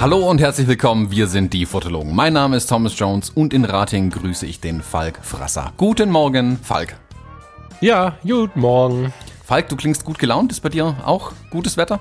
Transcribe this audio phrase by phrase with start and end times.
[0.00, 2.12] Hallo und herzlich willkommen, wir sind die Fotologen.
[2.12, 5.72] Mein Name ist Thomas Jones und in Rating grüße ich den Falk Frasser.
[5.76, 6.96] Guten Morgen, Falk.
[7.80, 9.12] Ja, guten Morgen.
[9.44, 12.00] Falk, du klingst gut gelaunt, ist bei dir auch gutes Wetter?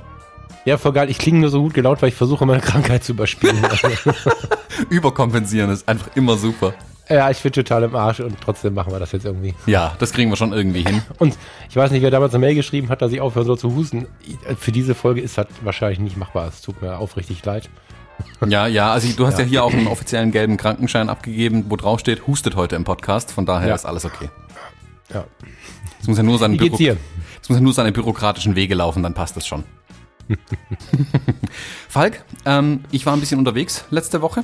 [0.66, 1.12] Ja, voll geil.
[1.12, 3.58] Ich klinge nur so gut gelaunt, weil ich versuche, meine Krankheit zu überspielen.
[4.89, 6.73] Überkompensieren ist einfach immer super.
[7.12, 9.54] Ja, ich bin total im Arsch und trotzdem machen wir das jetzt irgendwie.
[9.66, 11.02] Ja, das kriegen wir schon irgendwie hin.
[11.20, 11.38] Und
[11.70, 14.08] ich weiß nicht, wer damals eine Mail geschrieben hat, dass ich aufhören soll zu husten.
[14.58, 16.48] Für diese Folge ist das wahrscheinlich nicht machbar.
[16.48, 17.70] Es tut mir aufrichtig leid.
[18.48, 21.99] Ja, ja, also du hast ja, hier auch einen offiziellen gelben Krankenschein abgegeben, wo drauf
[21.99, 23.76] steht, hustet heute im Podcast, von daher Ja.
[23.76, 24.30] ist alles okay.
[25.13, 25.26] Ja.
[25.99, 26.98] Es muss ja nur seine, dir?
[27.41, 29.63] es muss ja nur seine bürokratischen Wege laufen, dann passt das schon.
[31.90, 34.43] Falk, ähm, ich war ein bisschen unterwegs letzte Woche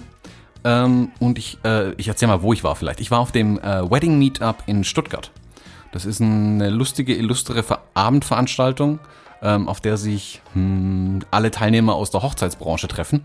[0.67, 2.99] ähm, und ich, äh, ich erzähl mal, wo ich war vielleicht.
[2.99, 5.31] Ich war auf dem äh, Wedding Meetup in Stuttgart.
[5.93, 8.99] Das ist eine lustige, illustre Ver Abendveranstaltung,
[9.41, 13.23] ähm, auf der sich hm, alle Teilnehmer aus der Hochzeitsbranche treffen.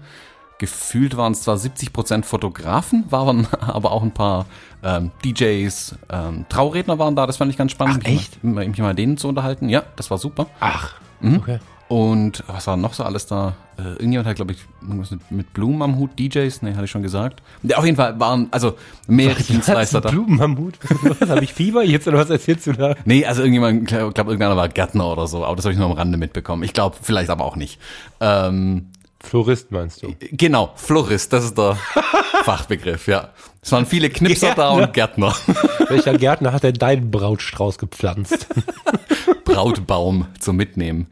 [0.59, 4.47] Gefühlt waren es zwar 70% Fotografen, waren aber auch ein paar
[4.85, 8.05] ähm, DJs, ähm, Trauredner waren da, das fand ich ganz spannend.
[8.05, 8.45] Ach, echt?
[8.45, 9.69] Mich mal, mich mal denen zu unterhalten.
[9.69, 10.47] Ja, das war super.
[10.61, 11.37] Ach, Mhm.
[11.37, 11.59] okay.
[11.93, 13.55] Und was war noch so alles da?
[13.77, 17.03] Äh, irgendjemand hat, glaube ich, irgendwas mit, Blumen am Hut, DJs, nee, hatte ich schon
[17.03, 17.43] gesagt.
[17.63, 20.09] Ja, auf jeden Fall waren also mehrere Dienstleister da.
[20.09, 20.79] Blumenmammut.
[21.03, 22.95] Was, was habe ich Fieber jetzt oder was erzählst du da?
[23.05, 25.87] Nee, also irgendjemand, ich glaube, irgendeiner war Gärtner oder so, aber das habe ich nur
[25.87, 26.63] am Rande mitbekommen.
[26.63, 27.79] Ich glaube, vielleicht aber auch nicht.
[28.21, 28.87] Ähm,
[29.23, 30.15] Florist meinst du?
[30.33, 31.77] genau, Florist, das ist der
[32.45, 33.31] Fachbegriff, ja.
[33.63, 35.35] Es waren viele Knipser da und Gärtner.
[35.89, 38.49] Welcher Gärtner hat denn deinen Brautstrauß gepflanzt?
[39.45, 41.07] Brautbaum zum Mitnehmen.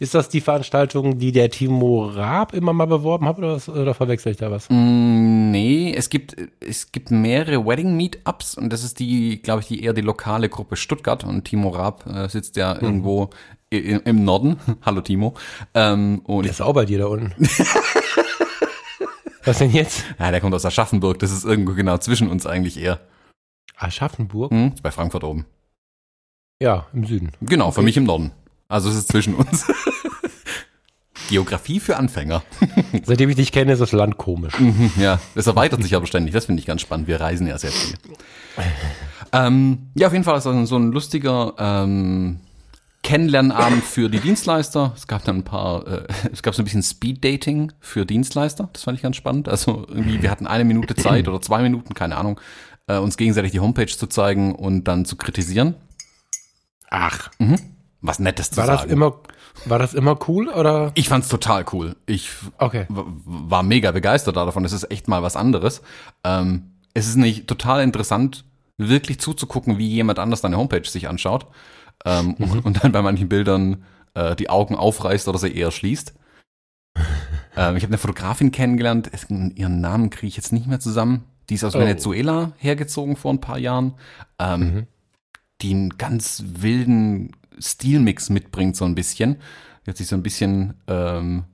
[0.00, 3.94] Ist das die Veranstaltung, die der Timo Raab immer mal beworben hat oder, was, oder
[3.94, 4.66] verwechsel ich da was?
[4.70, 9.84] Nee, es gibt, es gibt mehrere Wedding Meetups und das ist die, glaube ich, die
[9.84, 14.24] eher die lokale Gruppe Stuttgart und Timo Raab äh, sitzt ja irgendwo i- i- im
[14.24, 14.58] Norden.
[14.82, 15.34] Hallo Timo.
[15.74, 17.32] Ähm, und Der ist auch bei dir da unten.
[19.44, 20.04] was denn jetzt?
[20.18, 23.00] ja, der kommt aus Aschaffenburg, das ist irgendwo genau zwischen uns eigentlich eher.
[23.76, 24.50] Aschaffenburg?
[24.52, 25.46] Hm, bei Frankfurt oben.
[26.62, 27.32] Ja, im Süden.
[27.40, 28.30] Genau, für mich im Norden.
[28.68, 29.66] Also es ist zwischen uns.
[31.28, 32.42] Geografie für Anfänger.
[33.04, 34.58] Seitdem ich dich kenne, ist das Land komisch.
[34.58, 36.34] Mhm, Ja, das erweitert sich aber ständig.
[36.34, 37.08] Das finde ich ganz spannend.
[37.08, 37.96] Wir reisen ja sehr viel.
[39.32, 42.40] Ähm, ja, auf jeden Fall ist das so ein lustiger ähm,
[43.04, 44.92] Kennenlernabend für die Dienstleister.
[44.96, 48.70] Es gab dann ein paar, äh, es gab so ein bisschen Speed-Dating für Dienstleister.
[48.72, 49.48] Das fand ich ganz spannend.
[49.48, 52.40] Also irgendwie, wir hatten eine Minute Zeit oder zwei Minuten, keine Ahnung,
[52.88, 55.74] äh, uns gegenseitig die Homepage zu zeigen und dann zu kritisieren.
[56.90, 57.30] Ach,
[58.00, 58.92] Was Nettes zu war das sagen.
[58.92, 59.14] immer,
[59.66, 60.90] war das immer cool oder?
[60.94, 61.96] ich fand's total cool.
[62.06, 62.86] Ich Okay.
[62.88, 64.64] war mega begeistert davon.
[64.64, 65.82] Es ist echt mal was anderes.
[66.24, 68.44] Ähm, es ist nicht total interessant,
[68.78, 71.46] wirklich zuzugucken, wie jemand anders deine Homepage sich anschaut
[72.04, 73.84] ähm, und, und dann bei manchen Bildern
[74.14, 76.14] äh, die Augen aufreißt oder sie eher schließt.
[77.56, 81.24] ähm, ich habe eine Fotografin kennengelernt, es, ihren Namen kriege ich jetzt nicht mehr zusammen.
[81.50, 81.80] Die ist aus Oh.
[81.80, 83.94] Venezuela hergezogen vor ein paar Jahren,
[84.38, 84.86] ähm, Mhm.
[85.60, 89.36] die einen ganz wilden Stilmix mitbringt, so ein bisschen.
[89.84, 91.44] Die hat sich so ein bisschen ähm,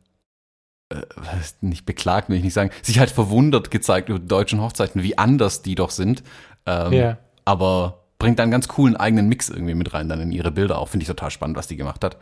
[0.90, 1.02] äh,
[1.60, 5.18] nicht beklagt, will ich nicht sagen, sich halt verwundert gezeigt über die deutschen Hochzeiten, wie
[5.18, 6.22] anders die doch sind.
[6.66, 7.18] Ähm, Ja.
[7.44, 10.78] Aber bringt dann einen ganz coolen eigenen Mix irgendwie mit rein, dann in ihre Bilder
[10.78, 10.88] auch.
[10.88, 12.19] Finde ich total spannend, was die gemacht hat.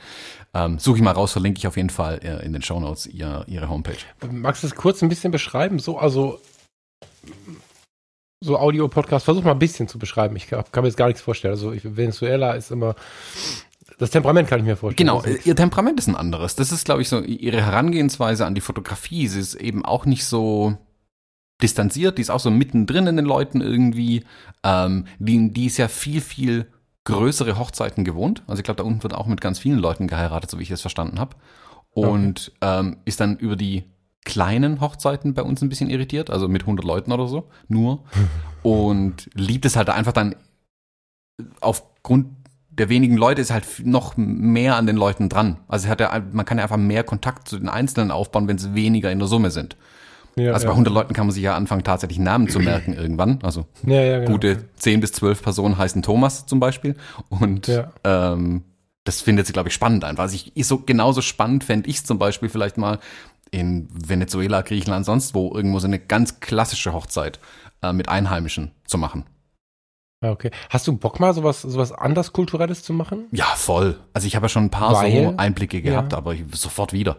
[0.54, 3.44] Ähm, Suche ich mal raus, verlinke ich auf jeden Fall äh, in den Shownotes ihr,
[3.46, 3.98] ihre Homepage.
[4.30, 5.78] Magst du es kurz ein bisschen beschreiben?
[5.78, 6.40] So, also
[8.40, 10.36] so Audio-Podcast, versuch mal ein bisschen zu beschreiben.
[10.36, 11.52] Ich kann, kann mir jetzt gar nichts vorstellen.
[11.52, 12.94] Also ich, Venezuela ist immer.
[13.98, 15.08] Das Temperament kann ich mir vorstellen.
[15.08, 16.54] Genau, Also, ihr Temperament ist ein anderes.
[16.54, 19.26] Das ist, glaube ich, so ihre Herangehensweise an die Fotografie.
[19.26, 20.78] Sie ist eben auch nicht so
[21.62, 24.24] distanziert, die ist auch so mittendrin in den Leuten irgendwie.
[24.62, 26.66] Ähm, die, die ist ja viel, viel
[27.04, 28.42] größere Hochzeiten gewohnt.
[28.46, 30.70] Also ich glaube, da unten wird auch mit ganz vielen Leuten geheiratet, so wie ich
[30.70, 31.36] es verstanden habe.
[31.90, 33.84] Und ähm, ist dann über die
[34.24, 38.04] kleinen Hochzeiten bei uns ein bisschen irritiert, also mit 100 Leuten oder so, nur.
[38.62, 40.34] Und liebt es halt einfach dann
[41.60, 42.26] aufgrund
[42.70, 45.58] der wenigen Leute ist halt noch mehr an den Leuten dran.
[45.66, 48.74] Also hat ja, man kann ja einfach mehr Kontakt zu den Einzelnen aufbauen, wenn es
[48.74, 49.76] weniger in der Summe sind.
[50.38, 53.38] Ja, Also bei 100 Leuten kann man sich ja anfangen, tatsächlich Namen zu merken irgendwann.
[53.42, 54.24] Also genau.
[54.30, 56.96] gute 10 bis 12 Personen heißen Thomas zum Beispiel.
[57.28, 57.70] Und
[58.04, 58.62] ähm,
[59.04, 60.24] das findet sie, glaube ich, spannend einfach.
[60.24, 62.98] Also ich, ich so, genauso spannend fände ich es zum Beispiel vielleicht mal
[63.50, 67.40] in Venezuela, Griechenland, sonst wo, irgendwo so eine ganz klassische Hochzeit
[67.82, 69.24] äh, mit Einheimischen zu machen.
[70.20, 70.50] Ah, Okay.
[70.68, 73.26] Hast du Bock mal sowas, sowas anders Kulturelles zu machen?
[73.30, 73.98] Ja, voll.
[74.12, 75.12] Also ich habe ja schon ein paar Weil?
[75.12, 76.18] so Einblicke gehabt, Ja.
[76.18, 77.16] aber ich, sofort wieder.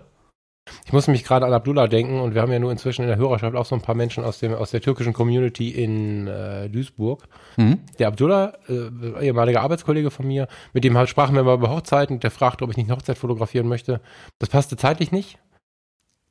[0.86, 3.18] Ich muss mich gerade an Abdullah denken und wir haben ja nur inzwischen in der
[3.18, 7.28] Hörerschaft auch so ein paar Menschen aus, dem, aus der türkischen Community in äh, Duisburg.
[7.58, 7.80] Mhm.
[8.00, 12.20] Der Abdullah, äh, ehemaliger Arbeitskollege von mir, mit dem halt sprachen wir mal über Hochzeiten.
[12.20, 14.02] Der fragte, ob ich nicht eine Hochzeit fotografieren möchte.
[14.40, 15.38] Das passte zeitlich nicht.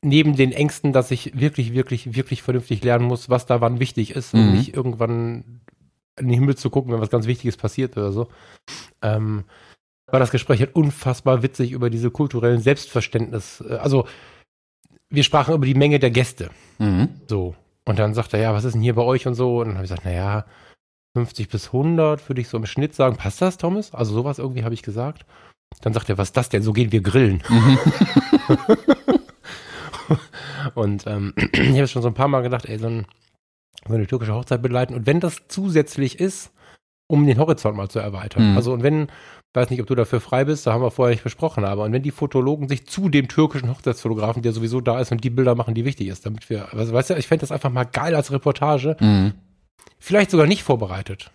[0.00, 4.12] Neben den Ängsten, dass ich wirklich, wirklich, wirklich vernünftig lernen muss, was da wann wichtig
[4.14, 4.52] ist und Mhm.
[4.54, 5.60] nicht irgendwann
[6.16, 8.28] in den Himmel zu gucken, wenn was ganz Wichtiges passiert oder so.
[9.02, 9.44] Ähm,
[10.10, 13.62] war das Gespräch halt unfassbar witzig über diese kulturellen Selbstverständnis.
[13.68, 14.06] Äh, Also,
[15.10, 16.50] wir sprachen über die Menge der Gäste.
[16.78, 17.08] Mhm.
[17.26, 17.54] So.
[17.84, 19.60] Und dann sagt er, ja, was ist denn hier bei euch und so?
[19.60, 20.44] Und dann habe ich gesagt, naja,
[21.16, 23.16] 50 bis 100 würde ich so im Schnitt sagen.
[23.16, 23.94] Passt das, Thomas?
[23.94, 25.24] Also sowas irgendwie habe ich gesagt.
[25.80, 26.62] Dann sagt er, was ist das denn?
[26.62, 27.42] So gehen wir grillen.
[27.48, 27.78] Mhm.
[30.74, 33.06] Und ähm, ich habe schon so ein paar Mal gedacht, ey, so ein,
[33.86, 34.94] so eine türkische Hochzeit begleiten.
[34.94, 36.52] Und wenn das zusätzlich ist,
[37.08, 38.50] um den Horizont mal zu erweitern.
[38.50, 38.56] Mhm.
[38.56, 39.08] Also und wenn,
[39.54, 41.92] weiß nicht, ob du dafür frei bist, da haben wir vorher nicht besprochen, aber und
[41.92, 45.54] wenn die Fotologen sich zu dem türkischen Hochzeitsfotografen, der sowieso da ist und die Bilder
[45.54, 48.14] machen, die wichtig ist, damit wir, also, weißt du, ich fände das einfach mal geil
[48.14, 49.32] als Reportage, Mhm.
[49.98, 51.30] vielleicht sogar nicht vorbereitet.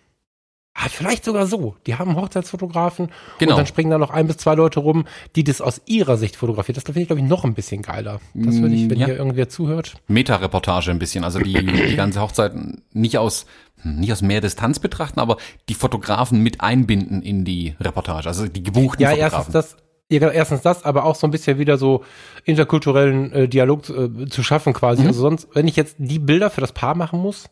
[0.76, 1.76] Ah, vielleicht sogar so.
[1.86, 3.52] Die haben Hochzeitsfotografen Genau.
[3.52, 5.04] und dann springen da noch ein bis zwei Leute rum,
[5.36, 6.74] die das aus ihrer Sicht fotografieren.
[6.74, 8.18] Das finde ich, glaube ich, noch ein bisschen geiler.
[8.34, 9.06] Das würde ich, wenn Mm, Ja.
[9.06, 9.94] hier irgendwer zuhört.
[10.08, 11.22] Meta-Reportage ein bisschen.
[11.22, 11.52] Also die,
[11.90, 12.54] die ganze Hochzeit
[12.92, 13.46] nicht aus,
[13.84, 15.36] nicht aus mehr Distanz betrachten, aber
[15.68, 18.28] die Fotografen mit einbinden in die Reportage.
[18.28, 19.36] Also die gebuchten Ja, Fotografen.
[19.36, 19.76] erstens das,
[20.10, 22.02] ja, genau, erstens das, aber auch so ein bisschen wieder so
[22.44, 25.02] interkulturellen äh, Dialog äh, zu schaffen quasi.
[25.02, 25.08] Mhm.
[25.08, 27.48] Also sonst, wenn ich jetzt die Bilder für das Paar machen muss,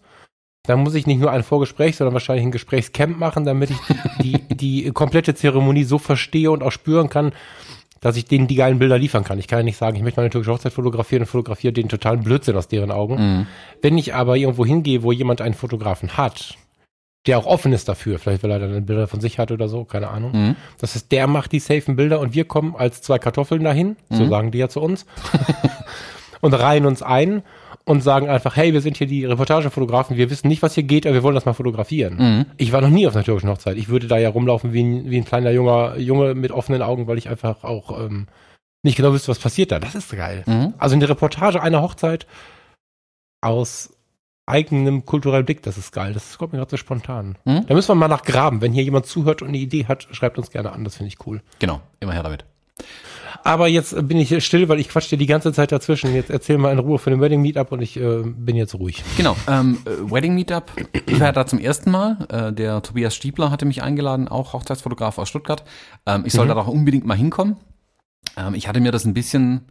[0.65, 3.79] dann muss ich nicht nur ein Vorgespräch, sondern wahrscheinlich ein Gesprächscamp machen, damit ich
[4.23, 4.55] die, die,
[4.85, 7.33] die komplette Zeremonie so verstehe und auch spüren kann,
[8.01, 9.39] dass ich denen die geilen Bilder liefern kann.
[9.39, 12.23] Ich kann ja nicht sagen, ich möchte meine türkische Hochzeit fotografieren und fotografiere den totalen
[12.23, 13.15] Blödsinn aus deren Augen.
[13.15, 13.47] Mhm.
[13.81, 16.57] Wenn ich aber irgendwo hingehe, wo jemand einen Fotografen hat,
[17.27, 19.85] der auch offen ist dafür, vielleicht weil er dann Bilder von sich hat oder so,
[19.85, 20.33] keine Ahnung.
[20.33, 20.57] Mhm.
[20.79, 24.25] Das heißt, der macht die safen Bilder und wir kommen als zwei Kartoffeln dahin, so
[24.25, 24.31] Mhm.
[24.31, 25.07] sagen die ja zu uns,
[26.41, 27.43] und reihen uns ein
[27.85, 31.07] und sagen einfach, hey, wir sind hier die Reportagefotografen, wir wissen nicht, was hier geht,
[31.07, 32.17] aber wir wollen das mal fotografieren.
[32.17, 32.47] Mhm.
[32.57, 33.77] Ich war noch nie auf einer türkischen Hochzeit.
[33.77, 37.07] Ich würde da ja rumlaufen wie ein, wie ein kleiner junger Junge mit offenen Augen,
[37.07, 38.27] weil ich einfach auch ähm,
[38.83, 39.79] nicht genau wüsste, was passiert da.
[39.79, 40.43] Das ist geil.
[40.47, 40.75] Mhm.
[40.79, 42.27] Also eine Reportage einer Hochzeit
[43.41, 43.95] aus
[44.47, 46.13] eigenem kulturellen Blick, das ist geil.
[46.13, 47.39] Das kommt mir gerade so spontan.
[47.45, 47.67] Mhm.
[47.67, 48.61] Da müssen wir mal nach graben.
[48.61, 50.85] Wenn hier jemand zuhört und eine Idee hat, schreibt uns gerne an.
[50.85, 51.43] Das finde ich cool.
[51.59, 52.45] Genau, immer her damit.
[53.45, 56.15] Aber jetzt bin ich still, weil ich quatsch dir die ganze Zeit dazwischen.
[56.15, 59.03] Jetzt erzähl mal in Ruhe von dem Wedding Meetup und ich äh, bin jetzt ruhig.
[59.17, 60.71] Genau, ähm, äh, Wedding Meetup,
[61.07, 62.27] ich war da zum ersten Mal.
[62.31, 65.65] Äh, der Tobias Stiebler hatte mich eingeladen, auch Hochzeitsfotograf aus Stuttgart.
[66.07, 66.49] Ähm, ich soll Mhm.
[66.51, 67.57] da doch unbedingt mal hinkommen.
[68.37, 69.63] Ähm, ich hatte mir das ein bisschen,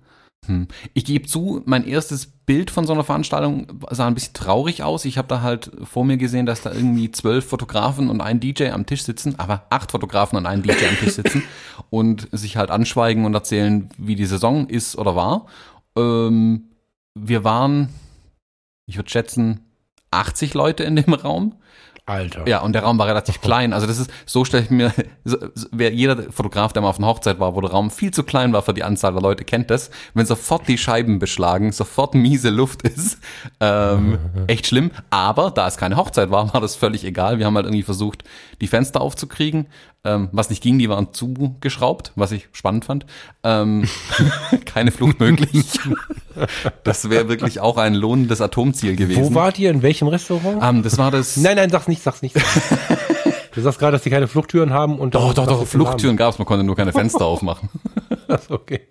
[0.47, 4.81] hm, ich gebe zu, mein erstes Bild von so einer Veranstaltung sah ein bisschen traurig
[4.81, 5.05] aus.
[5.05, 8.69] Ich habe da halt vor mir gesehen, dass da irgendwie zwölf Fotografen und ein DJ
[8.69, 11.43] am Tisch sitzen, aber acht Fotografen und ein DJ am Tisch sitzen
[11.91, 15.45] und sich halt anschweigen und erzählen, wie die Saison ist oder war.
[15.95, 16.69] Ähm,
[17.13, 17.89] wir waren,
[18.87, 19.61] ich würde schätzen,
[20.09, 21.55] 80 Leute in dem Raum.
[22.11, 22.47] Alter.
[22.47, 23.73] Ja, und der Raum war relativ klein.
[23.73, 24.93] Also das ist, so stelle ich mir,
[25.71, 28.53] wer jeder Fotograf, der mal auf einer Hochzeit war, wo der Raum viel zu klein
[28.53, 29.89] war für die Anzahl der Leute, kennt das.
[30.13, 33.17] Wenn sofort die Scheiben beschlagen, sofort miese Luft ist,
[33.59, 34.91] ähm, echt schlimm.
[35.09, 37.39] Aber da es keine Hochzeit war, war das völlig egal.
[37.39, 38.23] Wir haben halt irgendwie versucht,
[38.59, 39.67] die Fenster aufzukriegen.
[40.03, 43.05] Ähm, was nicht ging, die waren zugeschraubt, was ich spannend fand.
[43.43, 43.87] Ähm,
[44.65, 45.65] keine Flucht möglich.
[46.83, 49.23] das wäre wirklich auch ein lohnendes Atomziel gewesen.
[49.23, 49.69] Wo wart ihr?
[49.69, 50.59] In welchem Restaurant?
[50.63, 51.37] Ähm, das war das.
[51.37, 52.35] Nein, nein, sag's nicht, sag's nicht.
[53.53, 56.47] du sagst gerade, dass die keine Fluchttüren haben und Doch, doch, doch, Fluchttüren gab's, man
[56.47, 57.69] konnte nur keine Fenster aufmachen.
[58.49, 58.81] Okay.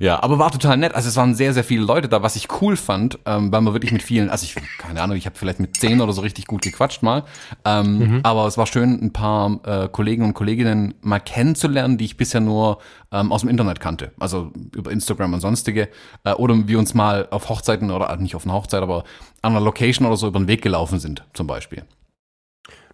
[0.00, 0.94] Ja, aber war total nett.
[0.94, 3.74] Also es waren sehr, sehr viele Leute da, was ich cool fand, ähm, weil man
[3.74, 6.46] wirklich mit vielen, also ich, keine Ahnung, ich habe vielleicht mit zehn oder so richtig
[6.46, 7.24] gut gequatscht mal.
[7.64, 12.16] Ähm, Aber es war schön, ein paar äh, Kollegen und Kolleginnen mal kennenzulernen, die ich
[12.16, 12.78] bisher nur
[13.12, 14.12] ähm, aus dem Internet kannte.
[14.18, 15.88] Also über Instagram und sonstige.
[16.24, 19.04] Äh, oder wir uns mal auf Hochzeiten oder äh, nicht auf einer Hochzeit, aber
[19.42, 21.84] an einer Location oder so über den Weg gelaufen sind, zum Beispiel.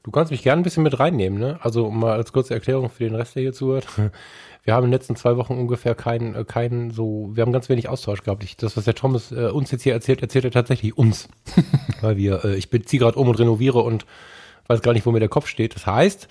[0.02, 1.58] Du kannst mich gerne ein bisschen mit reinnehmen, ne?
[1.62, 3.86] Also um mal als kurze Erklärung für den Rest, der hier zuhört.
[4.68, 7.70] Wir haben in den letzten zwei Wochen ungefähr keinen, äh, keinen so, wir haben ganz
[7.70, 8.44] wenig Austausch gehabt.
[8.44, 11.30] Ich, das, was der Thomas äh, uns jetzt hier erzählt, erzählt er tatsächlich uns.
[12.02, 14.04] Weil wir, äh, ich beziehe gerade um und renoviere und
[14.66, 15.74] weiß gar nicht, wo mir der Kopf steht.
[15.74, 16.28] Das heißt,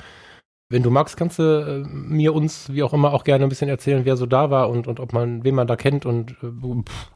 [0.69, 3.69] wenn du magst, kannst du äh, mir, uns, wie auch immer, auch gerne ein bisschen
[3.69, 6.83] erzählen, wer so da war und, und ob man, wen man da kennt und äh,
[6.87, 7.11] pff,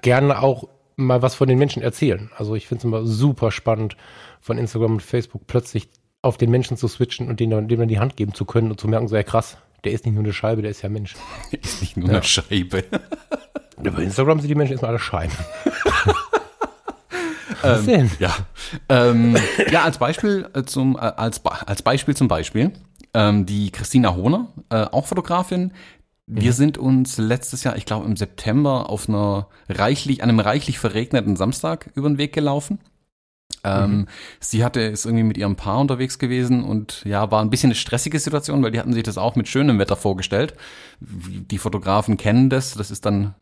[0.00, 2.30] gerne auch mal was von den Menschen erzählen.
[2.38, 3.98] Also ich finde es immer super spannend,
[4.40, 5.90] von Instagram und Facebook plötzlich
[6.22, 8.80] auf den Menschen zu switchen und denen, dem dann die Hand geben zu können und
[8.80, 11.14] zu merken, so ja krass, der ist nicht nur eine Scheibe, der ist ja Mensch.
[11.50, 12.14] Ist nicht nur Ja.
[12.16, 12.84] eine Scheibe.
[13.82, 15.32] Über Instagram sind die Menschen erstmal alle Scheiben.
[17.62, 18.10] Was Ähm, denn?
[18.18, 18.34] Ja.
[18.88, 19.36] Ähm,
[19.70, 22.72] ja, als Beispiel äh, zum, äh, als, als Beispiel zum Beispiel,
[23.14, 25.72] ähm, die Christina Hohner, äh, auch Fotografin,
[26.26, 31.36] Wir sind uns letztes Jahr, ich glaube im September, auf einer reichlich, einem reichlich verregneten
[31.36, 32.78] Samstag über den Weg gelaufen.
[33.64, 34.06] Ähm, mhm.
[34.40, 37.74] Sie hatte ist irgendwie mit ihrem Paar unterwegs gewesen und ja, war ein bisschen eine
[37.76, 40.54] stressige Situation, weil die hatten sich das auch mit schönem Wetter vorgestellt.
[41.00, 42.74] Die Fotografen kennen das.
[42.74, 43.34] Das ist dann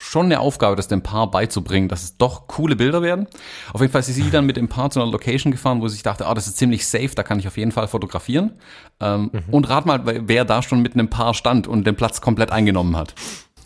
[0.00, 3.26] schon eine Aufgabe, das dem Paar beizubringen, dass es doch coole Bilder werden.
[3.72, 5.94] Auf jeden Fall ist sie dann mit dem Paar zu einer Location gefahren, wo sie
[5.94, 8.52] sich dachte, ah, das ist ziemlich safe, da kann ich auf jeden Fall fotografieren.
[9.00, 9.42] Ähm, mhm.
[9.50, 12.96] Und rat mal, wer da schon mit einem Paar stand und den Platz komplett eingenommen
[12.96, 13.14] hat.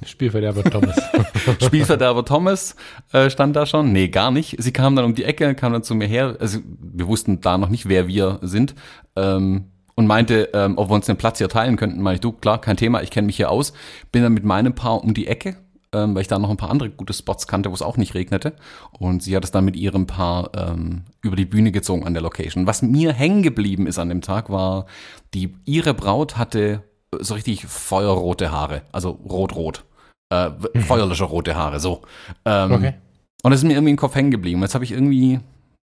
[0.07, 1.01] Spielverderber Thomas.
[1.63, 2.77] Spielverderber Thomas
[3.13, 3.93] äh, stand da schon.
[3.93, 4.57] Nee, gar nicht.
[4.59, 6.37] Sie kam dann um die Ecke, kam dann zu mir her.
[6.41, 8.75] Also wir wussten da noch nicht, wer wir sind.
[9.17, 12.01] Ähm, und meinte, ähm, ob wir uns den Platz hier teilen könnten.
[12.01, 13.73] Meine ich, du, klar, kein Thema, ich kenne mich hier aus.
[14.11, 15.57] Bin dann mit meinem Paar um die Ecke,
[15.93, 18.15] ähm, weil ich da noch ein paar andere gute Spots kannte, wo es auch nicht
[18.15, 18.55] regnete.
[18.99, 22.23] Und sie hat es dann mit ihrem Paar ähm, über die Bühne gezogen an der
[22.23, 22.67] Location.
[22.67, 24.87] Was mir hängen geblieben ist an dem Tag, war,
[25.35, 26.83] die ihre Braut hatte
[27.21, 29.85] so richtig feuerrote Haare, also rot-rot.
[30.33, 30.81] Äh, mhm.
[30.81, 32.01] feuerliche rote Haare, so.
[32.47, 32.95] Ähm, okay.
[33.43, 34.63] Und das ist mir irgendwie im Kopf hängen geblieben.
[34.63, 35.41] Jetzt habe ich irgendwie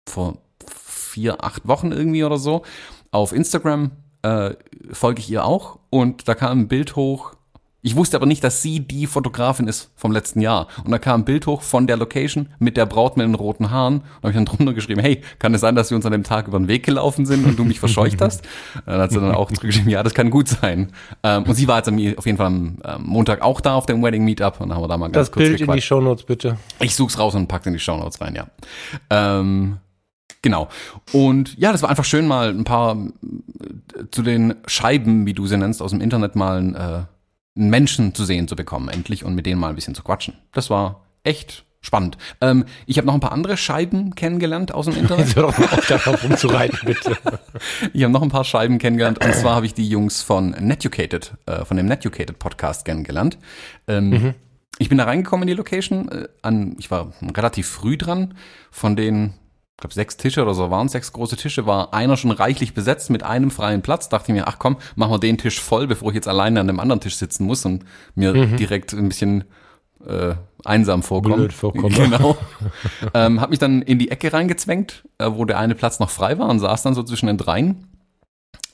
[0.08, 2.62] vor vier, acht Wochen irgendwie oder so
[3.10, 3.90] auf Instagram
[4.22, 4.54] äh,
[4.92, 7.34] folge ich ihr auch und da kam ein Bild hoch
[7.80, 10.66] ich wusste aber nicht, dass sie die Fotografin ist vom letzten Jahr.
[10.84, 13.70] Und da kam ein Bild hoch von der Location mit der Braut mit den roten
[13.70, 14.00] Haaren.
[14.00, 16.24] Da habe ich dann drunter geschrieben, hey, kann es sein, dass wir uns an dem
[16.24, 18.42] Tag über den Weg gelaufen sind und du mich verscheucht hast?
[18.86, 20.92] Dann hat sie dann auch zurückgeschrieben, ja, das kann gut sein.
[21.22, 24.24] Ähm, und sie war jetzt auf jeden Fall am Montag auch da auf dem Wedding
[24.24, 25.76] Meetup und dann haben wir da mal ganz das kurz Bild gequatscht.
[25.76, 26.56] in die Shownotes bitte.
[26.80, 28.46] Ich such's raus und pack's in die Shownotes rein, ja.
[29.10, 29.78] Ähm,
[30.42, 30.68] Genau.
[31.12, 35.46] Und ja, das war einfach schön, mal ein paar äh, zu den Scheiben, wie du
[35.46, 37.00] sie nennst, aus dem Internet mal ein äh,
[37.58, 40.34] Menschen zu sehen zu bekommen, endlich, und mit denen mal ein bisschen zu quatschen.
[40.52, 42.18] Das war echt spannend.
[42.40, 45.36] Ähm, ich habe noch ein paar andere Scheiben kennengelernt aus dem Internet.
[45.36, 47.16] Hör doch mal auf, darauf rumzureiten, bitte.
[47.92, 49.24] ich habe noch ein paar Scheiben kennengelernt.
[49.24, 53.38] Und zwar habe ich die Jungs von Netucated, äh, von dem Netucated Podcast kennengelernt.
[53.86, 54.34] Ähm, mhm.
[54.78, 56.08] Ich bin da reingekommen in die Location.
[56.08, 58.34] Äh, an, ich war relativ früh dran.
[58.70, 59.34] Von den
[59.78, 63.10] ich glaube, sechs Tische oder so waren sechs große Tische, war einer schon reichlich besetzt
[63.10, 64.08] mit einem freien Platz.
[64.08, 66.68] Dachte ich mir, ach komm, machen wir den Tisch voll, bevor ich jetzt alleine an
[66.68, 67.84] einem anderen Tisch sitzen muss und
[68.16, 68.56] mir mhm.
[68.56, 69.44] direkt ein bisschen
[70.04, 71.36] äh, einsam vorkomme.
[71.36, 71.90] Blöd vorkomme.
[71.94, 72.36] Genau.
[73.14, 76.40] ähm, hab mich dann in die Ecke reingezwängt, äh, wo der eine Platz noch frei
[76.40, 77.86] war und saß dann so zwischen den dreien.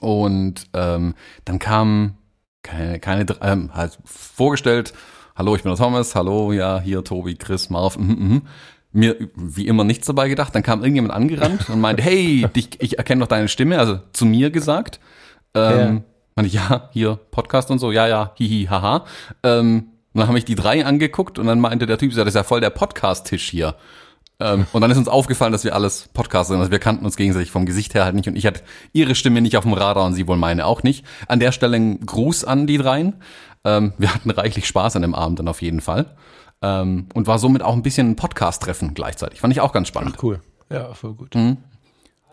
[0.00, 2.14] Und ähm, dann kam
[2.62, 4.94] keine, keine ähm, halt vorgestellt,
[5.36, 8.42] hallo, ich bin der Thomas, hallo, ja, hier Tobi, Chris, Marv, mhm, mhm
[8.94, 10.54] mir wie immer nichts dabei gedacht.
[10.54, 14.24] Dann kam irgendjemand angerannt und meinte, hey, dich, ich erkenne doch deine Stimme, also zu
[14.24, 15.00] mir gesagt.
[15.54, 16.02] Ähm, ja.
[16.36, 19.04] Meinte ich, ja, hier Podcast und so, ja, ja, hihi, haha.
[19.42, 22.34] Ähm, und dann habe ich die drei angeguckt und dann meinte der Typ, das ist
[22.34, 23.74] ja voll der Podcast-Tisch hier.
[24.40, 26.60] Ähm, und dann ist uns aufgefallen, dass wir alles Podcaster sind.
[26.60, 29.40] Also wir kannten uns gegenseitig vom Gesicht her halt nicht und ich hatte ihre Stimme
[29.40, 31.04] nicht auf dem Radar und sie wohl meine auch nicht.
[31.28, 33.14] An der Stelle ein Gruß an die dreien.
[33.64, 36.14] Ähm, wir hatten reichlich Spaß an dem Abend dann auf jeden Fall.
[36.64, 39.40] Ähm, und war somit auch ein bisschen ein Podcast-Treffen gleichzeitig.
[39.40, 40.14] Fand ich auch ganz spannend.
[40.16, 40.40] Ach, cool.
[40.70, 41.34] Ja, voll gut.
[41.34, 41.58] Mhm.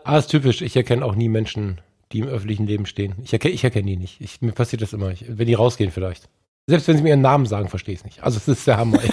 [0.04, 0.62] Ah, ist typisch.
[0.62, 3.14] Ich erkenne auch nie Menschen, die im öffentlichen Leben stehen.
[3.22, 4.22] Ich erkenne, ich erkenne die nicht.
[4.22, 5.10] Ich, mir passiert das immer.
[5.10, 6.30] Ich, wenn die rausgehen vielleicht.
[6.66, 8.22] Selbst wenn sie mir ihren Namen sagen, verstehe ich es nicht.
[8.22, 9.00] Also es ist der Hammer.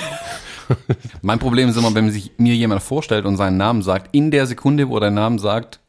[1.21, 4.45] mein Problem ist immer, wenn sich mir jemand vorstellt und seinen Namen sagt, in der
[4.45, 5.79] Sekunde, wo er den Namen sagt,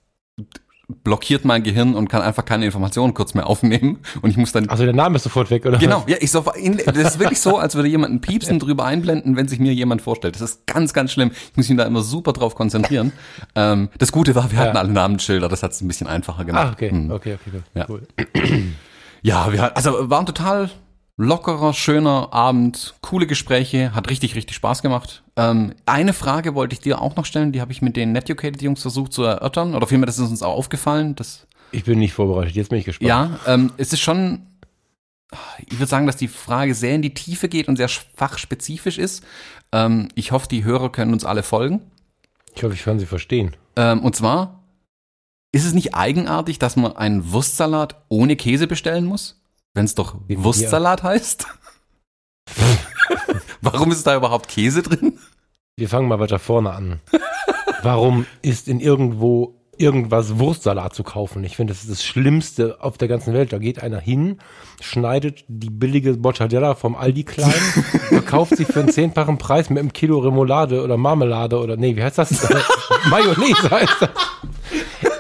[1.05, 4.69] blockiert mein Gehirn und kann einfach keine Informationen kurz mehr aufnehmen und ich muss dann.
[4.69, 5.79] Also der Name ist sofort weg, oder?
[5.79, 9.37] Genau, ja, ich so, das ist wirklich so, als würde jemand ein Piepsen drüber einblenden,
[9.37, 10.35] wenn sich mir jemand vorstellt.
[10.35, 11.31] Das ist ganz, ganz schlimm.
[11.33, 13.13] Ich muss mich da immer super drauf konzentrieren.
[13.55, 14.81] Ähm, das Gute war, wir hatten ja.
[14.83, 16.69] alle Namensschilder, das hat es ein bisschen einfacher gemacht.
[16.69, 17.11] Ah, okay, hm.
[17.11, 17.87] okay, okay, ja.
[17.89, 18.03] cool.
[19.23, 20.71] Ja, wir also waren total
[21.21, 25.23] lockerer, schöner Abend, coole Gespräche, hat richtig, richtig Spaß gemacht.
[25.37, 28.81] Ähm, eine Frage wollte ich dir auch noch stellen, die habe ich mit den Netucated-Jungs
[28.81, 31.15] versucht zu erörtern, oder vielmehr, das ist uns auch aufgefallen.
[31.17, 33.09] Dass, ich bin nicht vorbereitet, jetzt bin ich gespannt.
[33.09, 34.47] Ja, ähm, es ist schon,
[35.67, 39.23] ich würde sagen, dass die Frage sehr in die Tiefe geht und sehr fachspezifisch ist.
[39.73, 41.83] Ähm, ich hoffe, die Hörer können uns alle folgen.
[42.55, 43.55] Ich hoffe, ich kann sie verstehen.
[43.77, 44.65] Ähm, und zwar,
[45.53, 49.40] ist es nicht eigenartig, dass man einen Wurstsalat ohne Käse bestellen muss?
[49.75, 51.47] Wenn es doch Wurstsalat heißt?
[53.61, 55.19] Warum ist da überhaupt Käse drin?
[55.77, 57.01] Wir fangen mal weiter vorne an.
[57.83, 61.45] Warum ist in irgendwo irgendwas Wurstsalat zu kaufen?
[61.45, 63.53] Ich finde, das ist das Schlimmste auf der ganzen Welt.
[63.53, 64.39] Da geht einer hin,
[64.81, 67.51] schneidet die billige Mortadella vom Aldi klein,
[68.09, 72.03] verkauft sie für einen zehnfachen Preis mit einem Kilo Remoulade oder Marmelade oder nee, wie
[72.03, 72.49] heißt das?
[73.11, 74.11] Mayonnaise heißt das.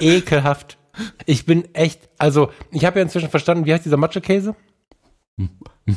[0.00, 0.76] Ekelhaft.
[1.26, 4.54] Ich bin echt, also ich habe ja inzwischen verstanden, wie heißt dieser Matschekäse?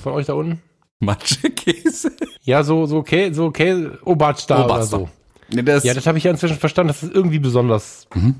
[0.01, 0.61] Von euch da unten?
[0.99, 2.11] Matschekäse?
[2.41, 5.09] Ja, so, so, Käse, so Käse, Obatstar oder so.
[5.49, 8.35] Nee, das ja, das habe ich ja inzwischen verstanden, dass es das irgendwie besonders mhm.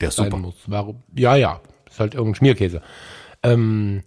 [0.00, 0.36] Der ist super.
[0.36, 0.56] Muss.
[0.66, 1.02] Warum?
[1.14, 2.82] Ja, ja, ist halt irgendein Schmierkäse.
[3.42, 4.02] Ähm,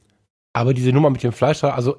[0.54, 1.98] aber diese Nummer mit dem Fleisch, also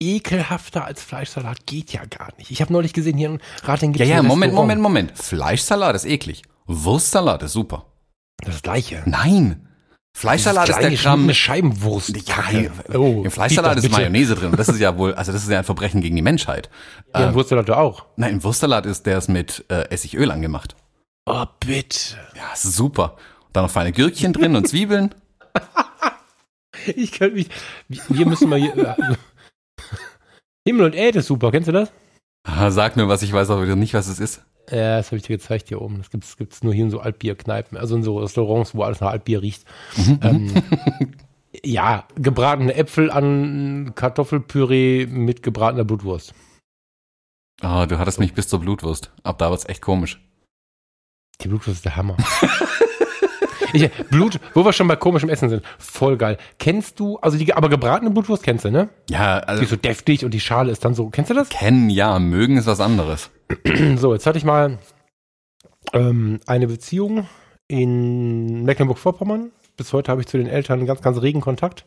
[0.00, 2.50] ekelhafter als Fleischsalat geht ja gar nicht.
[2.50, 4.52] Ich habe neulich gesehen, hier in Rating Ja, gibt's ja, ein Moment.
[4.52, 5.12] Moment, Moment.
[5.16, 6.42] Fleischsalat ist eklig.
[6.66, 7.86] Wurstsalat ist super.
[8.38, 9.02] Das Gleiche.
[9.06, 9.62] Nein.
[10.16, 12.16] Fleischsalat ist der geschnittene Scheibenwurst.
[12.26, 12.42] Ja,
[12.94, 13.90] oh, Im Fleischsalat ist.
[13.90, 14.52] Mayonnaise drin.
[14.56, 16.70] Das ist ja wohl, also das ist ja ein Verbrechen gegen die Menschheit.
[17.14, 18.06] Ja, im Wurstsalat auch.
[18.16, 20.74] Nein, im Wurstsalat ist der ist mit äh, Essigöl angemacht.
[21.26, 22.16] Oh, bitte.
[22.34, 23.16] Ja, super.
[23.46, 25.14] Und dann noch feine Gürkchen drin und Zwiebeln.
[26.94, 27.48] Ich kann mich.
[27.88, 28.76] Wir müssen mal hier.
[28.76, 29.14] äh,
[30.64, 31.50] Himmel und Erde ist super.
[31.50, 31.90] Kennst du das?
[32.68, 34.42] Sag nur was, ich weiß auch wieder nicht, was es ist.
[34.70, 35.98] Ja, das habe ich dir gezeigt hier oben.
[35.98, 39.10] Das gibt's, gibt's nur hier in so Altbierkneipen, also in so Restaurants, wo alles nach
[39.12, 39.64] Altbier riecht.
[40.22, 40.52] Ähm,
[41.64, 46.34] ja, gebratene Äpfel an Kartoffelpüree mit gebratener Blutwurst.
[47.60, 49.12] Ah, du hattest mich bis zur Blutwurst.
[49.22, 50.20] Ab da wird's echt komisch.
[51.40, 52.16] Die Blutwurst ist der Hammer.
[53.72, 56.38] ich, Blut, wo wir schon bei komischem Essen sind, voll geil.
[56.58, 58.88] Kennst du, also die, aber gebratene Blutwurst kennst du, ne?
[59.10, 61.48] Ja, Die also ist so deftig und die Schale ist dann so, kennst du das?
[61.48, 63.30] kennen ja, mögen ist was anderes.
[63.96, 64.78] So, jetzt hatte ich mal
[65.92, 67.26] ähm, eine Beziehung
[67.68, 69.50] in Mecklenburg-Vorpommern.
[69.76, 71.84] Bis heute habe ich zu den Eltern einen ganz, ganz regen Kontakt.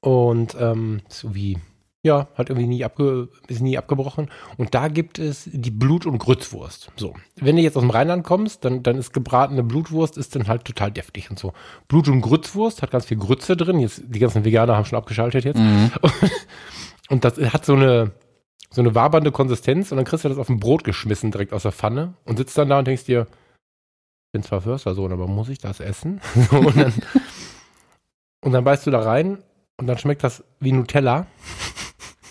[0.00, 1.58] Und ähm, so wie,
[2.06, 4.30] ja, hat irgendwie nie, abge, ist nie abgebrochen.
[4.56, 6.90] Und da gibt es die Blut- und Grützwurst.
[6.96, 10.48] So, wenn du jetzt aus dem Rheinland kommst, dann, dann ist gebratene Blutwurst ist dann
[10.48, 11.52] halt total deftig und so.
[11.88, 13.78] Blut- und Grützwurst hat ganz viel Grütze drin.
[13.80, 15.58] Jetzt, die ganzen Veganer haben schon abgeschaltet jetzt.
[15.58, 15.90] Mhm.
[17.08, 18.12] Und das hat so eine,
[18.70, 21.62] so eine wabernde Konsistenz und dann kriegst du das auf ein Brot geschmissen direkt aus
[21.62, 25.48] der Pfanne und sitzt dann da und denkst dir, ich bin zwar Förstersohn, aber muss
[25.48, 26.20] ich das essen?
[26.50, 26.92] So, und, dann,
[28.44, 29.38] und dann beißt du da rein
[29.78, 31.26] und dann schmeckt das wie Nutella,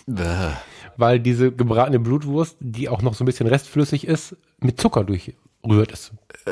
[0.06, 0.52] Bäh.
[0.98, 5.92] weil diese gebratene Blutwurst, die auch noch so ein bisschen restflüssig ist, mit Zucker durchrührt
[5.92, 6.12] ist.
[6.46, 6.52] Äh,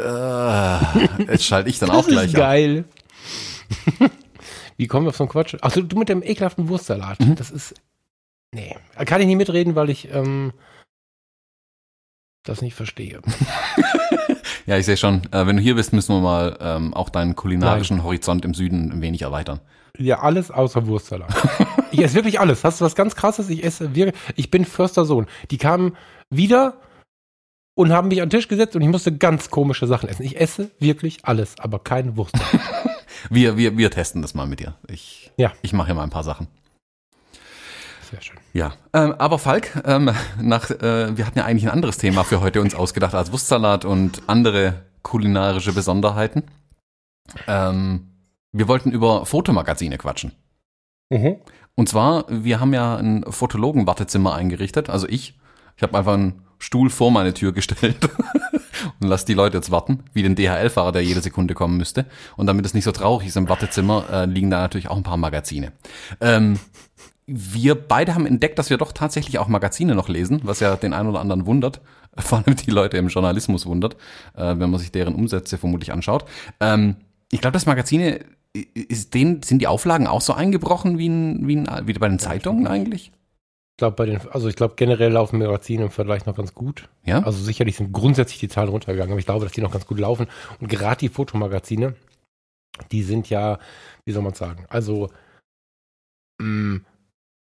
[1.31, 2.85] jetzt schalte ich dann auch Das gleich ist geil.
[4.77, 5.55] wie kommen wir auf so einen Quatsch?
[5.61, 7.19] Achso, du mit dem ekelhaften Wurstsalat.
[7.19, 7.35] Mhm.
[7.35, 7.73] Das ist.
[8.51, 10.51] Nee, kann ich nicht mitreden, weil ich ähm,
[12.43, 13.21] das nicht verstehe.
[14.65, 15.23] Ja, ich sehe schon.
[15.33, 18.93] Äh, wenn du hier bist, müssen wir mal ähm, auch deinen kulinarischen Horizont im Süden
[18.93, 19.59] ein wenig erweitern.
[19.97, 21.31] Ja, alles außer Wurstsalat.
[21.91, 22.63] ich esse wirklich alles.
[22.63, 23.49] Hast du was ganz krasses?
[23.49, 24.19] Ich esse wirklich.
[24.35, 25.27] Ich bin Förstersohn.
[25.51, 25.95] Die kamen
[26.29, 26.77] wieder
[27.75, 30.23] und haben mich an den Tisch gesetzt und ich musste ganz komische Sachen essen.
[30.23, 32.61] Ich esse wirklich alles, aber keine Wurstsalat.
[33.29, 34.73] Wir, wir, wir testen das mal mit dir.
[34.89, 35.53] Ich, Ja.
[35.61, 36.47] ich mache hier mal ein paar Sachen.
[38.11, 38.37] Sehr schön.
[38.51, 42.41] Ja, ähm, aber Falk, ähm, nach, äh, wir hatten ja eigentlich ein anderes Thema für
[42.41, 46.43] heute uns ausgedacht als Wurstsalat und andere kulinarische Besonderheiten.
[47.47, 48.12] Ähm,
[48.53, 50.31] wir wollten über Fotomagazine quatschen.
[51.09, 51.37] Mhm.
[51.75, 55.39] Und zwar, wir haben ja ein Fotologen-Wartezimmer eingerichtet, also ich.
[55.75, 57.97] Ich habe einfach einen Stuhl vor meine Tür gestellt
[58.99, 62.05] und lass die Leute jetzt warten, wie den DHL-Fahrer, der jede Sekunde kommen müsste.
[62.37, 65.03] Und damit es nicht so traurig ist im Wartezimmer, äh, liegen da natürlich auch ein
[65.03, 65.73] paar Magazine.
[66.21, 66.59] Ähm,
[67.25, 70.93] wir beide haben entdeckt, dass wir doch tatsächlich auch Magazine noch lesen, was ja den
[70.93, 71.81] einen oder anderen wundert,
[72.17, 73.95] vor allem die Leute im Journalismus wundert,
[74.35, 76.25] äh, wenn man sich deren Umsätze vermutlich anschaut.
[76.59, 76.97] Ähm,
[77.31, 78.19] ich glaube, das Magazine,
[78.53, 82.19] ist denen, sind die Auflagen auch so eingebrochen wie, in, wie, in, wie bei den
[82.19, 83.11] Zeitungen eigentlich?
[83.73, 86.89] Ich glaube, bei den, also ich glaube, generell laufen Magazine im Vergleich noch ganz gut.
[87.03, 87.23] Ja?
[87.23, 89.99] Also sicherlich sind grundsätzlich die Zahlen runtergegangen, aber ich glaube, dass die noch ganz gut
[89.99, 90.27] laufen.
[90.59, 91.95] Und gerade die Fotomagazine,
[92.91, 93.57] die sind ja,
[94.05, 95.09] wie soll man sagen, also
[96.39, 96.81] mh,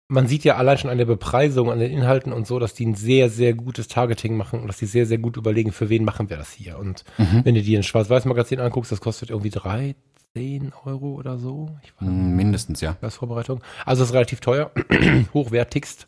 [0.08, 2.84] man sieht ja allein schon an der Bepreisung, an den Inhalten und so, dass die
[2.86, 6.04] ein sehr, sehr gutes Targeting machen und dass die sehr, sehr gut überlegen, für wen
[6.04, 6.78] machen wir das hier.
[6.78, 7.40] Und Mhm.
[7.44, 11.70] wenn du dir ein Schwarz-Weiß-Magazin anguckst, das kostet irgendwie 13 Euro oder so.
[12.00, 12.96] Weiß Mm, Mindestens, ja.
[13.00, 13.62] als Vorbereitung.
[13.86, 14.70] Also es ist relativ teuer,
[15.34, 16.04] hochwertigst.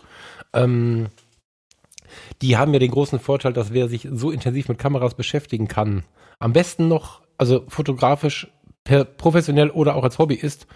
[0.53, 1.07] Ähm,
[2.43, 6.05] die haben ja den großen Vorteil, dass wer sich so intensiv mit Kameras beschäftigen kann,
[6.39, 8.49] am besten noch, also fotografisch,
[8.85, 10.67] per, professionell oder auch als Hobby ist,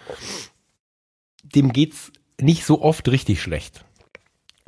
[1.43, 3.85] dem geht's nicht so oft richtig schlecht.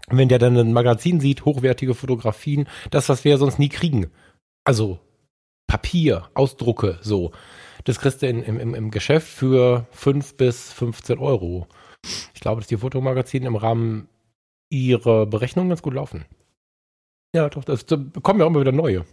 [0.08, 4.12] Wenn der dann ein Magazin sieht, hochwertige Fotografien, das, was wir sonst nie kriegen.
[4.66, 5.00] Also
[5.68, 7.32] Papier, Ausdrucke, so.
[7.86, 11.68] Das kriegst du in, im, im, Geschäft für 5 bis 15 Euro.
[12.34, 14.08] Ich glaube, dass die Fotomagazine im Rahmen
[14.70, 16.26] ihrer Berechnungen ganz gut laufen.
[17.36, 19.06] Ja, doch, das, da kommen ja immer wieder neue.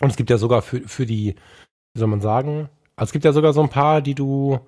[0.00, 1.34] Und es gibt ja sogar für, für die,
[1.94, 4.60] wie soll man sagen, also es gibt ja sogar so ein paar, die du,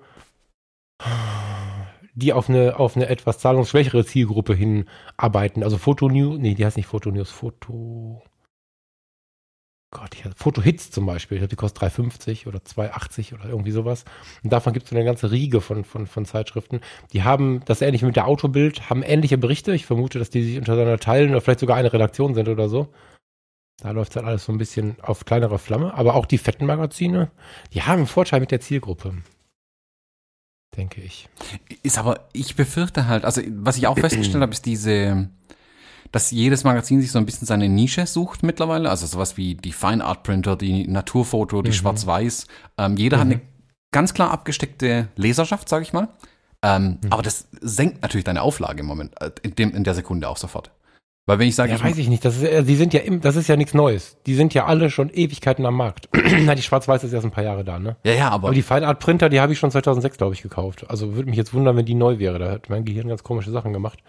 [2.13, 5.63] die auf eine, auf eine etwas zahlungsschwächere Zielgruppe hinarbeiten.
[5.63, 8.21] Also Fotonews, nee, die heißt nicht Fotonews, Foto,
[9.93, 13.71] Gott, ich hatte Fotohits zum Beispiel, ich glaube, die kostet 3,50 oder 2,80 oder irgendwie
[13.71, 14.05] sowas.
[14.43, 16.81] Und davon gibt es eine ganze Riege von, von, von Zeitschriften.
[17.13, 19.73] Die haben das ähnlich mit der Autobild, haben ähnliche Berichte.
[19.73, 22.87] Ich vermute, dass die sich untereinander teilen oder vielleicht sogar eine Redaktion sind oder so.
[23.83, 25.93] Da läuft halt alles so ein bisschen auf kleinerer Flamme.
[25.93, 27.29] Aber auch die fetten Magazine,
[27.73, 29.13] die haben einen Vorteil mit der Zielgruppe.
[30.77, 31.27] Denke ich.
[31.83, 35.29] Ist aber, ich befürchte halt, also was ich auch festgestellt habe, ist diese,
[36.11, 38.89] dass jedes Magazin sich so ein bisschen seine Nische sucht mittlerweile.
[38.89, 41.73] Also sowas wie die Fine Art Printer, die Naturfoto, die Mhm.
[41.73, 42.47] Schwarz-Weiß.
[42.77, 43.41] Ähm, jeder hat eine
[43.91, 46.09] ganz klar abgesteckte Leserschaft, sage ich mal.
[46.61, 47.11] Ähm, Mhm.
[47.11, 50.37] Aber das senkt natürlich deine Auflage im Moment, äh, in, dem, in der Sekunde auch
[50.37, 50.71] sofort.
[51.25, 52.25] Weil wenn ich sage, Ja, ich weiß ich nicht.
[52.25, 54.17] Das ist, die sind ja im, das ist ja nichts Neues.
[54.25, 56.09] Die sind ja alle schon Ewigkeiten am Markt.
[56.45, 57.95] Na, die Schwarz-Weiß ist erst ein paar Jahre da, ne?
[58.03, 60.41] ja, ja, aber, Aber die Fine Art Printer, die habe ich schon 2006, glaube ich,
[60.41, 60.85] gekauft.
[60.89, 62.39] Also würde mich jetzt wundern, wenn die neu wäre.
[62.39, 63.99] Da hat mein Gehirn ganz komische Sachen gemacht.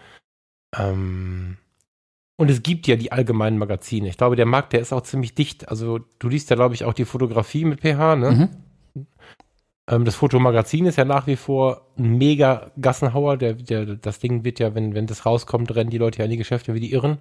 [0.77, 1.57] Ähm,
[2.37, 4.09] und es gibt ja die allgemeinen Magazine.
[4.09, 5.69] Ich glaube, der Markt, der ist auch ziemlich dicht.
[5.69, 8.31] Also du liest ja, glaube ich, auch die Fotografie mit PH, ne?
[8.93, 9.07] Mhm.
[9.89, 13.37] Ähm, das Fotomagazin ist ja nach wie vor ein mega Gassenhauer.
[13.37, 16.31] Der, der, das Ding wird ja, wenn, wenn das rauskommt, rennen die Leute ja in
[16.31, 17.19] die Geschäfte wie die Irren.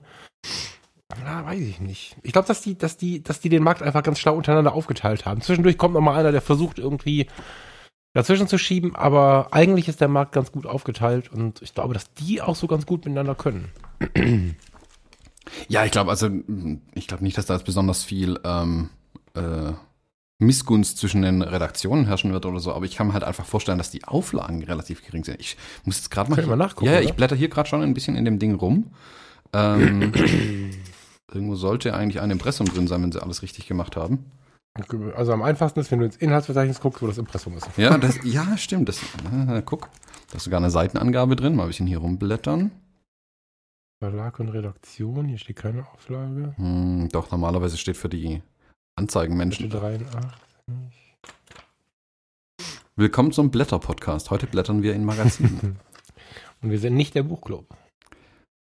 [1.22, 2.16] Na, weiß ich nicht.
[2.22, 5.26] Ich glaube, dass die, dass die, dass die den Markt einfach ganz schlau untereinander aufgeteilt
[5.26, 5.42] haben.
[5.42, 7.28] Zwischendurch kommt noch mal einer, der versucht irgendwie
[8.14, 12.14] dazwischen zu schieben, aber eigentlich ist der Markt ganz gut aufgeteilt und ich glaube, dass
[12.14, 13.70] die auch so ganz gut miteinander können.
[15.68, 16.30] ja, ich glaube, also
[16.94, 18.90] ich glaube nicht, dass da jetzt besonders viel ähm,
[19.34, 19.72] äh,
[20.38, 23.78] Missgunst zwischen den Redaktionen herrschen wird oder so, aber ich kann mir halt einfach vorstellen,
[23.78, 25.40] dass die Auflagen relativ gering sind.
[25.40, 27.08] Ich muss jetzt gerade mal, wir mal nachgucken, Ja, ja, oder?
[27.08, 28.90] ich blätter hier gerade schon ein bisschen in dem Ding rum.
[29.52, 30.12] Ähm,
[31.32, 34.24] irgendwo sollte eigentlich ein Impressum drin sein, wenn sie alles richtig gemacht haben.
[35.14, 37.68] Also am einfachsten ist, wenn du ins Inhaltsverzeichnis guckst, wo das Impressum ist.
[37.76, 38.88] Ja, das, ja, stimmt.
[38.88, 39.00] Das,
[39.48, 39.88] äh, guck,
[40.30, 41.54] da ist sogar eine Seitenangabe drin.
[41.54, 42.72] Mal ein bisschen hier rumblättern.
[44.00, 46.54] Verlag und Redaktion, hier steht keine Auflage.
[46.56, 48.42] Hm, doch, normalerweise steht für die
[48.96, 49.68] Anzeigenmenschen.
[49.68, 50.30] Bitte 83.
[52.94, 54.30] Willkommen zum Blätter-Podcast.
[54.30, 55.80] Heute blättern wir in Magazinen.
[56.62, 57.66] Und wir sind nicht der Buchclub.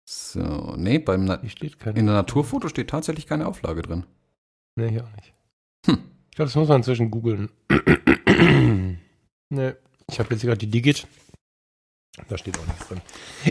[0.08, 4.06] so, nee, beim Na in der Naturfoto steht tatsächlich keine Auflage drin.
[4.76, 5.34] Nee, hier auch nicht.
[5.86, 5.98] Hm.
[6.30, 7.50] Ich glaube, das muss man inzwischen googeln.
[9.50, 9.74] nee,
[10.10, 11.06] ich habe jetzt gerade die Digit.
[12.28, 13.02] Da steht auch nichts drin.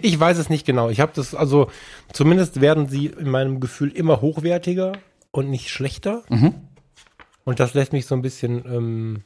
[0.01, 0.89] Ich weiß es nicht genau.
[0.89, 1.69] Ich habe das, also
[2.11, 4.93] zumindest werden sie in meinem Gefühl immer hochwertiger
[5.31, 6.23] und nicht schlechter.
[6.29, 6.55] Mhm.
[7.43, 9.23] Und das lässt mich so ein bisschen ähm,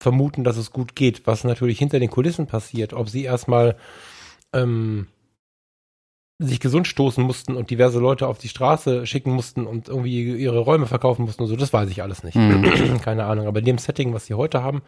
[0.00, 1.26] vermuten, dass es gut geht.
[1.26, 3.76] Was natürlich hinter den Kulissen passiert, ob sie erstmal
[4.52, 5.08] ähm,
[6.38, 10.58] sich gesund stoßen mussten und diverse Leute auf die Straße schicken mussten und irgendwie ihre
[10.58, 12.34] Räume verkaufen mussten und so, das weiß ich alles nicht.
[12.34, 13.00] Mhm.
[13.02, 13.46] Keine Ahnung.
[13.46, 14.82] Aber in dem Setting, was sie heute haben,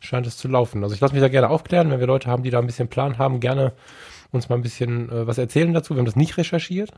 [0.00, 0.82] scheint es zu laufen.
[0.82, 2.88] Also ich lasse mich da gerne aufklären, wenn wir Leute haben, die da ein bisschen
[2.88, 3.72] Plan haben, gerne
[4.32, 5.94] uns mal ein bisschen äh, was erzählen dazu.
[5.94, 6.92] Wir haben das nicht recherchiert.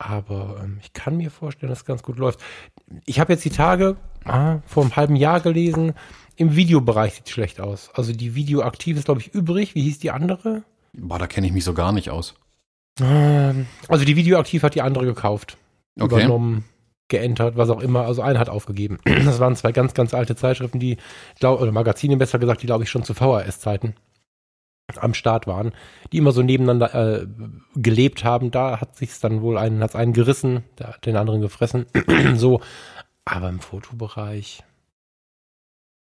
[0.00, 2.40] Aber ähm, ich kann mir vorstellen, dass es ganz gut läuft.
[3.04, 5.92] Ich habe jetzt die Tage ah, vor einem halben Jahr gelesen,
[6.36, 7.90] im Videobereich sieht es schlecht aus.
[7.92, 9.74] Also die Videoaktiv ist, glaube ich, übrig.
[9.74, 10.62] Wie hieß die andere?
[10.94, 12.34] Boah, da kenne ich mich so gar nicht aus.
[12.98, 15.58] Ähm, Also die Videoaktiv hat die andere gekauft,
[16.00, 16.14] Okay.
[16.14, 16.64] übernommen,
[17.08, 18.06] geentert, was auch immer.
[18.06, 18.98] Also eine hat aufgegeben.
[19.04, 20.96] Das waren zwei ganz, ganz alte Zeitschriften, die,
[21.38, 23.94] glaub, oder Magazine besser gesagt, die glaube ich schon zu VHS-Zeiten
[24.98, 25.72] am Start waren,
[26.12, 27.26] die immer so nebeneinander äh,
[27.74, 28.50] gelebt haben.
[28.50, 31.86] Da hat sich's dann wohl einen, hat's einen gerissen, der hat den anderen gefressen.
[32.34, 32.60] so,
[33.24, 34.62] aber im Fotobereich.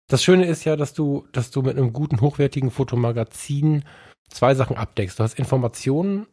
[0.10, 3.84] Das Schöne ist ja, dass du, dass du mit einem guten, hochwertigen Fotomagazin
[4.30, 5.20] zwei Sachen abdeckst.
[5.20, 6.28] Du hast Informationen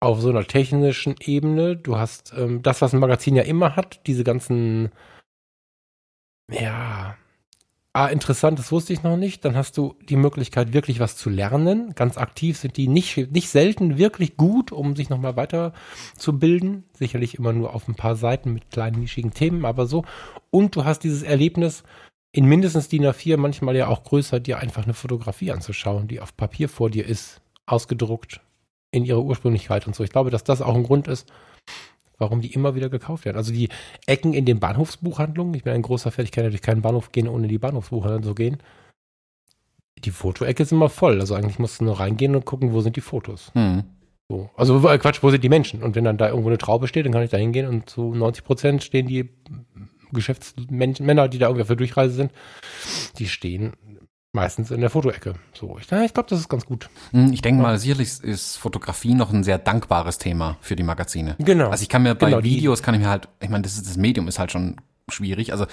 [0.00, 1.76] auf so einer technischen Ebene.
[1.76, 4.92] Du hast ähm, das, was ein Magazin ja immer hat, diese ganzen,
[6.50, 7.16] ja,
[7.92, 9.44] ah, interessant, das wusste ich noch nicht.
[9.44, 11.94] Dann hast du die Möglichkeit, wirklich was zu lernen.
[11.94, 15.72] Ganz aktiv sind die nicht, nicht selten wirklich gut, um sich nochmal weiter
[16.16, 16.84] zu bilden.
[16.92, 20.04] Sicherlich immer nur auf ein paar Seiten mit kleinen nischigen Themen, aber so.
[20.50, 21.82] Und du hast dieses Erlebnis,
[22.32, 26.36] in mindestens DIN A4, manchmal ja auch größer, dir einfach eine Fotografie anzuschauen, die auf
[26.36, 28.40] Papier vor dir ist, ausgedruckt
[28.90, 30.04] in ihrer Ursprünglichkeit und so.
[30.04, 31.30] Ich glaube, dass das auch ein Grund ist,
[32.18, 33.36] warum die immer wieder gekauft werden.
[33.36, 33.68] Also die
[34.06, 37.28] Ecken in den Bahnhofsbuchhandlungen, ich bin ein großer Fan, ich kann natürlich keinen Bahnhof gehen,
[37.28, 38.58] ohne in die Bahnhofsbuchhandlungen zu gehen.
[40.04, 41.20] Die Fotoecke ist immer voll.
[41.20, 43.50] Also eigentlich musst du nur reingehen und gucken, wo sind die Fotos.
[43.54, 43.84] Hm.
[44.28, 44.50] So.
[44.56, 45.82] Also äh, Quatsch, wo sind die Menschen?
[45.82, 48.14] Und wenn dann da irgendwo eine Traube steht, dann kann ich da hingehen und zu
[48.14, 49.30] 90 Prozent stehen die
[50.12, 52.32] Geschäftsmenschen, Männer, die da irgendwie auf der Durchreise sind,
[53.18, 53.72] die stehen
[54.32, 55.34] meistens in der Fotoecke.
[55.54, 56.88] So, ich, ich glaube, das ist ganz gut.
[57.12, 61.36] Hm, Ich denke mal, sicherlich ist Fotografie noch ein sehr dankbares Thema für die Magazine.
[61.38, 61.70] Genau.
[61.70, 63.86] Also ich kann mir bei Genau, Videos kann ich mir halt, ich meine, das, ist,
[63.88, 64.76] das Medium ist halt schon
[65.10, 65.52] schwierig.
[65.52, 65.66] Also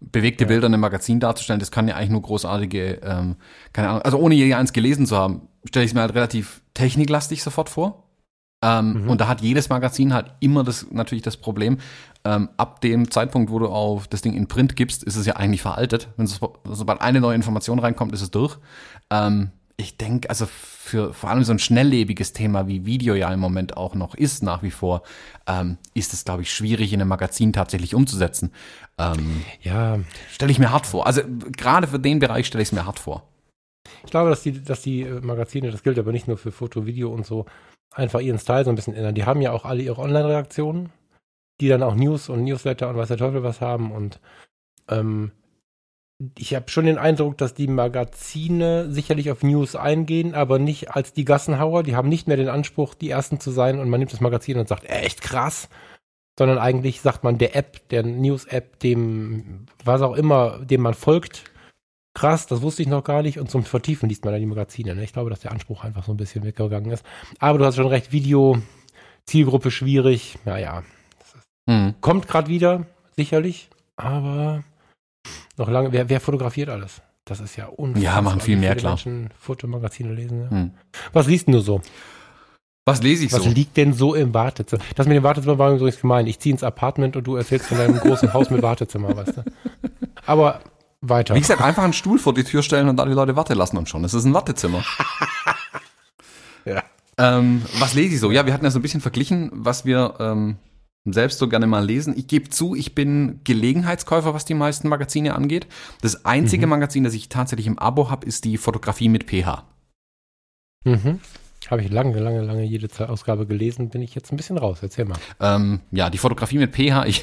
[0.00, 3.36] bewegte Bilder in einem Magazin darzustellen, das kann ja eigentlich nur großartige, ähm,
[3.72, 6.62] keine Ahnung, also ohne je eins gelesen zu haben, stelle ich es mir halt relativ
[6.74, 8.04] techniklastig sofort vor.
[8.64, 9.10] Ähm, Mhm.
[9.10, 11.78] Und da hat jedes Magazin halt immer das natürlich das Problem,
[12.26, 15.36] ähm, ab dem Zeitpunkt, wo du auf das Ding in Print gibst, ist es ja
[15.36, 16.08] eigentlich veraltet.
[16.16, 18.58] Wenn so, sobald eine neue Information reinkommt, ist es durch.
[19.10, 23.38] Ähm, ich denke, also für vor allem so ein schnelllebiges Thema wie Video ja im
[23.38, 25.02] Moment auch noch ist, nach wie vor,
[25.46, 28.50] ähm, ist es, glaube ich, schwierig in einem Magazin tatsächlich umzusetzen.
[28.98, 30.00] Ähm, Ja,
[30.32, 31.06] stelle ich mir hart vor.
[31.06, 31.22] Also
[31.56, 33.28] gerade für den Bereich stelle ich es mir hart vor.
[34.04, 36.86] Ich glaube, dass die, dass die äh, Magazine, das gilt aber nicht nur für Foto,
[36.86, 37.46] Video und so,
[37.94, 39.14] einfach ihren Style so ein bisschen ändern.
[39.14, 40.90] Die haben ja auch alle ihre Online-Reaktionen,
[41.60, 43.92] die dann auch News und Newsletter und weiß der Teufel was haben.
[43.92, 44.20] Und
[44.88, 45.32] ähm,
[46.38, 51.12] ich habe schon den Eindruck, dass die Magazine sicherlich auf News eingehen, aber nicht als
[51.12, 51.82] die Gassenhauer.
[51.82, 54.58] Die haben nicht mehr den Anspruch, die Ersten zu sein und man nimmt das Magazin
[54.58, 55.68] und sagt, echt krass.
[56.38, 61.44] Sondern eigentlich sagt man der App, der News-App, dem, was auch immer, dem man folgt,
[62.12, 63.38] krass, das wusste ich noch gar nicht.
[63.38, 64.94] Und zum Vertiefen liest man dann die Magazine.
[64.94, 65.04] Ne?
[65.04, 67.06] Ich glaube, dass der Anspruch einfach so ein bisschen weggegangen ist.
[67.38, 68.58] Aber du hast schon recht, Video,
[69.24, 70.38] Zielgruppe schwierig.
[70.44, 70.82] Naja,
[71.68, 71.94] hm.
[72.00, 73.68] kommt gerade wieder, sicherlich.
[73.96, 74.64] Aber
[75.56, 77.02] noch lange, wer, wer fotografiert alles?
[77.24, 78.14] Das ist ja unfassbar.
[78.14, 78.92] Ja, machen viel mehr, klar.
[78.92, 80.42] Menschen Fotomagazine lesen.
[80.42, 80.50] Ja.
[80.50, 80.70] Hm.
[81.12, 81.80] Was liest du so?
[82.84, 83.48] Was lese ich Was so?
[83.48, 84.82] Was liegt denn so im Wartezimmer?
[84.94, 86.28] Das mit dem Wartezimmer war übrigens gemein.
[86.28, 89.44] Ich ziehe ins Apartment und du erzählst von deinem großen Haus mit Wartezimmer, weißt du?
[90.24, 90.60] Aber
[91.00, 91.34] weiter.
[91.34, 93.88] Wie gesagt, einfach einen Stuhl vor die Tür stellen und die Leute warten lassen und
[93.88, 94.04] schon.
[94.04, 94.84] Es ist ein Wartezimmer.
[96.64, 96.82] ja.
[97.18, 98.30] Ähm, was lese ich so?
[98.30, 100.56] Ja, wir hatten ja so ein bisschen verglichen, was wir ähm,
[101.12, 102.14] selbst so gerne mal lesen.
[102.16, 105.66] Ich gebe zu, ich bin Gelegenheitskäufer, was die meisten Magazine angeht.
[106.02, 106.70] Das einzige mhm.
[106.70, 109.64] Magazin, das ich tatsächlich im Abo habe, ist die Fotografie mit PH.
[110.84, 111.20] Mhm.
[111.70, 114.78] Habe ich lange, lange, lange jede Ausgabe gelesen, bin ich jetzt ein bisschen raus.
[114.82, 115.18] Erzähl mal.
[115.40, 117.06] Ähm, ja, die Fotografie mit PH.
[117.06, 117.22] Ich,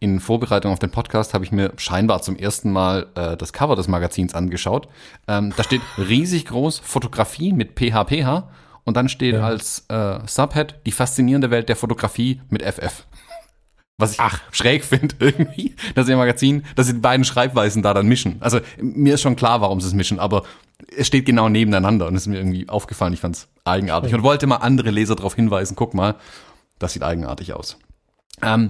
[0.00, 3.76] in Vorbereitung auf den Podcast habe ich mir scheinbar zum ersten Mal äh, das Cover
[3.76, 4.88] des Magazins angeschaut.
[5.28, 8.48] Ähm, da steht riesig groß Fotografie mit PHPH
[8.84, 9.46] und dann steht ja.
[9.46, 13.06] als äh, Subhead die faszinierende Welt der Fotografie mit FF.
[13.96, 14.40] Was ich Ach.
[14.50, 18.36] schräg finde irgendwie, dass ihr Magazin, dass sie die beiden Schreibweisen da dann mischen.
[18.40, 20.42] Also mir ist schon klar, warum sie es mischen, aber
[20.96, 23.12] es steht genau nebeneinander und es ist mir irgendwie aufgefallen.
[23.12, 26.16] Ich fand es eigenartig und wollte mal andere Leser darauf hinweisen, guck mal,
[26.78, 27.78] das sieht eigenartig aus.
[28.42, 28.68] Ähm,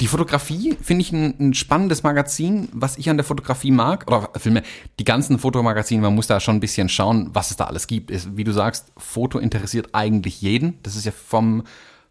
[0.00, 4.28] die Fotografie finde ich ein, ein, spannendes Magazin, was ich an der Fotografie mag, oder
[4.38, 4.64] vielmehr
[4.98, 8.10] die ganzen Fotomagazine, man muss da schon ein bisschen schauen, was es da alles gibt.
[8.10, 10.82] Ist, wie du sagst, Foto interessiert eigentlich jeden.
[10.82, 11.62] Das ist ja vom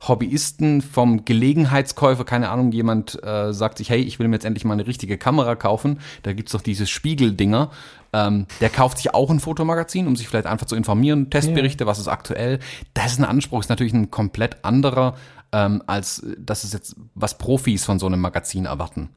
[0.07, 4.65] Hobbyisten, vom Gelegenheitskäufer, keine Ahnung, jemand äh, sagt sich, hey, ich will mir jetzt endlich
[4.65, 5.99] mal eine richtige Kamera kaufen.
[6.23, 7.71] Da gibt's doch diese Spiegeldinger.
[8.11, 11.87] Ähm, der kauft sich auch ein Fotomagazin, um sich vielleicht einfach zu informieren, Testberichte, ja.
[11.87, 12.59] was ist aktuell.
[12.93, 15.15] Das ist ein Anspruch, ist natürlich ein komplett anderer,
[15.51, 19.09] ähm, als das ist jetzt, was Profis von so einem Magazin erwarten.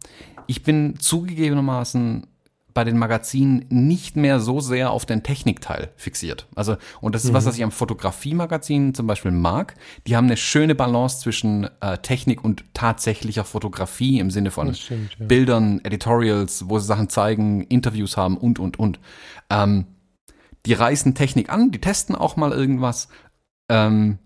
[0.47, 2.27] Ich bin zugegebenermaßen
[2.77, 6.47] bei den Magazinen nicht mehr so sehr auf den Technikteil fixiert.
[6.55, 7.35] Also, und das ist mhm.
[7.35, 9.77] was, was ich am Fotografie-Magazin zum Beispiel mag.
[10.07, 15.17] Die haben eine schöne Balance zwischen äh, Technik und tatsächlicher Fotografie im Sinne von stimmt,
[15.19, 15.25] ja.
[15.25, 19.01] Bildern, Editorials, wo sie Sachen zeigen, Interviews haben und, und, und.
[19.49, 19.87] Ähm,
[20.67, 23.09] die reißen Technik an, die testen auch mal irgendwas.
[23.71, 24.19] Ähm,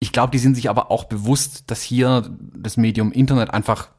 [0.00, 3.90] ich glaube, die sind sich aber auch bewusst, dass hier das Medium Internet einfach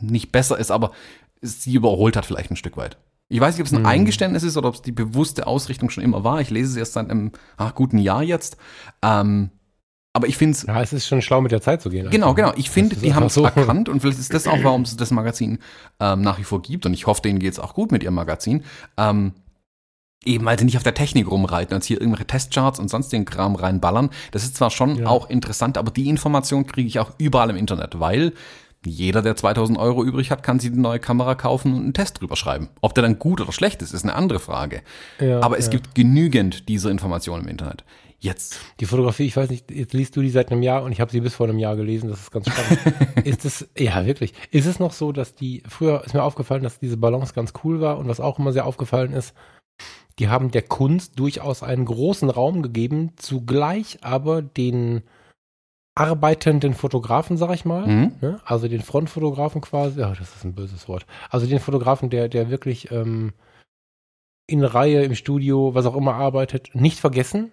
[0.00, 0.92] nicht besser ist, aber
[1.42, 2.96] sie überholt hat vielleicht ein Stück weit.
[3.28, 3.86] Ich weiß nicht, ob es ein mhm.
[3.86, 6.40] Eingeständnis ist oder ob es die bewusste Ausrichtung schon immer war.
[6.40, 8.56] Ich lese es erst seit einem ach, guten Jahr jetzt.
[9.02, 9.50] Ähm,
[10.12, 10.64] aber ich finde es.
[10.64, 12.10] Ja, es ist schon schlau, mit der Zeit zu gehen.
[12.10, 12.36] Genau, einfach.
[12.36, 12.52] genau.
[12.56, 13.44] Ich finde, die haben es so.
[13.44, 15.58] erkannt und vielleicht ist das auch, warum es das Magazin
[15.98, 16.84] ähm, nach wie vor gibt.
[16.84, 18.64] Und ich hoffe, denen geht es auch gut mit ihrem Magazin.
[18.98, 19.32] Ähm,
[20.24, 23.24] eben weil sie nicht auf der Technik rumreiten und hier irgendwelche Testcharts und sonst den
[23.24, 24.10] Kram reinballern.
[24.30, 25.06] Das ist zwar schon ja.
[25.06, 28.34] auch interessant, aber die Information kriege ich auch überall im Internet, weil
[28.86, 32.20] jeder, der 2000 Euro übrig hat, kann sich eine neue Kamera kaufen und einen Test
[32.20, 32.68] drüber schreiben.
[32.80, 34.82] Ob der dann gut oder schlecht ist, ist eine andere Frage.
[35.20, 35.72] Ja, Aber es ja.
[35.72, 37.84] gibt genügend dieser Informationen im Internet.
[38.18, 38.60] Jetzt.
[38.78, 41.10] Die Fotografie, ich weiß nicht, jetzt liest du die seit einem Jahr und ich habe
[41.10, 42.80] sie bis vor einem Jahr gelesen, das ist ganz spannend.
[43.26, 46.78] ist es, ja wirklich, ist es noch so, dass die, früher ist mir aufgefallen, dass
[46.78, 49.34] diese Balance ganz cool war und was auch immer sehr aufgefallen ist,
[50.20, 55.02] die haben der Kunst durchaus einen großen Raum gegeben, zugleich aber den,
[55.94, 58.12] arbeitenden Fotografen, sag ich mal, mhm.
[58.20, 58.40] ne?
[58.44, 62.50] also den Frontfotografen quasi, ja, das ist ein böses Wort, also den Fotografen, der, der
[62.50, 63.32] wirklich ähm,
[64.46, 67.52] in Reihe, im Studio, was auch immer arbeitet, nicht vergessen,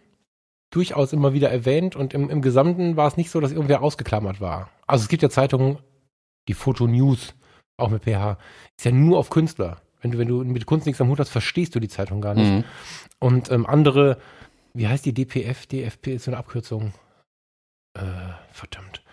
[0.72, 4.40] durchaus immer wieder erwähnt und im, im Gesamten war es nicht so, dass irgendwer ausgeklammert
[4.40, 4.70] war.
[4.88, 5.80] Also es gibt ja Zeitungen,
[6.48, 7.36] die Foto News,
[7.78, 8.38] auch mit PH,
[8.78, 9.82] ist ja nur auf Künstler.
[10.02, 12.34] Wenn du, wenn du mit Kunst nichts am Hut hast, verstehst du die Zeitung gar
[12.34, 12.50] nicht.
[12.50, 12.64] Mhm.
[13.20, 14.18] Und ähm, andere,
[14.74, 15.66] wie heißt die DPF?
[15.66, 16.94] DFP ist so eine Abkürzung
[18.02, 19.04] äh, verdammt.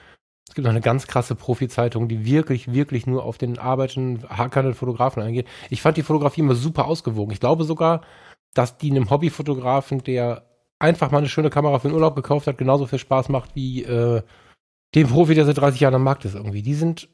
[0.48, 4.74] Es gibt noch eine ganz krasse Profi-Zeitung, die wirklich, wirklich nur auf den arbeitenden, hackernden
[4.74, 5.46] Fotografen eingeht.
[5.70, 7.32] Ich fand die Fotografie immer super ausgewogen.
[7.32, 8.02] Ich glaube sogar,
[8.54, 10.46] dass die einem Hobbyfotografen, der
[10.78, 13.82] einfach mal eine schöne Kamera für den Urlaub gekauft hat, genauso viel Spaß macht wie
[13.84, 14.22] äh,
[14.94, 16.62] dem Profi, der seit 30 Jahren am Markt ist irgendwie.
[16.62, 17.08] Die sind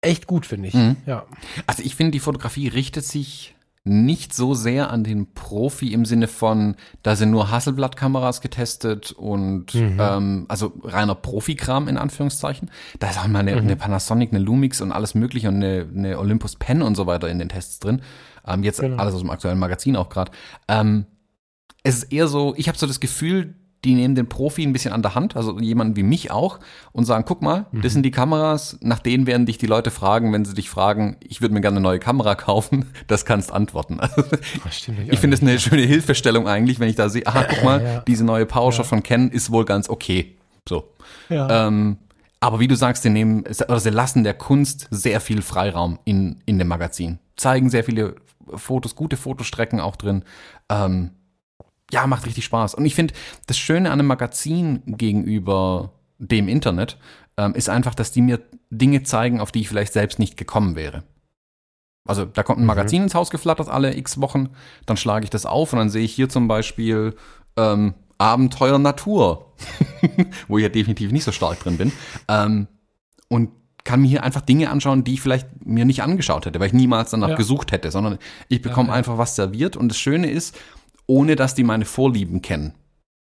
[0.00, 0.74] echt gut, finde ich.
[0.74, 0.96] Mhm.
[1.06, 1.26] Ja.
[1.66, 3.53] Also ich finde, die Fotografie richtet sich
[3.84, 9.74] nicht so sehr an den Profi im Sinne von, da sind nur Hasselblatt-Kameras getestet und
[9.74, 9.98] mhm.
[10.00, 12.70] ähm, also reiner Profikram in Anführungszeichen.
[12.98, 13.58] Da ist auch mal eine, mhm.
[13.58, 17.28] eine, Panasonic, eine Lumix und alles mögliche und eine, eine Olympus Pen und so weiter
[17.28, 18.00] in den Tests drin.
[18.46, 18.96] Ähm, jetzt genau.
[18.96, 20.32] alles aus dem aktuellen Magazin auch gerade.
[20.66, 21.04] Ähm,
[21.82, 24.92] es ist eher so, ich habe so das Gefühl, die nehmen den Profi ein bisschen
[24.92, 26.58] an der Hand, also jemanden wie mich auch,
[26.92, 30.32] und sagen, guck mal, das sind die Kameras, nach denen werden dich die Leute fragen,
[30.32, 34.00] wenn sie dich fragen, ich würde mir gerne eine neue Kamera kaufen, das kannst antworten.
[34.00, 34.22] Also,
[34.70, 37.82] stimmt, ich finde es eine schöne Hilfestellung eigentlich, wenn ich da sehe, aha, guck mal,
[37.82, 38.00] Ja.
[38.00, 40.36] diese neue PowerShot von Canon ist wohl ganz okay.
[40.68, 40.88] So.
[41.28, 41.66] Ja.
[41.68, 41.98] Ähm,
[42.40, 46.42] aber wie du sagst, sie nehmen, oder sie lassen der Kunst sehr viel Freiraum in,
[46.46, 47.18] in dem Magazin.
[47.36, 48.16] Zeigen sehr viele
[48.54, 50.24] Fotos, gute Fotostrecken auch drin.
[50.68, 51.10] Ähm,
[51.94, 52.74] ja, macht richtig Spaß.
[52.74, 53.14] Und ich finde,
[53.46, 56.98] das Schöne an einem Magazin gegenüber dem Internet
[57.36, 60.76] ähm, ist einfach, dass die mir Dinge zeigen, auf die ich vielleicht selbst nicht gekommen
[60.76, 61.02] wäre.
[62.06, 62.66] Also da kommt ein Mhm.
[62.66, 64.50] Magazin ins Haus geflattert alle x Wochen,
[64.86, 67.14] dann schlage ich das auf und dann sehe ich hier zum Beispiel
[67.56, 69.52] ähm, Abenteuer Natur,
[70.48, 71.92] wo ich ja definitiv nicht so stark drin bin.
[72.28, 72.66] Ähm,
[73.28, 73.50] und
[73.84, 76.72] kann mir hier einfach Dinge anschauen, die ich vielleicht mir nicht angeschaut hätte, weil ich
[76.72, 77.34] niemals danach Ja.
[77.36, 78.98] gesucht hätte, sondern ich bekomme Ja, ja.
[78.98, 79.76] einfach was serviert.
[79.76, 80.56] Und das Schöne ist,
[81.06, 82.74] ohne dass die meine Vorlieben kennen,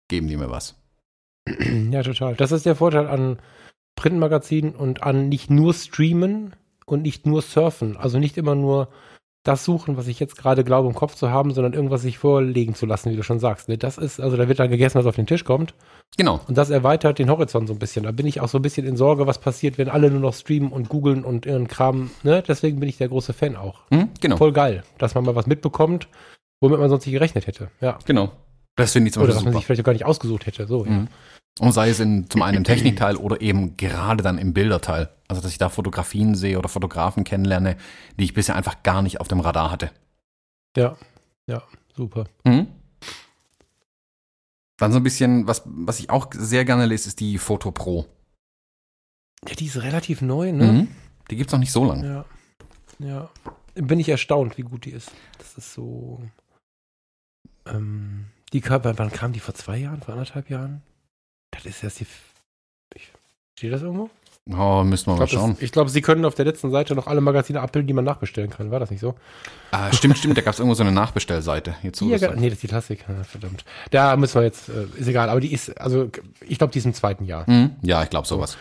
[0.08, 0.76] geben die mir was.
[1.92, 2.36] Ja, total.
[2.36, 3.40] Das ist der Vorteil an
[3.96, 7.98] Printmagazinen und an nicht nur streamen und nicht nur surfen.
[7.98, 8.90] Also nicht immer nur
[9.44, 12.76] das suchen, was ich jetzt gerade glaube im Kopf zu haben, sondern irgendwas sich vorlegen
[12.76, 13.68] zu lassen, wie du schon sagst.
[13.68, 15.74] Ne, Das ist, also da wird dann gegessen, was auf den Tisch kommt.
[16.18, 16.40] Genau.
[16.48, 18.04] Und das erweitert den Horizont so ein bisschen.
[18.04, 20.34] Da bin ich auch so ein bisschen in Sorge, was passiert, wenn alle nur noch
[20.34, 22.12] streamen und googeln und ihren Kram.
[22.24, 22.42] Ne?
[22.48, 23.82] Deswegen bin ich der große Fan auch.
[23.92, 24.10] Hm?
[24.22, 24.38] Genau.
[24.38, 26.08] Voll geil, dass man mal was mitbekommt,
[26.64, 27.70] womit man sonst nicht gerechnet hätte.
[27.82, 28.00] Ja.
[28.06, 28.32] Genau.
[28.76, 29.60] Das finde ich zum Oder Beispiel was man super.
[29.60, 30.66] sich vielleicht gar nicht ausgesucht hätte.
[30.66, 30.92] So, ja.
[30.92, 31.08] Mhm.
[31.60, 35.10] Und sei es in, zum einen im Technikteil oder eben gerade dann im Bilderteil.
[35.28, 37.76] Also, dass ich da Fotografien sehe oder Fotografen kennenlerne,
[38.18, 39.92] die ich bisher einfach gar nicht auf dem Radar hatte.
[40.76, 40.96] ja.
[41.46, 41.62] Ja,
[41.94, 42.24] super.
[42.46, 42.68] Mhm.
[44.78, 48.06] Dann so ein bisschen, was, was ich auch sehr gerne lese, ist die Foto Pro.
[49.48, 50.72] Ja, die ist relativ neu, ne?
[50.72, 50.88] Mhm.
[51.30, 52.08] Die gibt's noch nicht so lange.
[52.08, 52.26] Ja.
[53.06, 53.30] Ja.
[53.76, 55.12] Bin ich erstaunt, wie gut die ist.
[55.38, 56.24] Das ist so.
[57.68, 59.40] Ähm, die kam, wann wann kam die?
[59.40, 60.02] Vor zwei Jahren?
[60.02, 60.82] Vor anderthalb Jahren?
[61.52, 62.08] Das ist erst die.
[62.96, 63.12] Ich,
[63.58, 64.10] steht das irgendwo?
[64.52, 65.54] Oh, müssen wir Ich mal glaube, schauen.
[65.54, 68.04] das- ich glaub, sie können auf der letzten Seite noch alle Magazine abbilden, die man
[68.04, 68.72] nachbestellen kann.
[68.72, 69.16] War das nicht so?
[69.72, 71.76] Ah, stimmt, stimmt, da gab's irgendwo so eine Nachbestellseite.
[71.82, 73.06] Jetzt so Ja, das nee, das ist die Klassik.
[73.08, 73.64] Ah, verdammt.
[73.92, 76.10] Da müssen wir jetzt, äh, ist egal, aber die ist, also
[76.42, 77.50] ich glaube, die ist im zweiten Jahr.
[77.50, 77.78] Mhm.
[77.84, 78.58] Ja, ich glaube sowas.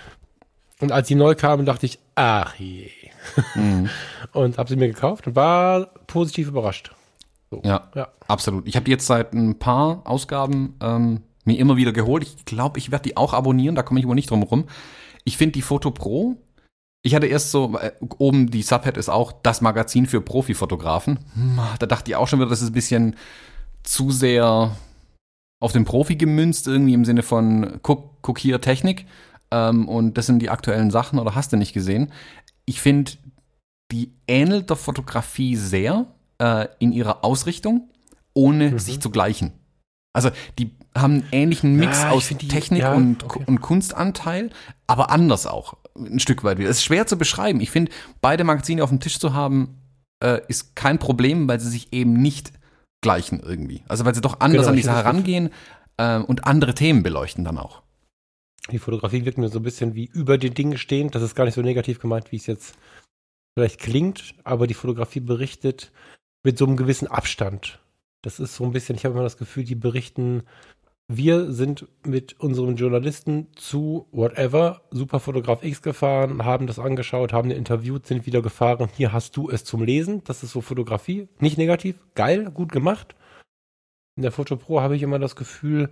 [0.78, 2.88] Und als die neu kamen, dachte ich, ach je.
[3.56, 3.90] Mhm.
[4.32, 6.92] Und habe sie mir gekauft und war positiv überrascht.
[7.64, 8.08] Ja, Ja.
[8.28, 8.66] absolut.
[8.66, 12.22] Ich habe die jetzt seit ein paar Ausgaben ähm, mir immer wieder geholt.
[12.24, 14.64] Ich glaube, ich werde die auch abonnieren, da komme ich wohl nicht drum rum.
[15.24, 16.36] Ich finde die Foto Pro.
[17.04, 21.18] Ich hatte erst so, äh, oben die Subhead ist auch das Magazin für Profifotografen.
[21.34, 23.16] Hm, Da dachte ich auch schon wieder, das ist ein bisschen
[23.82, 24.76] zu sehr
[25.60, 29.06] auf den Profi gemünzt, irgendwie im Sinne von guck, guck hier Technik.
[29.50, 32.12] Ähm, und das sind die aktuellen Sachen oder hast du nicht gesehen.
[32.64, 33.12] Ich finde,
[33.90, 36.06] die ähnelt der Fotografie sehr
[36.42, 37.88] äh, in ihrer Ausrichtung,
[38.35, 38.78] ohne Mhm.
[38.78, 39.52] sich zu gleichen.
[40.14, 43.44] Also die haben einen ähnlichen Mix Ja, aus die- Technik ja, und, okay.
[43.46, 44.50] und Kunstanteil,
[44.87, 45.74] aber anders auch.
[45.96, 46.68] Ein Stück weit wieder.
[46.68, 47.61] Es ist schwer zu beschreiben.
[47.61, 49.78] Ich finde, beide Magazine auf dem Tisch zu haben,
[50.22, 52.52] äh, ist kein Problem, weil sie sich eben nicht
[53.02, 53.83] gleichen irgendwie.
[53.88, 55.50] Also weil sie doch anders Genau, an die Sache herangehen
[55.98, 57.83] äh, und andere Themen beleuchten dann auch.
[58.70, 61.14] Die Fotografie wirkt mir so ein bisschen wie über den Dingen stehend.
[61.14, 62.74] Das ist gar nicht so negativ gemeint, wie es jetzt
[63.59, 65.90] vielleicht klingt, aber die Fotografie berichtet
[66.42, 67.81] mit so einem gewissen Abstand.
[68.22, 70.44] Das ist so ein bisschen, ich habe immer das Gefühl, die berichten,
[71.09, 77.57] wir sind mit unserem Journalisten zu whatever, Superfotograf X gefahren, haben das angeschaut, haben ihn
[77.57, 78.88] interviewt, sind wieder gefahren.
[78.96, 80.22] Hier hast du es zum Lesen.
[80.24, 81.28] Das ist so Fotografie.
[81.38, 83.14] Nicht negativ, geil, gut gemacht.
[84.16, 85.90] In der Foto Pro habe ich immer das Gefühl,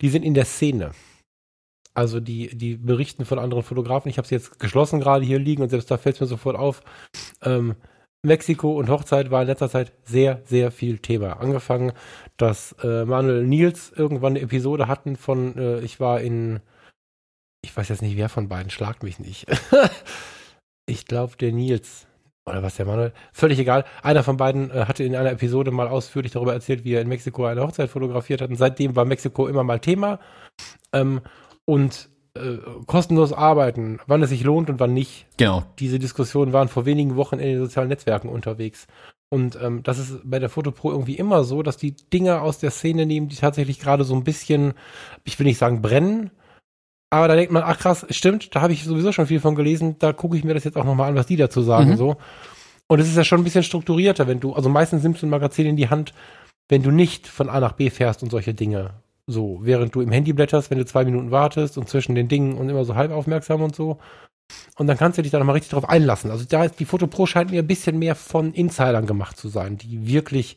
[0.00, 0.92] die sind in der Szene.
[1.94, 4.08] Also die, die berichten von anderen Fotografen.
[4.08, 6.56] Ich habe sie jetzt geschlossen gerade hier liegen und selbst da fällt es mir sofort
[6.56, 6.82] auf.
[7.42, 7.74] Ähm,
[8.22, 11.40] Mexiko und Hochzeit war in letzter Zeit sehr, sehr viel Thema.
[11.40, 11.92] Angefangen,
[12.36, 16.60] dass äh, Manuel Nils irgendwann eine Episode hatten von, äh, ich war in,
[17.64, 19.46] ich weiß jetzt nicht, wer von beiden, schlagt mich nicht.
[20.86, 22.06] ich glaube, der Nils.
[22.46, 23.12] Oder was der Manuel?
[23.32, 23.84] Völlig egal.
[24.02, 27.08] Einer von beiden äh, hatte in einer Episode mal ausführlich darüber erzählt, wie er in
[27.08, 28.50] Mexiko eine Hochzeit fotografiert hat.
[28.50, 30.18] Und seitdem war Mexiko immer mal Thema.
[30.92, 31.22] Ähm,
[31.64, 35.26] und äh, kostenlos arbeiten, wann es sich lohnt und wann nicht.
[35.36, 35.64] Genau.
[35.78, 38.86] Diese Diskussionen waren vor wenigen Wochen in den sozialen Netzwerken unterwegs.
[39.28, 42.72] Und ähm, das ist bei der Fotopro irgendwie immer so, dass die Dinge aus der
[42.72, 44.74] Szene nehmen, die tatsächlich gerade so ein bisschen,
[45.24, 46.30] ich will nicht sagen brennen,
[47.10, 49.96] aber da denkt man, ach krass, stimmt, da habe ich sowieso schon viel von gelesen,
[49.98, 51.90] da gucke ich mir das jetzt auch nochmal an, was die dazu sagen.
[51.90, 51.96] Mhm.
[51.96, 52.16] so.
[52.86, 55.30] Und es ist ja schon ein bisschen strukturierter, wenn du, also meistens nimmst du ein
[55.30, 56.12] Magazin in die Hand,
[56.68, 58.94] wenn du nicht von A nach B fährst und solche Dinge.
[59.26, 62.56] So, während du im Handy blätterst, wenn du zwei Minuten wartest und zwischen den Dingen
[62.56, 63.98] und immer so halb aufmerksam und so.
[64.76, 66.30] Und dann kannst du dich da nochmal richtig drauf einlassen.
[66.30, 69.48] Also da ist die Foto Pro scheint mir ein bisschen mehr von Insidern gemacht zu
[69.48, 70.56] sein, die wirklich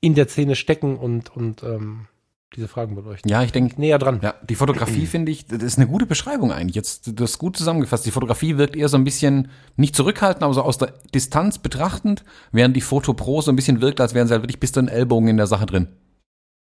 [0.00, 2.08] in der Szene stecken und, und ähm,
[2.54, 3.30] diese Fragen beleuchten.
[3.30, 4.20] Ja, ich denke, Näher dran.
[4.22, 6.76] Ja, die Fotografie finde ich, das ist eine gute Beschreibung eigentlich.
[6.76, 8.06] Jetzt, du hast gut zusammengefasst.
[8.06, 12.24] Die Fotografie wirkt eher so ein bisschen nicht zurückhaltend, aber so aus der Distanz betrachtend,
[12.52, 14.88] während die Fotopro so ein bisschen wirkt, als wären sie halt wirklich bis zu den
[14.88, 15.88] Ellbogen in der Sache drin.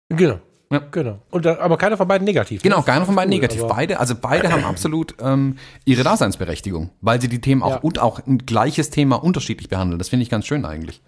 [0.09, 0.39] Genau.
[0.73, 0.81] Ja.
[0.91, 1.19] Genau.
[1.29, 2.63] Und da, aber keiner von beiden negativ.
[2.63, 2.69] ne?
[2.69, 3.63] Genau, keiner von beiden Cool, negativ.
[3.67, 7.77] Beide, also beide haben absolut ähm, ihre Daseinsberechtigung, weil sie die Themen auch Ja.
[7.77, 9.99] und auch ein gleiches Thema unterschiedlich behandeln.
[9.99, 11.01] Das finde ich ganz schön eigentlich.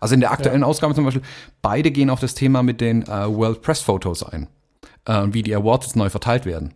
[0.00, 1.22] Also in der aktuellen Ausgabe zum Beispiel,
[1.62, 4.46] beide gehen auf das Thema mit den äh, World Press Photos ein.
[5.04, 6.74] Äh, wie die Awards jetzt neu verteilt werden.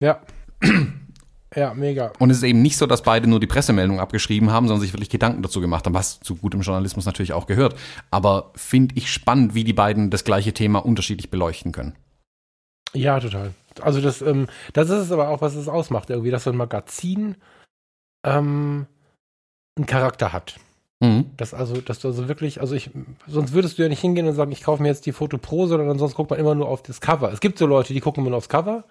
[0.00, 0.20] Ja.
[1.54, 2.12] ja, mega.
[2.18, 4.92] Und es ist eben nicht so, dass beide nur die Pressemeldung abgeschrieben haben, sondern sich
[4.92, 7.74] wirklich Gedanken dazu gemacht haben, was zu gutem Journalismus natürlich auch gehört.
[8.10, 11.96] Aber finde ich spannend, wie die beiden das gleiche Thema unterschiedlich beleuchten können.
[12.92, 13.54] Ja, total.
[13.80, 16.56] Also das, ähm, das ist es aber auch, was es ausmacht, irgendwie, dass so ein
[16.56, 17.36] Magazin
[18.24, 18.86] ähm,
[19.76, 20.56] einen Charakter hat.
[21.00, 21.30] Mhm.
[21.36, 22.90] Das also, dass du also wirklich, also ich,
[23.26, 25.66] sonst würdest du ja nicht hingehen und sagen, ich kaufe mir jetzt die Foto Pro,
[25.66, 27.32] sondern sonst guckt man immer nur auf das Cover.
[27.32, 28.84] Es gibt so Leute, die gucken immer nur aufs Cover.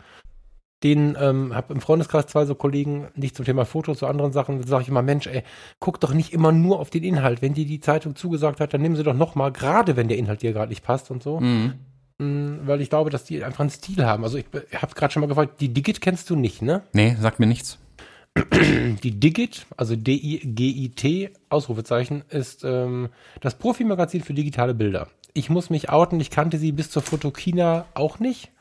[0.84, 4.61] Den ähm, habe im Freundeskreis zwei so Kollegen, nicht zum Thema Fotos, zu anderen Sachen,
[4.61, 5.43] sage ich immer, Mensch, ey,
[5.80, 7.41] guck doch nicht immer nur auf den Inhalt.
[7.41, 10.17] Wenn dir die Zeitung zugesagt hat, dann nehmen sie doch noch mal, gerade wenn der
[10.17, 11.39] Inhalt dir gerade nicht passt und so.
[11.39, 11.73] Mhm.
[12.19, 14.23] Mm, Weil ich glaube, dass die einfach einen Stil haben.
[14.23, 16.84] Also ich habe gerade schon mal gefragt, die Digit kennst du nicht, ne?
[16.93, 17.80] Nee, sagt mir nichts.
[19.03, 23.09] Die Digit, also D-I-G-I-T, Ausrufezeichen, ist ähm,
[23.41, 25.07] das Profimagazin für digitale Bilder.
[25.34, 28.51] Ich muss mich outen, ich kannte sie bis zur Fotokina auch nicht.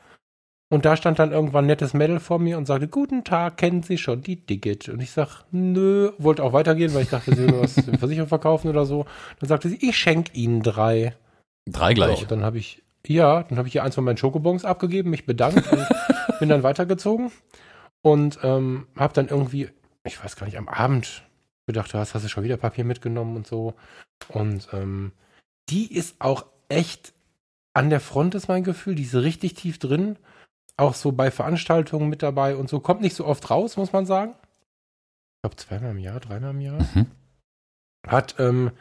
[0.69, 3.83] Und da stand dann irgendwann ein nettes Mädel vor mir und sagte, guten Tag, kennen
[3.83, 4.89] Sie schon die Digit?
[4.89, 8.27] Und ich sag, nö, wollte auch weitergehen, weil ich dachte, sie will was in Versicherung
[8.27, 9.05] verkaufen oder so.
[9.39, 11.15] Dann sagte sie, ich schenke Ihnen drei.
[11.65, 12.21] Drei gleich.
[12.21, 15.25] und dann habe ich, ja, dann habe ich hier eins von meinen Schokobons abgegeben, mich
[15.25, 15.87] bedankt und
[16.39, 17.31] bin dann weitergezogen
[18.01, 19.69] und ähm, habe dann irgendwie,
[20.03, 21.23] ich weiß gar nicht, am Abend
[21.65, 23.73] gedacht, hast, hast du schon wieder Papier mitgenommen und so.
[24.29, 25.11] Und ähm,
[25.69, 27.13] die ist auch echt
[27.73, 28.95] an der Front, ist mein Gefühl.
[28.95, 30.17] Die ist richtig tief drin.
[30.77, 32.79] Auch so bei Veranstaltungen mit dabei und so.
[32.79, 34.35] Kommt nicht so oft raus, muss man sagen.
[35.37, 37.07] Ich glaube, zweimal im Jahr, dreimal im Jahr Mhm.
[38.07, 38.71] hat ähm,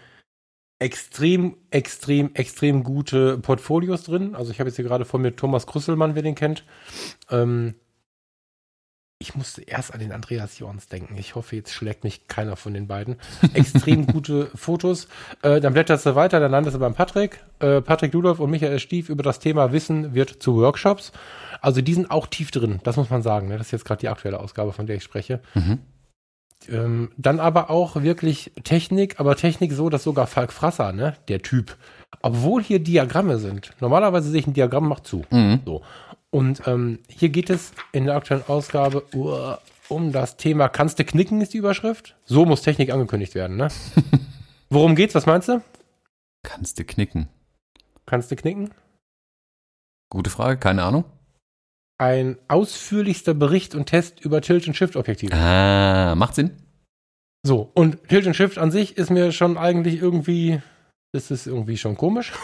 [0.79, 4.35] extrem, extrem, extrem gute Portfolios drin.
[4.35, 6.65] Also ich habe jetzt hier gerade vor mir Thomas Krüsselmann, wer den kennt.
[7.31, 7.75] Ähm,
[9.19, 11.17] ich musste erst an den Andreas Jorns denken.
[11.17, 13.17] Ich hoffe, jetzt schlägt mich keiner von den beiden.
[13.55, 15.09] Extrem gute Fotos.
[15.43, 17.41] Äh, dann blätterst du weiter, dann landest du beim Patrick.
[17.59, 21.13] Äh, Patrick Ludolf und Michael Stief über das Thema Wissen wird zu Workshops.
[21.63, 23.49] Also die sind auch tief drin, das muss man sagen.
[23.49, 23.57] Ne?
[23.57, 25.41] Das ist jetzt gerade die aktuelle Ausgabe, von der ich spreche.
[25.55, 25.79] Mhm.
[26.69, 31.43] Ähm, dann aber auch wirklich Technik, aber Technik so, dass sogar Falk Frasser, ne, der
[31.43, 31.77] Typ,
[32.23, 33.73] obwohl hier Diagramme sind.
[33.81, 35.25] Normalerweise sehe ich ein Diagramm, macht zu.
[35.31, 35.61] Mhm.
[35.65, 35.83] So.
[36.31, 39.57] Und ähm, hier geht es in der aktuellen Ausgabe uh,
[39.89, 42.17] um das Thema Kannst du knicken, ist die Überschrift.
[42.25, 43.69] So muss Technik angekündigt werden, ne?
[44.71, 45.15] Worum geht's?
[45.15, 45.63] Was meinst du?
[46.43, 47.29] Kannst du knicken?
[48.05, 48.71] Kannst du knicken?
[50.11, 51.05] Gute Frage, keine Ahnung.
[51.99, 55.35] Ein ausführlichster Bericht und Test über Tilt-and-Shift-Objektive.
[55.35, 56.51] Ah, macht Sinn.
[57.47, 60.61] So, und Tilt and Shift an sich ist mir schon eigentlich irgendwie,
[61.13, 62.33] das ist irgendwie schon komisch.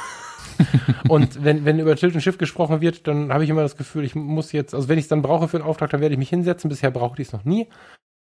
[1.08, 4.04] und wenn, wenn über Tilt and Shift gesprochen wird, dann habe ich immer das Gefühl,
[4.04, 6.18] ich muss jetzt, also wenn ich es dann brauche für einen Auftrag, dann werde ich
[6.18, 6.68] mich hinsetzen.
[6.68, 7.68] Bisher brauchte ich es noch nie.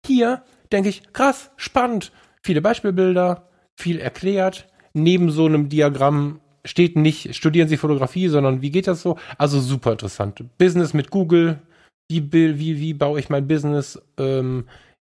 [0.05, 2.11] Hier denke ich, krass, spannend.
[2.43, 4.67] Viele Beispielbilder, viel erklärt.
[4.93, 9.17] Neben so einem Diagramm steht nicht, studieren Sie Fotografie, sondern wie geht das so?
[9.37, 10.43] Also super interessant.
[10.57, 11.61] Business mit Google.
[12.07, 14.65] Wie, wie, wie baue ich mein Business ähm,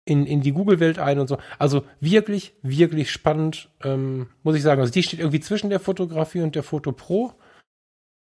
[0.08, 1.36] in, in die Google-Welt ein und so.
[1.58, 4.80] Also wirklich, wirklich spannend, ähm, muss ich sagen.
[4.80, 7.34] Also die steht irgendwie zwischen der Fotografie und der Foto Pro.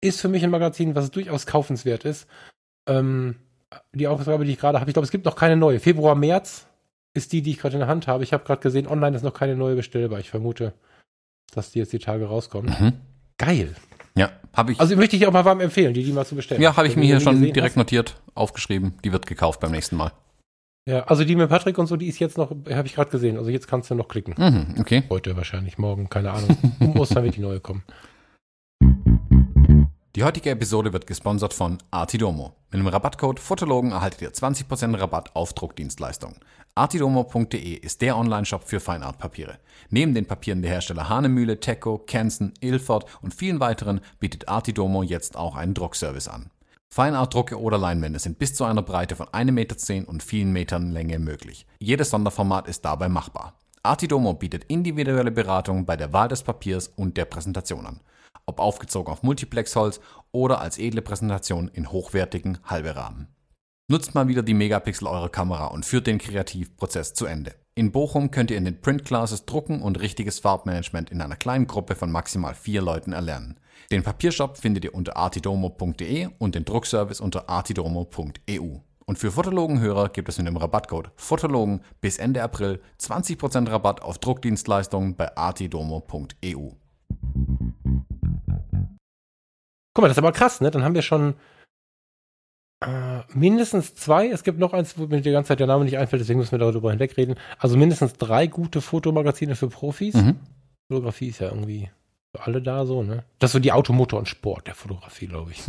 [0.01, 2.26] Ist für mich ein Magazin, was durchaus kaufenswert ist.
[2.89, 3.37] Ähm,
[3.93, 5.78] die Ausgabe, die ich gerade habe, ich glaube, es gibt noch keine neue.
[5.78, 6.66] Februar, März
[7.14, 8.24] ist die, die ich gerade in der Hand habe.
[8.24, 10.18] Ich habe gerade gesehen, online ist noch keine neue bestellbar.
[10.18, 10.74] Ich vermute,
[11.55, 12.74] dass die jetzt die Tage rauskommen.
[12.78, 12.93] Mhm.
[13.39, 13.76] Geil.
[14.16, 14.80] Ja, habe ich.
[14.80, 16.61] Also möchte ich auch mal warm empfehlen, die die mal zu bestellen.
[16.61, 17.76] ja, habe ich mir hier schon direkt hast.
[17.76, 18.95] notiert, aufgeschrieben.
[19.05, 20.12] Die wird gekauft beim nächsten Mal.
[20.89, 23.37] Ja, also die mit Patrick und so, die ist jetzt noch, habe ich gerade gesehen.
[23.37, 24.34] Also jetzt kannst du noch klicken.
[24.39, 25.03] Mhm, okay.
[25.11, 26.57] Heute wahrscheinlich, morgen, keine Ahnung.
[26.78, 27.82] Um Ostern wird die neue kommen.
[30.14, 32.55] Die heutige Episode wird gesponsert von Artidomo.
[32.70, 36.39] Mit dem Rabattcode Fotologen erhaltet ihr 20% Rabatt auf Druckdienstleistungen.
[36.76, 39.59] Artidomo.de ist der Online-Shop für Feinartpapiere.
[39.91, 45.37] Neben den Papieren der Hersteller Hanemühle, Teco, Canson, Ilford und vielen weiteren bietet Artidomo jetzt
[45.37, 46.51] auch einen Druckservice an.
[46.89, 51.18] Feinartdrucke oder Leinwände sind bis zu einer Breite von 1,10 Meter und vielen Metern Länge
[51.18, 51.66] möglich.
[51.78, 53.59] Jedes Sonderformat ist dabei machbar.
[53.82, 58.01] Artidomo bietet individuelle Beratung bei der Wahl des Papiers und der Präsentation an.
[58.47, 60.01] Ob aufgezogen auf Multiplexholz
[60.32, 63.28] oder als edle Präsentation in hochwertigen Halberahmen.
[63.89, 67.55] Nutzt mal wieder die Megapixel eurer Kamera und führt den Kreativprozess zu Ende.
[67.76, 71.66] In Bochum könnt ihr in den Print Classes drucken und richtiges Farbmanagement in einer kleinen
[71.66, 73.61] Gruppe von maximal vier Leuten erlernen.
[73.91, 78.79] Den Papiershop findet ihr unter artidomo.de und den Druckservice unter artidomo.eu.
[79.09, 84.18] Und für Fotologenhörer gibt es mit dem Rabattcode Fotologen bis Ende April 20% Rabatt auf
[84.18, 86.70] Druckdienstleistungen bei artidomo.eu.
[89.95, 90.72] Guck mal, das ist aber krass, ne?
[90.72, 91.35] Dann haben wir schon
[92.85, 94.29] äh, mindestens zwei.
[94.29, 96.53] Es gibt noch eins, wo mir die ganze Zeit der Name nicht einfällt, deswegen müssen
[96.53, 97.37] wir darüber hinwegreden.
[97.59, 100.14] Also mindestens drei gute Fotomagazine für Profis.
[100.14, 100.41] Mhm.
[100.91, 101.91] Fotografie ist ja irgendwie
[102.37, 103.24] alle da so, ne?
[103.39, 105.62] Das ist so die Automotor und Sport der Fotografie, glaube ich.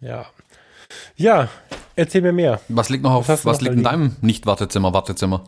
[0.00, 0.26] ja.
[1.16, 1.48] Ja,
[1.96, 2.60] erzähl mir mehr.
[2.68, 5.44] Was liegt noch auf, Was was, noch liegt in deinem Nicht-Wartezimmer, Wartezimmer?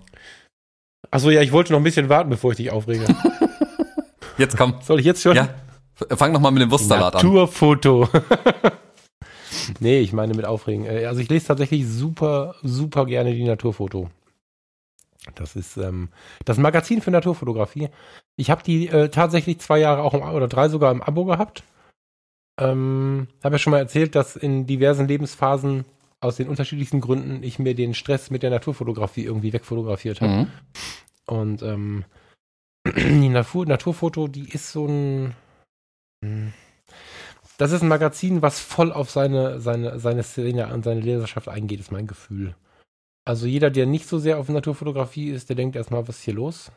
[1.11, 3.05] Achso, ja, ich wollte noch ein bisschen warten, bevor ich dich aufrege.
[4.39, 4.75] Jetzt komm.
[4.83, 5.35] Soll ich jetzt schon?
[5.35, 5.49] Ja.
[6.15, 7.23] Fang noch mal mit dem Wurstsalat an.
[7.25, 8.07] Naturfoto.
[9.81, 10.85] nee, ich meine mit Aufregen.
[10.85, 14.11] Äh, Also ich lese tatsächlich super, super gerne die Naturfoto.
[15.35, 16.09] Das ist ähm,
[16.45, 17.89] das Magazin für Naturfotografie.
[18.37, 21.63] Ich habe die äh, tatsächlich zwei Jahre auch im, oder drei sogar im Abo gehabt.
[22.59, 25.85] Ähm, habe ja schon mal erzählt, dass in diversen Lebensphasen
[26.21, 30.33] aus den unterschiedlichsten Gründen ich mir den Stress mit der Naturfotografie irgendwie wegfotografiert habe.
[30.33, 30.51] Mhm.
[31.27, 32.05] Und ähm,
[32.97, 35.35] die Natur, Naturfoto, die ist so ein.
[36.25, 36.53] hm,
[37.59, 41.81] Das ist ein Magazin, was voll auf seine, seine, seine Szene und seine Leserschaft eingeht,
[41.81, 42.55] ist mein Gefühl.
[43.27, 46.35] Also jeder, der nicht so sehr auf Naturfotografie ist, der denkt erstmal, was ist hier
[46.35, 46.71] los?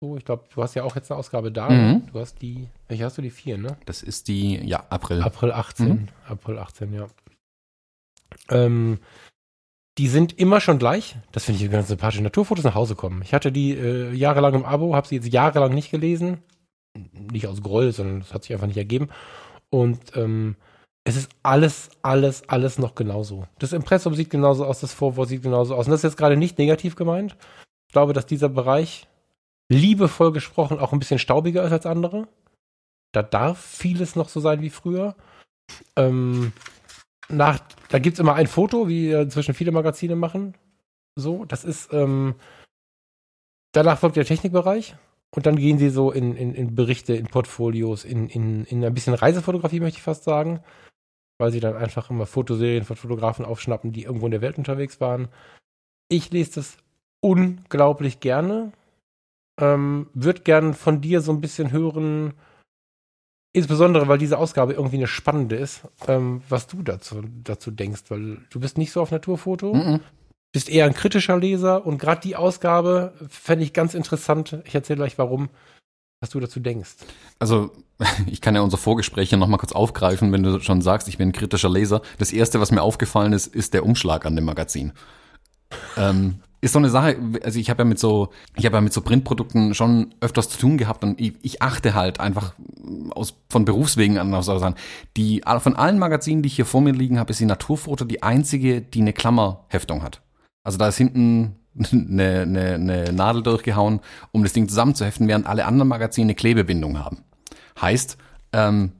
[0.00, 1.68] So, ich glaube, du hast ja auch jetzt eine Ausgabe da.
[1.68, 2.06] Mhm.
[2.10, 3.76] Du hast die, welche hast du die vier, ne?
[3.84, 5.22] Das ist die, ja, April.
[5.22, 5.88] April 18.
[5.88, 6.08] Mhm.
[6.26, 7.06] April 18, ja.
[8.50, 8.98] Ähm,
[9.98, 11.16] die sind immer schon gleich.
[11.30, 12.20] Das finde ich ganz sympathisch.
[12.20, 13.20] Naturfotos nach Hause kommen.
[13.22, 16.38] Ich hatte die äh, jahrelang im Abo, habe sie jetzt jahrelang nicht gelesen.
[17.12, 19.10] Nicht aus Groll, sondern es hat sich einfach nicht ergeben.
[19.68, 20.56] Und ähm,
[21.04, 23.46] es ist alles, alles, alles noch genauso.
[23.58, 25.86] Das Impressum sieht genauso aus, das Vorwort sieht genauso aus.
[25.86, 27.36] Und das ist jetzt gerade nicht negativ gemeint.
[27.88, 29.08] Ich glaube, dass dieser Bereich
[29.68, 32.28] liebevoll gesprochen auch ein bisschen staubiger ist als andere.
[33.12, 35.16] Da darf vieles noch so sein wie früher.
[35.96, 36.52] Ähm,
[37.28, 40.54] nach, da gibt es immer ein Foto, wie inzwischen viele Magazine machen.
[41.16, 42.36] So, das ist, ähm,
[43.72, 44.94] danach folgt der Technikbereich
[45.34, 48.94] und dann gehen sie so in, in, in Berichte, in Portfolios, in, in, in ein
[48.94, 50.62] bisschen Reisefotografie, möchte ich fast sagen,
[51.42, 55.00] weil sie dann einfach immer Fotoserien von Fotografen aufschnappen, die irgendwo in der Welt unterwegs
[55.00, 55.26] waren.
[56.08, 56.76] Ich lese das
[57.20, 58.72] unglaublich gerne.
[59.60, 62.34] Ähm, Würde gern von dir so ein bisschen hören,
[63.52, 68.38] insbesondere weil diese Ausgabe irgendwie eine spannende ist, ähm, was du dazu, dazu denkst, weil
[68.48, 70.00] du bist nicht so auf Naturfoto, Mhm.
[70.52, 74.62] bist eher ein kritischer Leser und gerade die Ausgabe fände ich ganz interessant.
[74.64, 75.50] Ich erzähle gleich warum,
[76.22, 76.94] was du dazu denkst.
[77.40, 77.72] Also,
[78.26, 81.30] ich kann ja unser Vorgespräch hier nochmal kurz aufgreifen, wenn du schon sagst, ich bin
[81.30, 82.00] ein kritischer Leser.
[82.18, 84.92] Das erste, was mir aufgefallen ist, ist der Umschlag an dem Magazin.
[85.96, 88.92] Ähm, ist so eine Sache, also ich habe ja mit so, ich habe ja mit
[88.92, 92.54] so Printprodukten schon öfters zu tun gehabt und ich, ich achte halt einfach
[93.10, 94.76] aus, von Berufswegen an auf Sachen.
[95.16, 98.22] Die, von allen Magazinen, die ich hier vor mir liegen habe, ist die Naturfoto die
[98.22, 100.22] einzige, die eine Klammerheftung hat.
[100.62, 101.56] Also da ist hinten
[101.92, 104.00] eine, eine, eine Nadel durchgehauen,
[104.32, 107.24] um das Ding zusammenzuheften, während alle anderen Magazine eine Klebebindung haben.
[107.80, 108.16] Heißt,
[108.52, 108.92] ähm,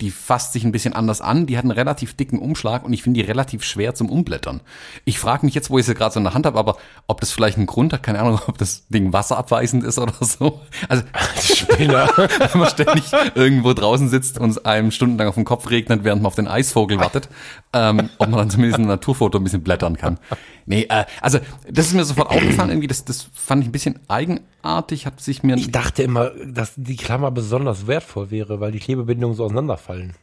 [0.00, 3.02] die fasst sich ein bisschen anders an, die hat einen relativ dicken Umschlag und ich
[3.02, 4.60] finde die relativ schwer zum Umblättern.
[5.04, 7.20] Ich frage mich jetzt, wo ich sie gerade so in der Hand habe, aber ob
[7.20, 10.60] das vielleicht einen Grund hat, keine Ahnung, ob das Ding wasserabweisend ist oder so.
[10.88, 11.04] Also,
[11.40, 12.08] Spinner.
[12.16, 13.04] wenn man ständig
[13.34, 16.48] irgendwo draußen sitzt und es einem stundenlang auf den Kopf regnet, während man auf den
[16.48, 17.28] Eisvogel wartet,
[17.72, 20.18] ähm, ob man dann zumindest ein Naturfoto ein bisschen blättern kann.
[20.66, 21.38] Nee, äh, also
[21.70, 25.42] das ist mir sofort aufgefallen, irgendwie, das, das fand ich ein bisschen eigenartig, hat sich
[25.42, 25.56] mir...
[25.56, 30.14] Ich dachte immer, dass die Klammer besonders wertvoll wäre, weil die Klebebindungen so auseinanderfallen.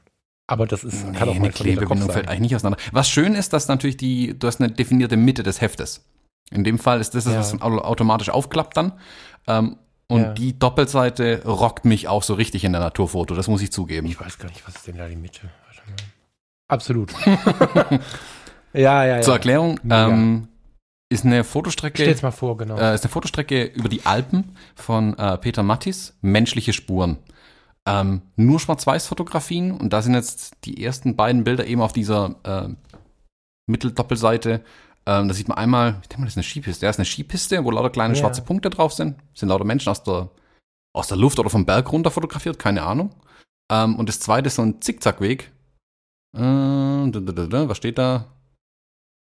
[0.48, 2.80] Aber das ist, kann auch Nee, eine Klebebindung fällt eigentlich nicht auseinander.
[2.92, 6.04] Was schön ist, dass natürlich die, du hast eine definierte Mitte des Heftes.
[6.50, 7.40] In dem Fall ist das, das Ja.
[7.40, 8.94] was au- automatisch aufklappt dann.
[9.48, 9.78] Ähm,
[10.08, 10.34] und Ja.
[10.34, 14.08] die Doppelseite rockt mich auch so richtig in der Naturfoto, das muss ich zugeben.
[14.08, 15.50] Ich weiß gar nicht, was ist denn da die Mitte?
[16.68, 17.14] Absolut.
[18.74, 19.22] ja, ja, ja.
[19.22, 20.48] Zur Erklärung, ähm,
[21.10, 22.78] ist eine Fotostrecke, Stell's mal vor, genau.
[22.78, 27.18] äh, ist eine Fotostrecke über die Alpen von äh, Peter Mattis, menschliche Spuren.
[27.86, 32.70] Ähm, nur Schwarz-Weiß-Fotografien und da sind jetzt die ersten beiden Bilder eben auf dieser äh,
[33.68, 34.62] Mitteldoppelseite.
[35.06, 36.86] Ähm, da sieht man einmal, ich denke mal, das ist eine Skipiste.
[36.86, 38.20] Ja, ist eine Skipiste, wo lauter kleine Ja.
[38.20, 39.18] schwarze Punkte drauf sind.
[39.34, 40.30] Sind lauter Menschen aus der,
[40.94, 43.10] aus der Luft oder vom Berg runter fotografiert, keine Ahnung.
[43.72, 45.52] Ähm, und das zweite ist so ein Zickzackweg.
[46.38, 48.28] Äh, da, da, da, da, was steht da?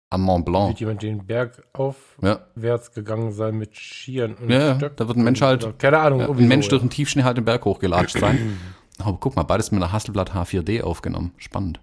[0.10, 0.70] Am Mont Blanc.
[0.70, 5.08] Wird jemand den Berg Ja, aufwärts gegangen sein mit Skiern und Ja, ja, Stöcken da
[5.08, 6.20] wird ein Mensch halt- oder- Keine Ahnung.
[6.20, 6.88] ja ein Mensch so, durch ja.
[6.88, 8.58] den Tiefschnee halt den Berg hochgelatscht sein.
[9.00, 11.34] Aber guck mal, beides mit einer Hasselblatt H4D aufgenommen.
[11.38, 11.80] Spannend.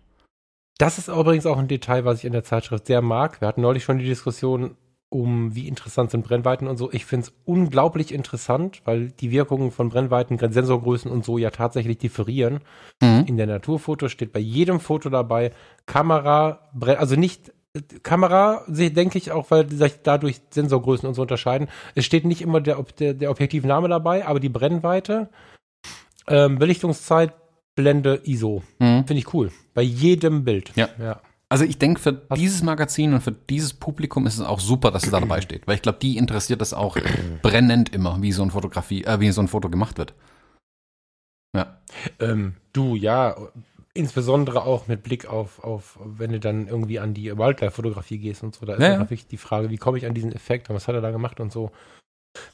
[0.79, 3.41] Das ist übrigens auch ein Detail, was ich in der Zeitschrift sehr mag.
[3.41, 4.77] Wir hatten neulich schon die Diskussion
[5.11, 6.91] um, wie interessant sind Brennweiten und so.
[6.91, 11.99] Ich finde es unglaublich interessant, weil die Wirkungen von Brennweiten, Sensorgrößen und so ja tatsächlich
[11.99, 12.61] differieren.
[13.03, 13.25] Mhm.
[13.27, 15.51] In der Naturfoto steht bei jedem Foto dabei
[15.85, 17.53] Kamera, also nicht
[18.03, 21.69] Kamera, denke ich auch, weil sich dadurch Sensorgrößen und so unterscheiden.
[21.95, 25.31] Es steht nicht immer der, der, der Objektivname dabei, aber die Brennweite,
[26.29, 27.33] ähm, Belichtungszeit,
[27.75, 28.63] Blende, ISO.
[28.79, 29.07] Mhm.
[29.07, 29.51] Finde ich cool.
[29.73, 30.73] Bei jedem Bild.
[30.77, 30.89] Ja.
[30.99, 31.21] ja.
[31.49, 34.91] Also ich denke, für Hast dieses Magazin und für dieses Publikum ist es auch super,
[34.91, 35.67] dass es da dabei steht.
[35.67, 36.99] Weil ich glaube, die interessiert das auch
[37.43, 40.15] brennend immer, wie so ein Fotografie, äh, wie so ein Foto gemacht wird.
[41.55, 41.79] Ja.
[42.21, 43.37] Ähm, du, ja,
[43.95, 48.55] insbesondere auch mit Blick auf, auf, wenn du dann irgendwie an die Wildlife-Fotografie gehst und
[48.55, 49.01] so, da ist ja, ja.
[49.01, 51.41] häufig die Frage, wie komme ich an diesen Effekt und was hat er da gemacht
[51.41, 51.71] und so.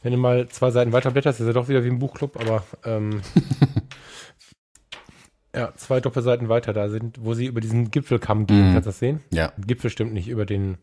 [0.03, 2.65] Wenn du mal zwei Seiten weiter blätterst, ist er doch wieder wie ein Buchclub, aber
[2.85, 3.23] ähm,
[5.55, 8.71] ja, zwei Doppelseiten weiter da sind, wo sie über diesen Gipfelkamm gehen.
[8.71, 8.73] Mhm.
[8.73, 9.21] Kannst du das sehen?
[9.31, 9.53] Ja.
[9.59, 10.79] Gipfel stimmt nicht über den,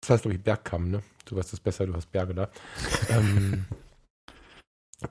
[0.00, 1.02] das heißt, glaube ich, Bergkamm, ne?
[1.26, 2.48] Du weißt das besser, du hast Berge da.
[3.10, 3.66] ähm,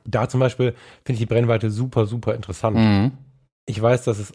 [0.06, 0.72] da zum Beispiel
[1.06, 2.78] finde ich die Brennweite super, super interessant.
[2.78, 3.12] Mhm.
[3.68, 4.34] Ich weiß, dass es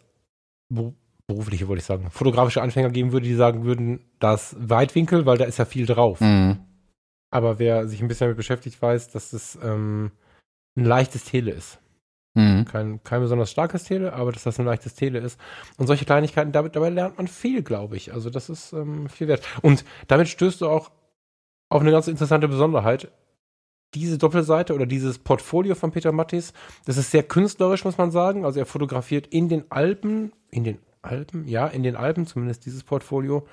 [1.27, 5.45] berufliche, wollte ich sagen, fotografische Anfänger geben würde, die sagen würden, das Weitwinkel, weil da
[5.45, 6.21] ist ja viel drauf.
[6.21, 6.59] Mhm.
[7.31, 10.12] Aber wer sich ein bisschen damit beschäftigt, weiß, dass es ähm,
[10.77, 11.81] ein leichtes Tele ist.
[12.37, 12.67] Mhm.
[12.67, 15.41] Kein, kein besonders starkes Tele, aber dass das ein leichtes Tele ist.
[15.79, 18.12] Und solche Kleinigkeiten, damit, dabei lernt man viel, glaube ich.
[18.12, 19.43] Also das ist ähm, viel wert.
[19.62, 20.91] Und damit stößt du auch
[21.71, 23.11] auf eine ganz interessante Besonderheit.
[23.95, 26.53] Diese Doppelseite oder dieses Portfolio von Peter Mattis,
[26.85, 28.45] das ist sehr künstlerisch, muss man sagen.
[28.45, 32.82] Also er fotografiert in den Alpen, in den Alpen, ja, in den Alpen zumindest dieses
[32.82, 33.46] Portfolio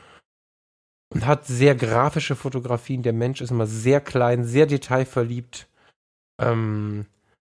[1.13, 3.03] und hat sehr grafische Fotografien.
[3.03, 5.67] Der Mensch ist immer sehr klein, sehr detailverliebt.
[6.41, 7.05] Ähm,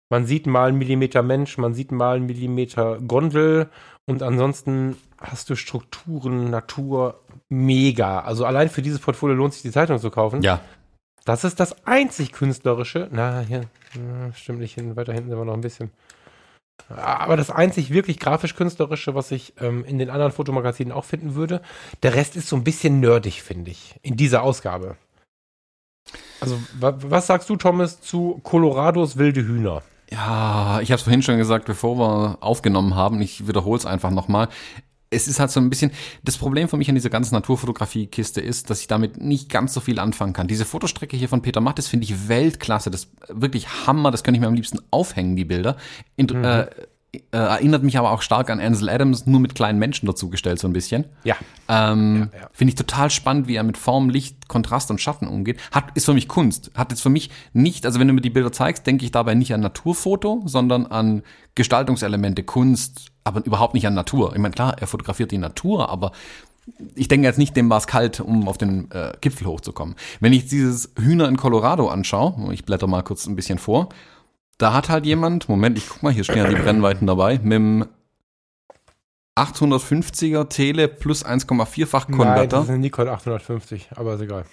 [0.10, 3.70] man sieht mal einen Millimeter Mensch, man sieht mal einen Millimeter Gondel
[4.06, 8.22] und ansonsten hast du Strukturen, Natur, mega.
[8.22, 10.44] Also allein für dieses Portfolio lohnt sich die Zeitung zu kaufen.
[10.44, 10.62] Ja.
[11.26, 13.10] Das ist das einzig künstlerische.
[13.12, 13.64] Na, hier,
[14.34, 15.92] stimmt nicht hin, weiter hinten sind wir noch ein bisschen.
[16.90, 21.62] Aber das einzig wirklich grafisch-künstlerische, was ich ähm, in den anderen Fotomagazinen auch finden würde,
[22.04, 24.96] der Rest ist so ein bisschen nerdig, finde ich, in dieser Ausgabe.
[26.40, 29.82] Also, wa was sagst du, Thomas, zu Colorados wilde Hühner?
[30.10, 33.22] Ja, ich habe es vorhin schon gesagt, bevor wir aufgenommen haben.
[33.22, 34.48] Ich wiederhole es einfach nochmal
[35.10, 35.92] es ist halt so ein bisschen,
[36.24, 39.80] das Problem für mich an dieser ganzen Naturfotografie-Kiste ist, dass ich damit nicht ganz so
[39.80, 40.48] viel anfangen kann.
[40.48, 44.42] Diese Fotostrecke hier von Peter Mattes finde ich Weltklasse, das wirklich Hammer, das könnte ich
[44.42, 45.78] mir am liebsten aufhängen, die Bilder.
[46.16, 46.44] In, mhm.
[46.44, 46.68] äh,
[47.32, 50.68] äh, erinnert mich aber auch stark an Ansel Adams, nur mit kleinen Menschen dazugestellt, so
[50.68, 51.06] ein bisschen.
[51.24, 51.36] Ja.
[51.68, 52.50] Ähm, ja, ja.
[52.54, 55.60] Finde ich total spannend, wie er mit Form, Licht, Kontrast und Schatten umgeht.
[55.72, 56.72] Hat, ist für mich Kunst.
[56.76, 59.36] Hat jetzt für mich nicht, also wenn du mir die Bilder zeigst, denke ich dabei
[59.36, 61.24] nicht an Naturfoto, sondern an
[61.56, 64.34] Gestaltungselemente, Kunst, aber überhaupt nicht an Natur.
[64.34, 66.12] Ich meine, klar, er fotografiert die Natur, aber
[66.96, 69.96] ich denke jetzt nicht, dem war es kalt, um auf den äh, Gipfel hochzukommen.
[70.20, 73.90] Wenn ich dieses Hühner in Colorado anschaue, ich blätter mal kurz ein bisschen vor,
[74.58, 77.54] da hat halt jemand, Moment, ich guck mal, hier stehen ja die Brennweiten dabei, mit
[77.54, 77.86] dem
[79.38, 82.36] 850er Tele plus 1,4-fach Konverter.
[82.36, 84.46] Nein, das ist ein Nikon 850, aber ist egal.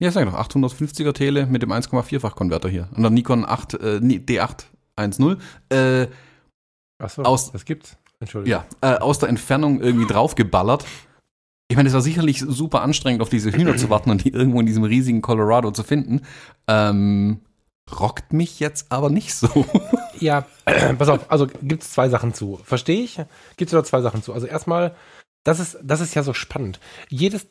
[0.00, 2.88] Ja, sag doch, 850er Tele mit dem 1,4-fach Konverter hier.
[2.94, 5.38] Und dann Nikon 8, äh, D810.
[5.70, 6.08] Äh,
[6.98, 7.96] Achso, aus, das gibt's.
[8.20, 8.64] Entschuldigung.
[8.82, 10.84] Ja, äh, aus der Entfernung irgendwie draufgeballert.
[11.68, 14.60] Ich meine, es war sicherlich super anstrengend, auf diese Hühner zu warten und die irgendwo
[14.60, 16.20] in diesem riesigen Colorado zu finden.
[16.68, 17.40] Ähm,
[17.90, 19.48] rockt mich jetzt aber nicht so.
[20.20, 22.60] ja, äh, pass auf, also gibt es zwei Sachen zu.
[22.64, 23.16] Verstehe ich?
[23.56, 24.32] Gibt es da zwei Sachen zu.
[24.32, 24.94] Also erstmal,
[25.44, 26.80] das ist, das ist ja so spannend.
[27.08, 27.46] Jedes,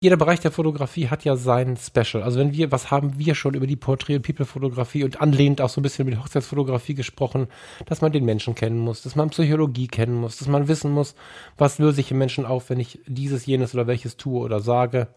[0.00, 2.22] jeder Bereich der Fotografie hat ja sein Special.
[2.22, 5.70] Also wenn wir, was haben wir schon über die Portrait- und People-Fotografie und anlehnend auch
[5.70, 7.46] so ein bisschen über die Hochzeitsfotografie gesprochen,
[7.86, 11.14] dass man den Menschen kennen muss, dass man Psychologie kennen muss, dass man wissen muss,
[11.56, 15.08] was löse ich im Menschen auf, wenn ich dieses, jenes oder welches tue oder sage.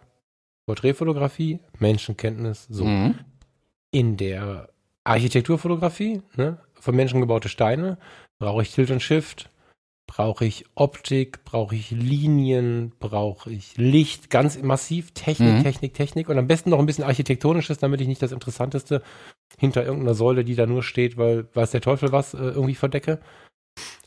[0.68, 2.86] Porträtfotografie, Menschenkenntnis, so.
[2.86, 3.16] Mhm
[3.92, 4.70] in der
[5.04, 7.98] Architekturfotografie, ne, von Menschen gebaute Steine,
[8.38, 9.50] brauche ich Tilt und Shift,
[10.08, 15.64] brauche ich Optik, brauche ich Linien, brauche ich Licht, ganz massiv, Technik, mhm.
[15.64, 19.04] Technik, Technik und am besten noch ein bisschen architektonisches, damit ich nicht das Interessanteste
[19.58, 23.20] hinter irgendeiner Säule, die da nur steht, weil weiß der Teufel was, äh, irgendwie verdecke.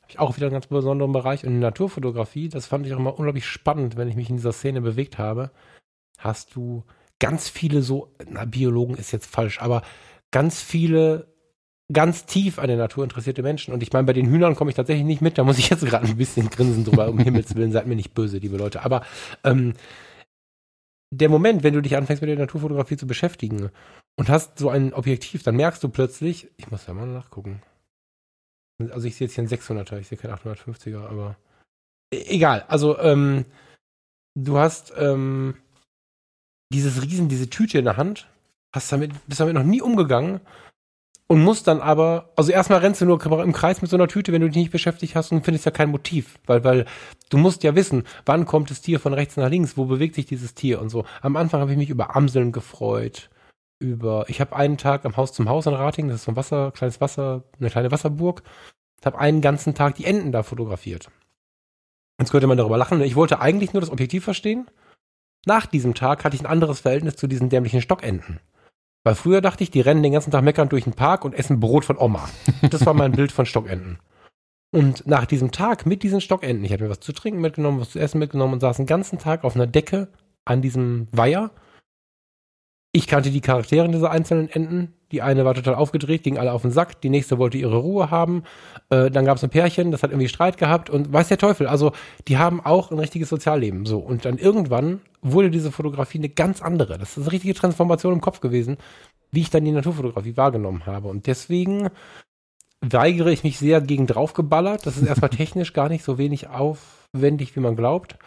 [0.00, 1.44] Habe ich auch wieder einen ganz besonderen Bereich.
[1.44, 4.52] Und in Naturfotografie, das fand ich auch immer unglaublich spannend, wenn ich mich in dieser
[4.52, 5.50] Szene bewegt habe,
[6.18, 6.82] hast du
[7.22, 9.82] ganz viele so, na, Biologen ist jetzt falsch, aber
[10.32, 11.32] ganz viele
[11.92, 13.72] ganz tief an der Natur interessierte Menschen.
[13.72, 15.86] Und ich meine, bei den Hühnern komme ich tatsächlich nicht mit, da muss ich jetzt
[15.86, 18.82] gerade ein bisschen grinsen drüber, um Himmels Willen, seid mir nicht böse, liebe Leute.
[18.82, 19.04] Aber
[19.44, 19.74] ähm,
[21.14, 23.70] der Moment, wenn du dich anfängst mit der Naturfotografie zu beschäftigen
[24.16, 27.62] und hast so ein Objektiv, dann merkst du plötzlich, ich muss da mal nachgucken.
[28.90, 31.36] Also ich sehe jetzt hier einen 600er, ich sehe keinen 850er, aber
[32.10, 33.44] egal, also ähm,
[34.34, 35.54] du hast ähm,
[36.72, 38.28] dieses Riesen, diese Tüte in der Hand,
[38.72, 40.40] hast damit, bist damit noch nie umgegangen
[41.28, 44.32] und musst dann aber, also erstmal rennst du nur im Kreis mit so einer Tüte,
[44.32, 46.86] wenn du dich nicht beschäftigt hast und findest ja kein Motiv, weil, weil
[47.30, 50.26] du musst ja wissen, wann kommt das Tier von rechts nach links, wo bewegt sich
[50.26, 51.04] dieses Tier und so.
[51.20, 53.30] Am Anfang habe ich mich über Amseln gefreut,
[53.78, 56.36] über, ich habe einen Tag am Haus zum Haus in Rating, das ist so ein
[56.36, 58.42] Wasser, kleines Wasser, eine kleine Wasserburg,
[59.04, 61.10] habe einen ganzen Tag die Enten da fotografiert.
[62.18, 63.00] Jetzt könnte man darüber lachen.
[63.00, 64.66] Ich wollte eigentlich nur das Objektiv verstehen.
[65.46, 68.40] Nach diesem Tag hatte ich ein anderes Verhältnis zu diesen dämlichen Stockenten.
[69.04, 71.58] Weil früher dachte ich, die rennen den ganzen Tag meckern durch den Park und essen
[71.58, 72.28] Brot von Oma.
[72.70, 73.98] Das war mein Bild von Stockenten.
[74.70, 77.90] Und nach diesem Tag mit diesen Stockenten, ich hatte mir was zu trinken mitgenommen, was
[77.90, 80.08] zu essen mitgenommen und saß den ganzen Tag auf einer Decke
[80.44, 81.50] an diesem Weiher.
[82.94, 84.92] Ich kannte die Charaktere dieser einzelnen Enten.
[85.12, 87.00] Die eine war total aufgedreht, ging alle auf den Sack.
[87.00, 88.44] Die nächste wollte ihre Ruhe haben.
[88.90, 91.66] Äh, dann gab es ein Pärchen, das hat irgendwie Streit gehabt und weiß der Teufel.
[91.66, 91.92] Also
[92.28, 93.86] die haben auch ein richtiges Sozialleben.
[93.86, 96.98] So und dann irgendwann wurde diese Fotografie eine ganz andere.
[96.98, 98.76] Das ist eine richtige Transformation im Kopf gewesen,
[99.30, 101.08] wie ich dann die Naturfotografie wahrgenommen habe.
[101.08, 101.88] Und deswegen
[102.82, 104.84] weigere ich mich sehr gegen draufgeballert.
[104.84, 108.18] Das ist erstmal technisch gar nicht so wenig aufwendig, wie man glaubt.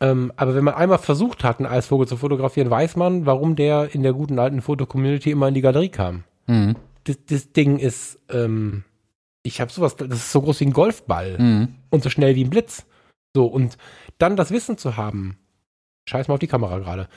[0.00, 3.94] Ähm, aber wenn man einmal versucht hat, einen Eisvogel zu fotografieren, weiß man, warum der
[3.94, 6.24] in der guten alten Fotocommunity immer in die Galerie kam.
[6.46, 6.76] Mhm.
[7.04, 8.84] Das, das, Ding ist, ähm,
[9.42, 11.74] ich habe sowas, das ist so groß wie ein Golfball mhm.
[11.90, 12.86] und so schnell wie ein Blitz.
[13.34, 13.78] So, und
[14.18, 15.38] dann das Wissen zu haben,
[16.08, 17.08] scheiß mal auf die Kamera gerade,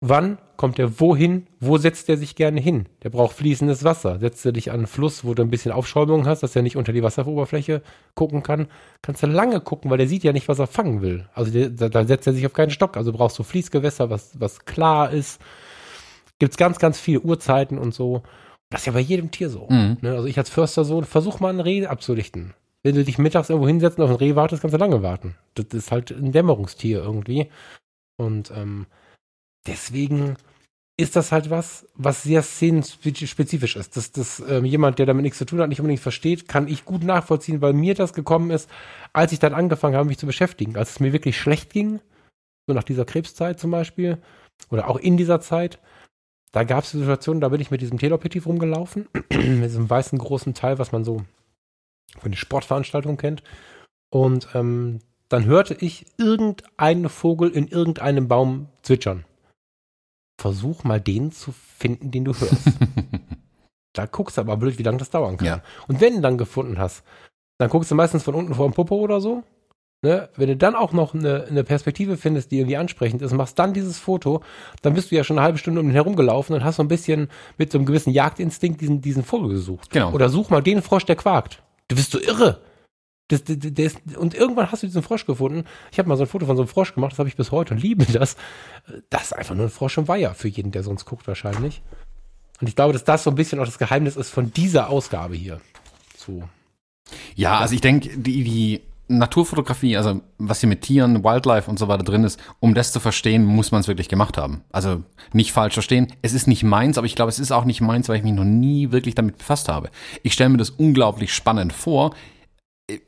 [0.00, 1.46] Wann kommt er wohin?
[1.58, 2.86] Wo setzt er sich gerne hin?
[3.02, 4.18] Der braucht fließendes Wasser.
[4.18, 6.76] Setzt er dich an einen Fluss, wo du ein bisschen Aufschäumung hast, dass er nicht
[6.76, 7.82] unter die Wasseroberfläche
[8.14, 8.68] gucken kann,
[9.00, 11.26] kannst du lange gucken, weil der sieht ja nicht, was er fangen will.
[11.34, 12.96] Also der, da setzt er sich auf keinen Stock.
[12.96, 15.40] Also brauchst du Fließgewässer, was, was klar ist.
[16.38, 18.22] Gibt's ganz, ganz viele Uhrzeiten und so.
[18.68, 19.66] Das ist ja bei jedem Tier so.
[19.70, 19.96] Mhm.
[20.02, 20.10] Ne?
[20.10, 22.52] Also ich als Förstersohn versuch mal ein Reh abzulichten.
[22.82, 25.36] Wenn du dich mittags irgendwo hinsetzt und auf ein Reh wartest, kannst du lange warten.
[25.54, 27.48] Das ist halt ein Dämmerungstier irgendwie.
[28.16, 28.86] Und ähm,
[29.66, 30.36] deswegen
[30.98, 33.96] ist das halt was, was sehr szenenspezifisch ist.
[33.96, 36.84] Dass das ähm, jemand, der damit nichts zu tun hat, nicht unbedingt versteht, kann ich
[36.84, 38.70] gut nachvollziehen, weil mir das gekommen ist,
[39.12, 40.76] als ich dann angefangen habe, mich zu beschäftigen.
[40.76, 42.00] Als es mir wirklich schlecht ging,
[42.66, 44.18] so nach dieser Krebszeit zum Beispiel,
[44.70, 45.78] oder auch in dieser Zeit,
[46.52, 50.54] da gab es Situationen, da bin ich mit diesem Teleobjektiv rumgelaufen, mit diesem weißen großen
[50.54, 51.22] Teil, was man so
[52.18, 53.42] von den Sportveranstaltungen kennt.
[54.08, 59.26] Und ähm, dann hörte ich irgendeinen Vogel in irgendeinem Baum zwitschern
[60.38, 62.68] versuch mal den zu finden, den du hörst.
[63.92, 65.46] da guckst du aber blöd, wie lange das dauern kann.
[65.46, 65.62] Ja.
[65.88, 67.02] Und wenn du dann gefunden hast,
[67.58, 69.42] dann guckst du meistens von unten vor dem Popo oder so.
[70.02, 70.28] Ne?
[70.36, 73.72] Wenn du dann auch noch eine, eine, Perspektive findest, die irgendwie ansprechend ist, machst dann
[73.72, 74.42] dieses Foto,
[74.82, 76.88] dann bist du ja schon eine halbe Stunde um ihn herumgelaufen und hast so ein
[76.88, 79.90] bisschen mit so einem gewissen Jagdinstinkt diesen, diesen Vogel gesucht.
[79.90, 80.12] Genau.
[80.12, 81.62] Oder such mal den Frosch, der quakt.
[81.88, 82.60] Du bist so irre.
[83.28, 85.64] Das, das, das, und irgendwann hast du diesen Frosch gefunden.
[85.90, 87.50] Ich habe mal so ein Foto von so einem Frosch gemacht, das habe ich bis
[87.50, 88.36] heute und liebe das.
[89.10, 91.82] Das ist einfach nur ein Frosch im Weiher für jeden, der sonst guckt wahrscheinlich.
[92.60, 95.34] Und ich glaube, dass das so ein bisschen auch das Geheimnis ist von dieser Ausgabe
[95.34, 95.60] hier.
[96.16, 96.44] So.
[97.34, 101.86] Ja, also ich denke, die, die Naturfotografie, also was hier mit Tieren, Wildlife und so
[101.86, 104.64] weiter drin ist, um das zu verstehen, muss man es wirklich gemacht haben.
[104.72, 105.02] Also
[105.32, 106.12] nicht falsch verstehen.
[106.22, 108.32] Es ist nicht meins, aber ich glaube, es ist auch nicht meins, weil ich mich
[108.32, 109.90] noch nie wirklich damit befasst habe.
[110.22, 112.14] Ich stelle mir das unglaublich spannend vor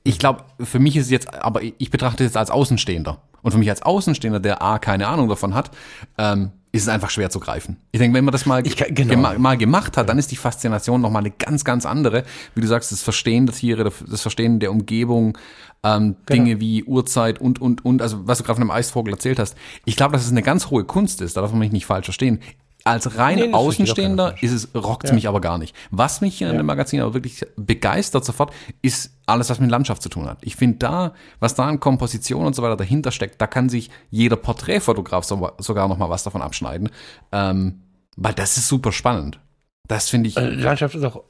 [0.02, 3.22] ich glaube, für mich ist es jetzt, aber ich betrachte es jetzt als Außenstehender.
[3.42, 5.70] Und für mich als Außenstehender, der A, keine Ahnung davon hat,
[6.18, 7.78] ähm, ist es einfach schwer zu greifen.
[7.92, 9.10] Ich denke, wenn man das mal, kann, genau.
[9.10, 12.24] gema mal gemacht hat, dann ist die Faszination nochmal eine ganz, ganz andere.
[12.54, 15.38] Wie du sagst, das Verstehen der Tiere, das Verstehen der Umgebung,
[15.82, 16.44] ähm, genau.
[16.44, 19.56] Dinge wie Uhrzeit und, und, und, also was du gerade von einem Eisvogel erzählt hast.
[19.84, 22.06] Ich glaube, dass es eine ganz hohe Kunst ist, da darf man mich nicht falsch
[22.06, 22.40] verstehen
[22.84, 25.14] als rein nee, Außenstehender ist es, rockt es ja.
[25.14, 25.76] mich aber gar nicht.
[25.90, 26.54] Was mich in ja.
[26.54, 30.38] dem Magazin aber wirklich begeistert sofort, ist alles, was mit Landschaft zu tun hat.
[30.42, 33.90] Ich finde da, was da an Komposition und so weiter dahinter steckt, da kann sich
[34.10, 36.90] jeder Porträtfotograf so, sogar noch mal was davon abschneiden.
[37.32, 37.82] Ähm,
[38.16, 39.40] weil das ist super spannend.
[39.86, 40.36] Das finde ich.
[40.36, 41.24] Äh, Landschaft ist auch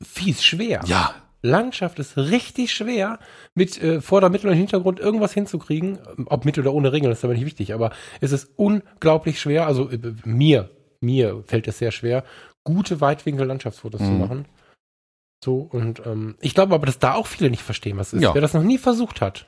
[0.00, 0.80] fies schwer.
[0.86, 1.14] Ja.
[1.44, 3.18] Landschaft ist richtig schwer,
[3.54, 5.98] mit äh, Vorder-, Mittel- und Hintergrund irgendwas hinzukriegen.
[6.26, 7.74] Ob mit oder ohne Ringel, ist aber nicht wichtig.
[7.74, 9.66] Aber es ist unglaublich schwer.
[9.66, 10.70] Also äh, mir
[11.02, 12.24] mir fällt es sehr schwer,
[12.64, 14.06] gute Weitwinkel-Landschaftsfotos mhm.
[14.06, 14.44] zu machen.
[15.44, 18.22] So, und ähm, ich glaube aber, dass da auch viele nicht verstehen, was ist.
[18.22, 18.34] Ja.
[18.34, 19.46] Wer das noch nie versucht hat,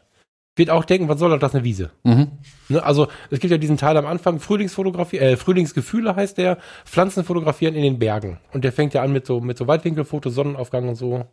[0.56, 1.90] wird auch denken, was soll das, eine Wiese?
[2.02, 2.32] Mhm.
[2.68, 7.24] Ne, also es gibt ja diesen Teil am Anfang, Frühlingsfotografie, äh, Frühlingsgefühle heißt der, Pflanzen
[7.24, 8.38] fotografieren in den Bergen.
[8.52, 11.26] Und der fängt ja an mit so, mit so Weitwinkelfotos, Sonnenaufgang und so.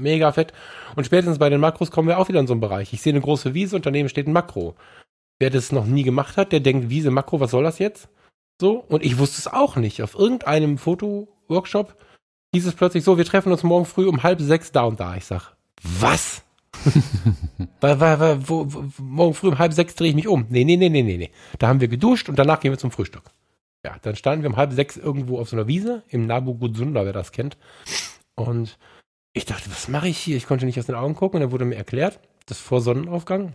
[0.00, 0.52] Mega fett.
[0.94, 2.92] Und spätestens bei den Makros kommen wir auch wieder in so einen Bereich.
[2.92, 4.76] Ich sehe eine große Wiese und daneben steht ein Makro.
[5.40, 8.08] Wer das noch nie gemacht hat, der denkt, Wiese, Makro, was soll das jetzt?
[8.60, 10.02] So, und ich wusste es auch nicht.
[10.02, 11.96] Auf irgendeinem Foto-Workshop
[12.54, 15.16] hieß es plötzlich so, wir treffen uns morgen früh um halb sechs da und da.
[15.16, 16.42] Ich sag, was?
[17.80, 20.46] weil, weil, wo, wo, morgen früh um halb sechs drehe ich mich um.
[20.48, 21.30] Nee, nee, nee, nee, nee, nee.
[21.58, 23.24] Da haben wir geduscht und danach gehen wir zum Frühstück.
[23.84, 27.04] Ja, dann standen wir um halb sechs irgendwo auf so einer Wiese im Nabu Gutsunda,
[27.04, 27.56] wer das kennt.
[28.34, 28.78] Und
[29.32, 30.36] ich dachte, was mache ich hier?
[30.36, 33.54] Ich konnte nicht aus den Augen gucken und dann wurde mir erklärt, dass vor Sonnenaufgang,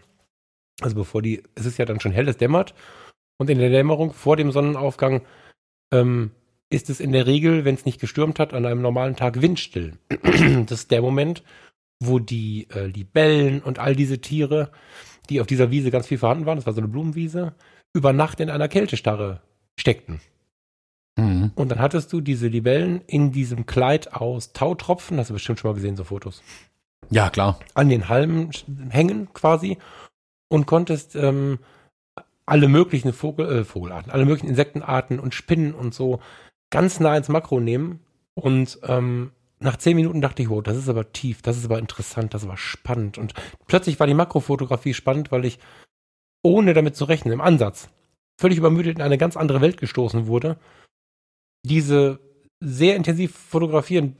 [0.81, 2.73] also bevor die, es ist ja dann schon hell, es dämmert
[3.37, 5.21] und in der Dämmerung vor dem Sonnenaufgang
[5.91, 6.31] ähm,
[6.73, 9.93] ist es in der Regel, wenn es nicht gestürmt hat, an einem normalen Tag windstill.
[10.65, 11.43] das ist der Moment,
[11.99, 14.71] wo die äh, Libellen und all diese Tiere,
[15.29, 17.53] die auf dieser Wiese ganz viel vorhanden waren, das war so eine Blumenwiese,
[17.93, 19.41] über Nacht in einer Kältestarre
[19.79, 20.19] steckten.
[21.15, 21.51] Mhm.
[21.55, 25.71] Und dann hattest du diese Libellen in diesem Kleid aus Tautropfen, hast du bestimmt schon
[25.71, 26.41] mal gesehen, so Fotos.
[27.09, 27.59] Ja, klar.
[27.73, 28.49] An den Halmen
[28.89, 29.77] hängen quasi
[30.49, 31.59] und konntest ähm,
[32.45, 36.19] alle möglichen Vogel, äh, Vogelarten, alle möglichen Insektenarten und Spinnen und so
[36.73, 37.99] ganz nah ins Makro nehmen.
[38.33, 41.77] Und ähm, nach zehn Minuten dachte ich, wow, das ist aber tief, das ist aber
[41.77, 43.19] interessant, das war spannend.
[43.19, 43.33] Und
[43.67, 45.59] plötzlich war die Makrofotografie spannend, weil ich,
[46.43, 47.89] ohne damit zu rechnen, im Ansatz,
[48.41, 50.57] völlig übermüdet in eine ganz andere Welt gestoßen wurde,
[51.63, 52.19] diese
[52.59, 54.17] sehr intensiv fotografieren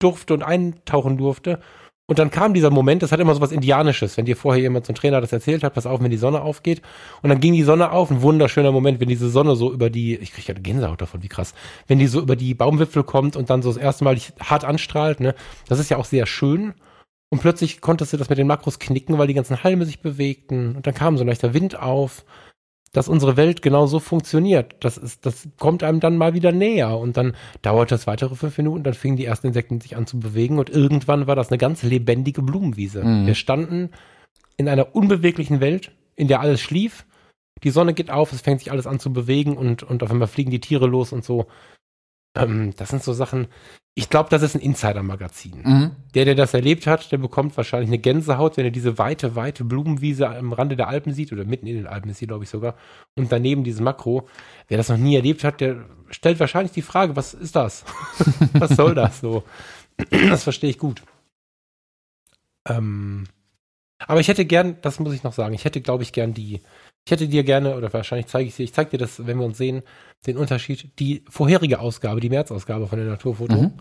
[0.00, 1.62] durfte und eintauchen durfte
[2.08, 4.86] und dann kam dieser Moment, das hat immer so was Indianisches, wenn dir vorher jemand
[4.86, 6.82] zum Trainer das erzählt hat, pass auf, wenn die Sonne aufgeht.
[7.22, 10.16] Und dann ging die Sonne auf, ein wunderschöner Moment, wenn diese Sonne so über die,
[10.16, 11.54] ich kriege ja Gänsehaut davon, wie krass,
[11.86, 15.20] wenn die so über die Baumwipfel kommt und dann so das erste Mal hart anstrahlt,
[15.20, 15.34] ne,
[15.68, 16.74] das ist ja auch sehr schön.
[17.30, 20.76] Und plötzlich konntest du das mit den Makros knicken, weil die ganzen Halme sich bewegten.
[20.76, 22.26] Und dann kam so ein leichter Wind auf
[22.92, 24.76] dass unsere Welt genau so funktioniert.
[24.80, 28.56] Das ist, das kommt einem dann mal wieder näher und dann dauert das weitere fünf
[28.58, 31.58] Minuten, dann fingen die ersten Insekten sich an zu bewegen und irgendwann war das eine
[31.58, 33.02] ganz lebendige Blumenwiese.
[33.02, 33.26] Mhm.
[33.26, 33.90] Wir standen
[34.56, 37.06] in einer unbeweglichen Welt, in der alles schlief.
[37.64, 40.28] Die Sonne geht auf, es fängt sich alles an zu bewegen und, und auf einmal
[40.28, 41.46] fliegen die Tiere los und so.
[42.34, 43.48] Ähm, das sind so Sachen,
[43.94, 45.62] ich glaube, das ist ein Insider-Magazin.
[45.62, 45.90] Mhm.
[46.14, 49.64] Der, der das erlebt hat, der bekommt wahrscheinlich eine Gänsehaut, wenn er diese weite, weite
[49.64, 52.50] Blumenwiese am Rande der Alpen sieht, oder mitten in den Alpen ist sie, glaube ich,
[52.50, 52.76] sogar,
[53.16, 54.28] und daneben dieses Makro.
[54.68, 57.84] Wer das noch nie erlebt hat, der stellt wahrscheinlich die Frage, was ist das?
[58.54, 59.44] was soll das so?
[60.10, 61.02] das verstehe ich gut.
[62.66, 63.24] Ähm,
[63.98, 66.62] aber ich hätte gern, das muss ich noch sagen, ich hätte, glaube ich, gern die,
[67.04, 69.46] ich hätte dir gerne, oder wahrscheinlich zeige ich dir, ich zeige dir das, wenn wir
[69.46, 69.82] uns sehen,
[70.26, 70.98] den Unterschied.
[70.98, 73.72] Die vorherige Ausgabe, die März-Ausgabe von der Naturfoto, mhm.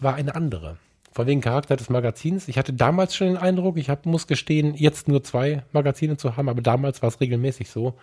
[0.00, 0.78] war eine andere.
[1.12, 2.48] Von wegen Charakter des Magazins.
[2.48, 6.36] Ich hatte damals schon den Eindruck, ich hab, muss gestehen, jetzt nur zwei Magazine zu
[6.36, 7.98] haben, aber damals war es regelmäßig so.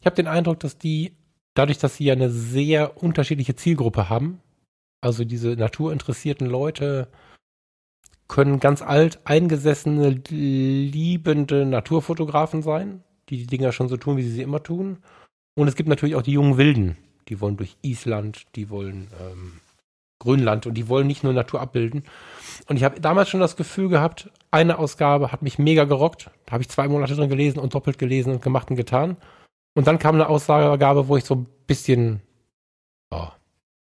[0.00, 1.12] Ich habe den Eindruck, dass die,
[1.54, 4.40] dadurch, dass sie ja eine sehr unterschiedliche Zielgruppe haben,
[5.00, 7.08] also diese naturinteressierten Leute,
[8.28, 14.30] können ganz alt eingesessene, liebende Naturfotografen sein, die die Dinger schon so tun, wie sie
[14.30, 14.98] sie immer tun.
[15.54, 16.96] Und es gibt natürlich auch die jungen Wilden,
[17.28, 19.52] die wollen durch Island, die wollen ähm,
[20.18, 22.04] Grönland und die wollen nicht nur Natur abbilden.
[22.68, 26.30] Und ich habe damals schon das Gefühl gehabt, eine Ausgabe hat mich mega gerockt.
[26.46, 29.16] Da habe ich zwei Monate drin gelesen und doppelt gelesen und gemacht und getan.
[29.74, 32.22] Und dann kam eine Ausgabe, wo ich so ein bisschen,
[33.10, 33.28] oh,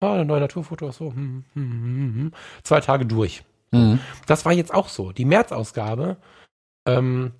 [0.01, 3.45] oh eine neue Naturfoto, so, hm, hm, hm, hm, zwei Tage durch.
[3.77, 4.01] Mhm.
[4.27, 5.12] Das war jetzt auch so.
[5.12, 6.16] Die März-Ausgabe
[6.87, 7.33] ähm,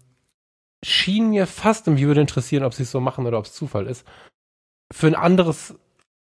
[0.84, 3.87] schien mir fast, mich würde interessieren, ob sie es so machen oder ob es Zufall
[3.87, 4.07] ist,
[4.93, 5.74] für ein anderes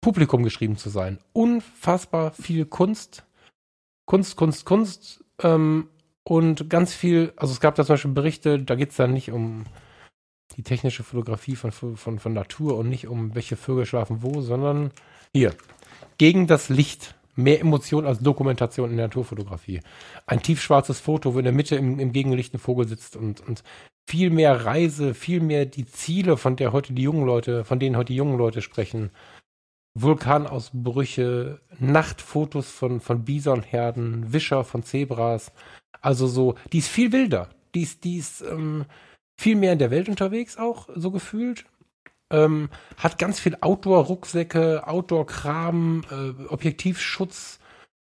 [0.01, 1.19] Publikum geschrieben zu sein.
[1.33, 3.27] Unfassbar viel Kunst,
[4.07, 5.89] Kunst, Kunst, Kunst ähm,
[6.25, 9.33] und ganz viel, also es gab da zum Beispiel Berichte, da geht es dann nicht
[9.33, 9.65] um
[10.57, 14.93] die technische Fotografie von, von, von Natur und nicht um welche Vögel schlafen wo, sondern
[15.35, 15.55] hier,
[16.17, 19.81] gegen das Licht mehr Emotion als Dokumentation in der Naturfotografie.
[20.27, 23.63] Ein tiefschwarzes Foto, wo in der Mitte im, im Gegenlicht ein Vogel sitzt und, und
[24.09, 27.97] viel mehr Reise, viel mehr die Ziele, von der heute die jungen Leute, von denen
[27.97, 29.11] heute die jungen Leute sprechen.
[29.95, 35.53] Vulkanausbrüche, Nachtfotos von, von Bisonherden, Wischer von Zebras.
[36.01, 37.51] Also so, die ist viel wilder.
[37.75, 38.85] Die ist, die ist ähm,
[39.37, 41.67] viel mehr in der Welt unterwegs auch, so gefühlt.
[42.31, 47.59] Ähm, hat ganz viel Outdoor-Rucksäcke, Outdoor-Kram, äh, Objektivschutz,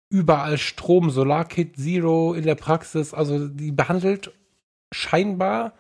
[0.09, 3.13] überall Strom, Solarkit Zero in der Praxis.
[3.13, 4.34] Also die behandelt
[4.93, 5.73] scheinbar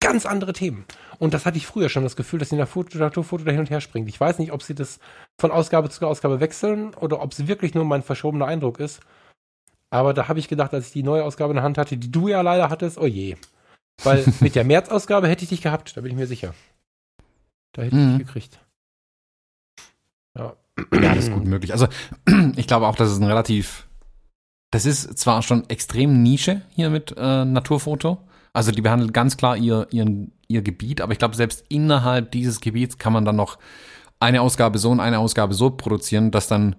[0.00, 0.84] ganz andere Themen.
[1.18, 3.80] Und das hatte ich früher schon das Gefühl, dass die Naturfoto da hin und her
[3.80, 4.08] springt.
[4.08, 4.98] Ich weiß nicht, ob sie das
[5.40, 9.00] von Ausgabe zu Ausgabe wechseln oder ob es wirklich nur mein verschobener Eindruck ist.
[9.90, 12.10] Aber da habe ich gedacht, als ich die neue Ausgabe in der Hand hatte, die
[12.10, 13.36] du ja leider hattest, oh je.
[14.02, 16.54] Weil mit der März-Ausgabe hätte ich dich gehabt, da bin ich mir sicher.
[17.72, 18.12] Da hätte mhm.
[18.12, 18.60] ich gekriegt.
[20.36, 20.56] Ja.
[20.92, 21.72] ja, das ist gut möglich.
[21.72, 21.88] Also,
[22.56, 23.86] ich glaube auch, dass es ein relativ.
[24.70, 28.18] Das ist zwar schon extrem Nische hier mit äh, Naturfoto.
[28.54, 32.60] Also, die behandelt ganz klar ihr, ihren, ihr Gebiet, aber ich glaube, selbst innerhalb dieses
[32.60, 33.58] Gebiets kann man dann noch
[34.20, 36.76] eine Ausgabe so und eine Ausgabe so produzieren, dass dann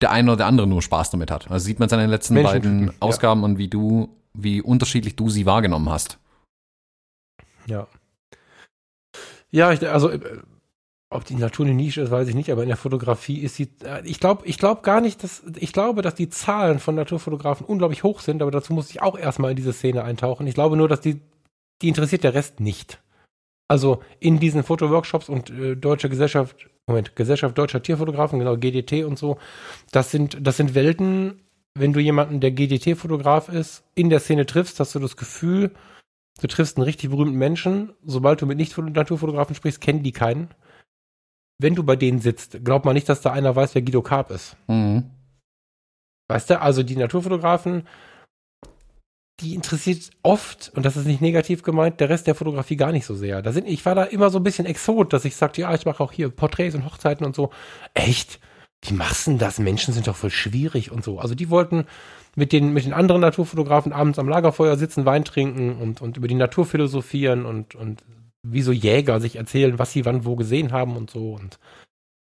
[0.00, 1.50] der eine oder der andere nur Spaß damit hat.
[1.50, 3.46] Also sieht man es an den letzten beiden Ausgaben ja.
[3.46, 6.18] und wie du wie unterschiedlich du sie wahrgenommen hast.
[7.66, 7.86] Ja.
[9.50, 10.20] Ja, ich, also äh,
[11.10, 13.70] ob die Natur eine Nische ist, weiß ich nicht, aber in der Fotografie ist sie.
[13.84, 17.66] Äh, ich glaube, ich glaube gar nicht, dass ich glaube, dass die Zahlen von Naturfotografen
[17.66, 20.46] unglaublich hoch sind, aber dazu muss ich auch erstmal in diese Szene eintauchen.
[20.46, 21.20] Ich glaube nur, dass die,
[21.82, 23.00] die interessiert der Rest nicht.
[23.68, 29.18] Also in diesen Fotoworkshops und äh, Deutsche Gesellschaft, Moment, Gesellschaft Deutscher Tierfotografen, genau, GDT und
[29.18, 29.38] so,
[29.92, 31.42] das sind, das sind Welten,
[31.74, 35.70] wenn du jemanden, der GDT-Fotograf ist, in der Szene triffst, hast du das Gefühl,
[36.40, 37.92] du triffst einen richtig berühmten Menschen.
[38.04, 40.48] Sobald du mit Nicht-Naturfotografen sprichst, kennen die keinen.
[41.60, 44.30] Wenn du bei denen sitzt, glaub mal nicht, dass da einer weiß, wer Guido Karp
[44.30, 44.56] ist.
[44.68, 45.10] Mhm.
[46.28, 47.88] Weißt du, also die Naturfotografen,
[49.40, 53.06] die interessiert oft, und das ist nicht negativ gemeint, der Rest der Fotografie gar nicht
[53.06, 53.40] so sehr.
[53.40, 55.86] Da sind, ich war da immer so ein bisschen exot, dass ich sagte, ja, ich
[55.86, 57.50] mache auch hier Porträts und Hochzeiten und so.
[57.94, 58.40] Echt?
[58.82, 59.58] Wie machst du denn das?
[59.58, 61.18] Menschen sind doch voll schwierig und so.
[61.18, 61.86] Also die wollten
[62.36, 66.28] mit den, mit den anderen Naturfotografen abends am Lagerfeuer sitzen, Wein trinken und, und über
[66.28, 68.04] die Natur philosophieren und, und
[68.42, 71.58] wie so Jäger sich erzählen, was sie wann wo gesehen haben und so und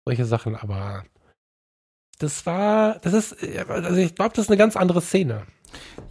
[0.06, 0.54] solche Sachen.
[0.54, 1.04] Aber
[2.18, 3.36] das war, das ist,
[3.68, 5.42] also ich glaube, das ist eine ganz andere Szene.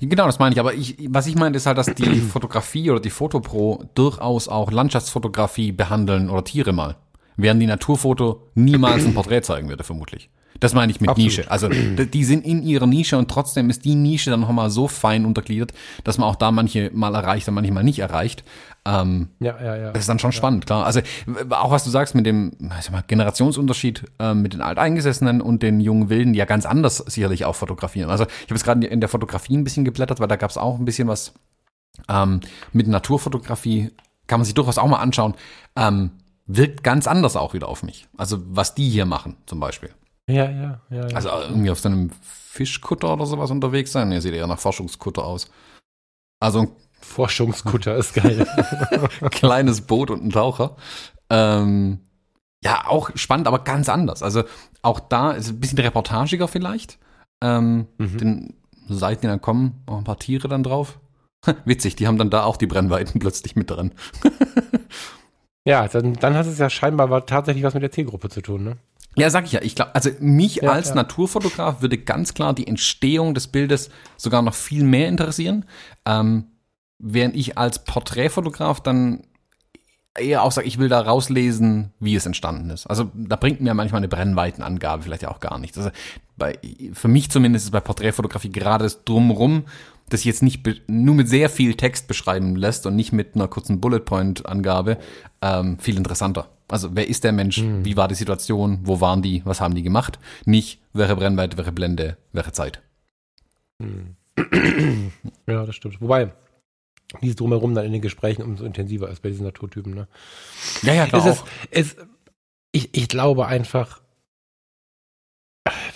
[0.01, 0.59] Genau, das meine ich.
[0.59, 4.71] Aber ich, was ich meine, ist halt, dass die Fotografie oder die Fotopro durchaus auch
[4.71, 6.97] Landschaftsfotografie behandeln oder Tiere mal.
[7.37, 10.29] Während die Naturfoto niemals ein Porträt zeigen würde, vermutlich.
[10.59, 11.31] Das meine ich mit Absolut.
[11.31, 11.51] Nische.
[11.51, 15.25] Also die sind in ihrer Nische und trotzdem ist die Nische dann nochmal so fein
[15.25, 15.73] untergliedert,
[16.03, 18.43] dass man auch da manche mal erreicht und manche mal nicht erreicht.
[18.85, 19.91] Ähm, ja, ja, ja.
[19.91, 20.37] Das ist dann schon ja.
[20.37, 20.85] spannend, klar.
[20.85, 21.01] Also
[21.49, 26.09] auch was du sagst mit dem mal, Generationsunterschied äh, mit den Alteingesessenen und den jungen
[26.09, 28.09] Wilden, die ja ganz anders sicherlich auch fotografieren.
[28.09, 30.57] Also ich habe jetzt gerade in der Fotografie ein bisschen geblättert, weil da gab es
[30.57, 31.33] auch ein bisschen was
[32.09, 33.91] ähm, mit Naturfotografie.
[34.27, 35.33] Kann man sich durchaus auch mal anschauen.
[35.75, 36.11] Ähm,
[36.45, 38.07] wirkt ganz anders auch wieder auf mich.
[38.17, 39.89] Also was die hier machen zum Beispiel.
[40.27, 41.07] Ja, ja, ja.
[41.07, 41.15] ja.
[41.15, 44.09] Also irgendwie auf so einem Fischkutter oder sowas unterwegs sein.
[44.09, 45.49] Ne, sieht eher nach Forschungskutter aus.
[46.39, 48.47] Also Forschungskutter ist geil.
[49.31, 50.75] Kleines Boot und ein Taucher.
[51.29, 51.99] Ähm,
[52.63, 54.23] ja, auch spannend, aber ganz anders.
[54.23, 54.43] Also
[54.81, 56.97] auch da ist ein bisschen reportagiger vielleicht.
[57.41, 58.17] Ähm, mhm.
[58.17, 58.53] Den
[58.87, 60.99] Seiten, dann kommen auch ein paar Tiere dann drauf.
[61.65, 63.91] Witzig, die haben dann da auch die Brennweiten plötzlich mit drin.
[65.65, 68.77] ja, dann, dann hat es ja scheinbar tatsächlich was mit der Zielgruppe zu tun, ne?
[69.15, 69.61] Ja, sag ich ja.
[69.61, 70.95] Ich glaube, also mich ja, als ja.
[70.95, 75.65] Naturfotograf würde ganz klar die Entstehung des Bildes sogar noch viel mehr interessieren.
[76.05, 76.45] Ähm,
[76.97, 79.23] während ich als Porträtfotograf dann
[80.17, 82.85] eher auch sage, ich will da rauslesen, wie es entstanden ist.
[82.87, 85.77] Also da bringt mir manchmal eine Brennweitenangabe vielleicht ja auch gar nichts.
[85.77, 85.91] Also
[86.37, 86.57] bei,
[86.93, 89.65] für mich zumindest ist bei Porträtfotografie gerade das Drumrum,
[90.13, 93.81] das jetzt nicht nur mit sehr viel Text beschreiben lässt und nicht mit einer kurzen
[93.81, 94.97] Bullet Point Angabe,
[95.41, 96.49] ähm, viel interessanter.
[96.67, 97.59] Also wer ist der Mensch?
[97.61, 97.83] Mhm.
[97.83, 98.79] Wie war die Situation?
[98.83, 99.41] Wo waren die?
[99.45, 100.19] Was haben die gemacht?
[100.45, 102.81] Nicht welche Brennweite, welche Blende, welche Zeit.
[103.79, 104.15] Mhm.
[105.45, 105.99] Ja, das stimmt.
[106.01, 106.31] Wobei,
[107.21, 109.93] dieses Drumherum dann in den Gesprächen umso intensiver ist bei diesen Naturtypen.
[109.93, 110.07] Ne?
[110.83, 111.25] Ja, ja, klar.
[111.25, 111.95] Es ist, es,
[112.71, 114.01] ich, ich glaube einfach,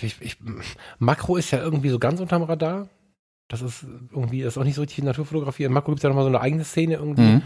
[0.02, 0.36] ich, ich,
[0.98, 2.88] Makro ist ja irgendwie so ganz unterm Radar.
[3.48, 5.64] Das ist irgendwie, das ist auch nicht so richtig Naturfotografie.
[5.64, 7.22] In Makro gibt es ja nochmal so eine eigene Szene irgendwie.
[7.22, 7.42] Mhm.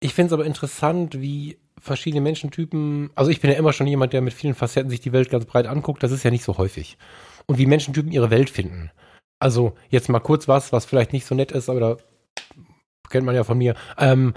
[0.00, 4.12] Ich finde es aber interessant, wie verschiedene Menschentypen, also ich bin ja immer schon jemand,
[4.12, 6.58] der mit vielen Facetten sich die Welt ganz breit anguckt, das ist ja nicht so
[6.58, 6.96] häufig.
[7.46, 8.90] Und wie Menschentypen ihre Welt finden.
[9.40, 11.96] Also jetzt mal kurz was, was vielleicht nicht so nett ist, aber da
[13.08, 13.74] kennt man ja von mir.
[13.98, 14.34] Ähm,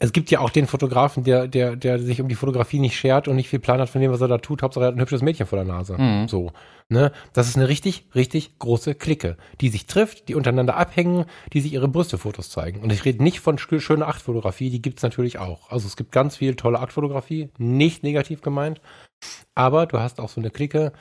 [0.00, 3.26] es gibt ja auch den Fotografen, der, der, der sich um die Fotografie nicht schert
[3.26, 4.62] und nicht viel Plan hat von dem, was er da tut.
[4.62, 5.98] Hauptsache er hat ein hübsches Mädchen vor der Nase.
[5.98, 6.28] Mhm.
[6.28, 6.52] So.
[6.88, 7.10] Ne?
[7.32, 11.72] Das ist eine richtig, richtig große Clique, die sich trifft, die untereinander abhängen, die sich
[11.72, 12.80] ihre Brüstefotos zeigen.
[12.80, 15.70] Und ich rede nicht von schöner Achtfotografie, die gibt's natürlich auch.
[15.70, 18.80] Also es gibt ganz viel tolle Achtfotografie, nicht negativ gemeint.
[19.56, 20.92] Aber du hast auch so eine Clique,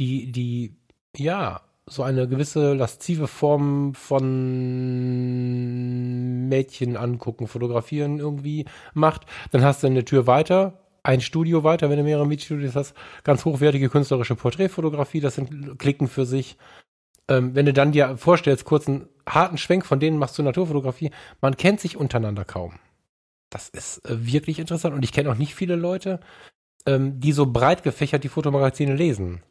[0.00, 0.74] die, die,
[1.16, 4.28] ja, so eine gewisse laszive Form von
[6.48, 9.26] Mädchen angucken, fotografieren irgendwie macht.
[9.50, 13.44] Dann hast du eine Tür weiter, ein Studio weiter, wenn du mehrere Mietstudios hast, ganz
[13.44, 16.56] hochwertige künstlerische Porträtfotografie, das sind Klicken für sich.
[17.28, 21.10] Ähm, wenn du dann dir vorstellst, kurz einen harten Schwenk von denen machst du Naturfotografie,
[21.40, 22.78] man kennt sich untereinander kaum.
[23.50, 26.20] Das ist äh, wirklich interessant und ich kenne auch nicht viele Leute,
[26.86, 29.42] ähm, die so breit gefächert die Fotomagazine lesen.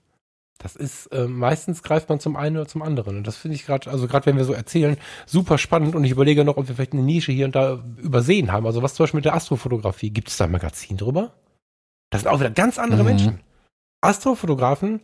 [0.61, 3.17] Das ist, äh, meistens greift man zum einen oder zum anderen.
[3.17, 4.95] Und das finde ich gerade, also gerade wenn wir so erzählen,
[5.25, 5.95] super spannend.
[5.95, 8.67] Und ich überlege noch, ob wir vielleicht eine Nische hier und da übersehen haben.
[8.67, 10.11] Also was zum Beispiel mit der Astrofotografie?
[10.11, 11.33] Gibt es da ein Magazin drüber?
[12.11, 13.07] Das sind auch wieder ganz andere mhm.
[13.07, 13.39] Menschen.
[14.01, 15.01] Astrofotografen.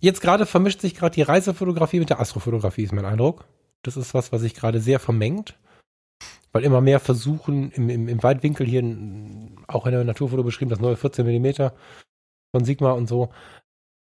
[0.00, 3.46] Jetzt gerade vermischt sich gerade die Reisefotografie mit der Astrofotografie, ist mein Eindruck.
[3.82, 5.58] Das ist was, was sich gerade sehr vermengt.
[6.52, 8.82] Weil immer mehr versuchen, im, im, im Weitwinkel hier,
[9.66, 11.74] auch in der Naturfoto beschrieben, das neue 14 Millimeter
[12.54, 13.30] von Sigma und so,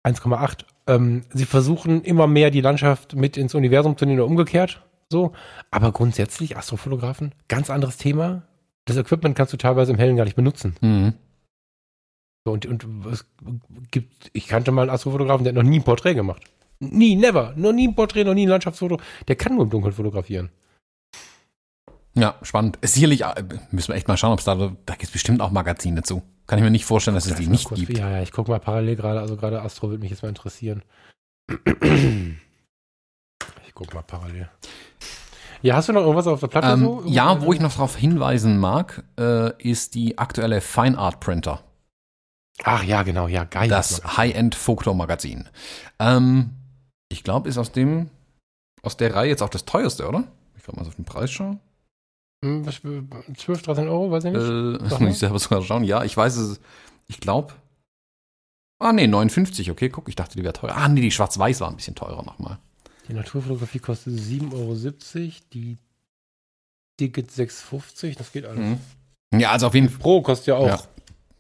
[0.05, 0.65] 1,8.
[0.87, 4.83] Ähm, sie versuchen immer mehr die Landschaft mit ins Universum zu nehmen oder umgekehrt.
[5.11, 5.33] So,
[5.71, 8.43] aber grundsätzlich Astrofotografen, ganz anderes Thema.
[8.85, 10.77] Das Equipment kannst du teilweise im Hellen gar nicht benutzen.
[10.81, 11.15] Mhm.
[12.45, 13.27] Und, und es
[13.91, 16.43] gibt, ich kannte mal einen Astrofotografen, der hat noch nie ein Porträt gemacht.
[16.79, 17.53] Nie, never.
[17.57, 18.99] Noch nie ein Porträt, noch nie ein Landschaftsfoto.
[19.29, 20.51] Der kann nur im Dunkeln fotografieren.
[22.15, 22.79] Ja, spannend.
[22.83, 25.51] Sicherlich äh, müssen wir echt mal schauen, ob es da, da gibt es bestimmt auch
[25.51, 26.23] Magazine zu.
[26.51, 27.97] Kann ich mir nicht vorstellen, dass es die nicht kurz, gibt.
[27.97, 30.83] Ja, ja, ich gucke mal parallel gerade, also gerade Astro würde mich jetzt mal interessieren.
[33.67, 34.51] Ich gucke mal parallel.
[35.63, 36.69] Ja, hast du noch irgendwas auf der Platte?
[36.69, 37.03] Ähm, so?
[37.07, 41.63] ja, wo ich noch darauf hinweisen mag, äh, ist die aktuelle Fine Art Printer.
[42.65, 43.69] Ach ja, genau, ja, geil.
[43.69, 45.49] Das High-End Foto-Magazin.
[46.01, 46.51] Ähm,
[47.09, 48.11] ich glaube, ist aus dem,
[48.83, 50.25] aus der Reihe jetzt auch das teuerste, oder?
[50.57, 51.61] Ich kann mal auf den Preis schauen.
[52.45, 52.67] Hm,
[53.37, 54.43] 12, 13 Euro, weiß ich nicht.
[54.43, 55.85] Äh, das muss ich selber sogar schauen.
[55.85, 56.61] Ja, ich weiß es.
[57.07, 57.55] Ich glaube.
[58.79, 59.71] Ah, nee, 59.
[59.71, 60.75] Okay, guck, ich dachte, die wäre teuer.
[60.75, 62.59] Ah, nee, die Schwarz-Weiß war ein bisschen teurer nochmal.
[63.09, 65.33] Die Naturfotografie kostet 7,70 Euro.
[65.53, 65.77] Die
[66.97, 68.17] Ticket 6,50.
[68.17, 68.79] Das geht alles.
[69.33, 69.41] Mhm.
[69.41, 69.99] Ja, also auf jeden Fall.
[70.01, 70.81] Pro kostet ja auch Ja.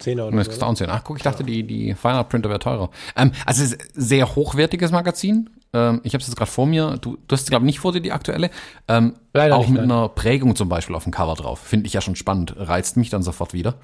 [0.00, 0.30] 10 Euro.
[0.32, 0.90] Das kostet auch 10.
[0.90, 2.90] Ach, guck, ich dachte, die, die Fine Art Printer wäre teurer.
[3.16, 5.48] Ähm, also, es ist ein sehr hochwertiges Magazin.
[5.72, 6.98] Ähm, ich habe es jetzt gerade vor mir.
[7.00, 8.50] Du, du hast, glaube ich, nicht vor dir die aktuelle.
[8.88, 9.90] Ähm, Leider auch nicht, mit nein.
[9.90, 11.60] einer Prägung zum Beispiel auf dem Cover drauf.
[11.60, 12.54] Finde ich ja schon spannend.
[12.56, 13.74] Reizt mich dann sofort wieder.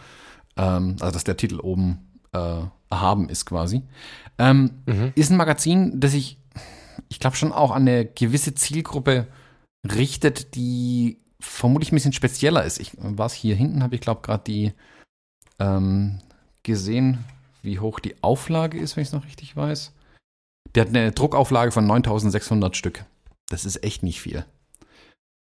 [0.57, 1.99] Ähm, also, dass der Titel oben
[2.32, 3.82] äh, erhaben ist quasi.
[4.39, 5.12] Ähm, Mhm.
[5.14, 6.39] Ist ein Magazin, das sich,
[7.09, 9.26] ich glaube, schon auch an eine gewisse Zielgruppe
[9.84, 12.80] richtet, die vermutlich ein bisschen spezieller ist.
[12.80, 14.72] Ich war hier hinten, habe ich glaube gerade die
[15.59, 16.18] ähm,
[16.62, 17.24] gesehen,
[17.62, 19.93] wie hoch die Auflage ist, wenn ich es noch richtig weiß.
[20.77, 23.05] Der hat eine Druckauflage von 9600 Stück.
[23.49, 24.45] Das ist echt nicht viel.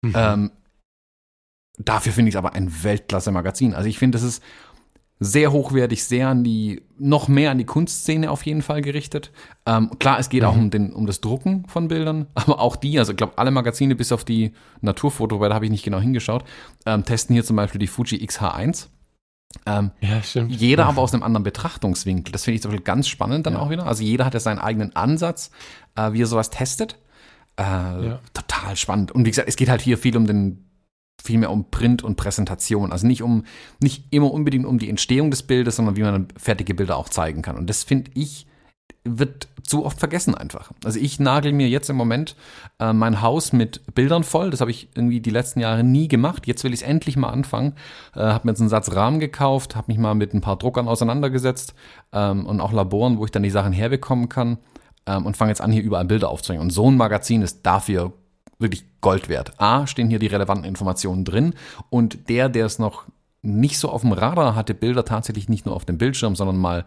[0.03, 0.13] Mhm.
[0.15, 0.51] Ähm,
[1.77, 3.73] dafür finde ich es aber ein Weltklasse-Magazin.
[3.73, 4.43] Also ich finde, das ist
[5.19, 9.31] sehr hochwertig, sehr an die, noch mehr an die Kunstszene auf jeden Fall gerichtet.
[9.65, 10.61] Ähm, klar, es geht auch Mhm.
[10.63, 13.95] um, den, um das Drucken von Bildern, aber auch die, also ich glaube, alle Magazine
[13.95, 14.51] bis auf die
[14.81, 16.43] Naturfoto, weil da habe ich nicht genau hingeschaut,
[16.85, 18.87] ähm, testen hier zum Beispiel die Fuji XH1.
[19.65, 20.51] Ähm, ja, stimmt.
[20.51, 22.31] jeder aber aus einem anderen Betrachtungswinkel.
[22.31, 23.59] Das finde ich zum Beispiel ganz spannend dann Ja.
[23.59, 23.85] auch wieder.
[23.85, 25.51] Also jeder hat ja seinen eigenen Ansatz,
[25.95, 26.97] äh, wie er sowas testet.
[27.57, 28.19] Äh, Ja.
[28.33, 29.11] Total spannend.
[29.11, 30.69] Und wie gesagt, es geht halt hier viel um den,
[31.23, 32.91] viel mehr um Print und Präsentation.
[32.91, 33.45] Also nicht um,
[33.79, 37.09] nicht immer unbedingt um die Entstehung des Bildes, sondern wie man dann fertige Bilder auch
[37.09, 37.55] zeigen kann.
[37.55, 38.47] Und das finde ich,
[39.05, 40.71] wird zu oft vergessen einfach.
[40.83, 42.35] Also ich nagel mir jetzt im Moment
[42.79, 44.49] äh, mein Haus mit Bildern voll.
[44.49, 46.47] Das habe ich irgendwie die letzten Jahre nie gemacht.
[46.47, 47.73] Jetzt will ich es endlich mal anfangen.
[48.15, 50.87] Äh, habe mir jetzt einen Satz Rahmen gekauft, habe mich mal mit ein paar Druckern
[50.87, 51.73] auseinandergesetzt
[52.11, 54.57] ähm, und auch Laboren, wo ich dann die Sachen herbekommen kann
[55.05, 56.63] ähm, und fange jetzt an, hier überall Bilder aufzuhängen.
[56.63, 58.13] Und so ein Magazin ist dafür
[58.59, 59.59] wirklich Gold wert.
[59.59, 61.53] A, stehen hier die relevanten Informationen drin
[61.89, 63.05] und der, der es noch
[63.41, 66.85] nicht so auf dem Radar hatte, Bilder tatsächlich nicht nur auf dem Bildschirm, sondern mal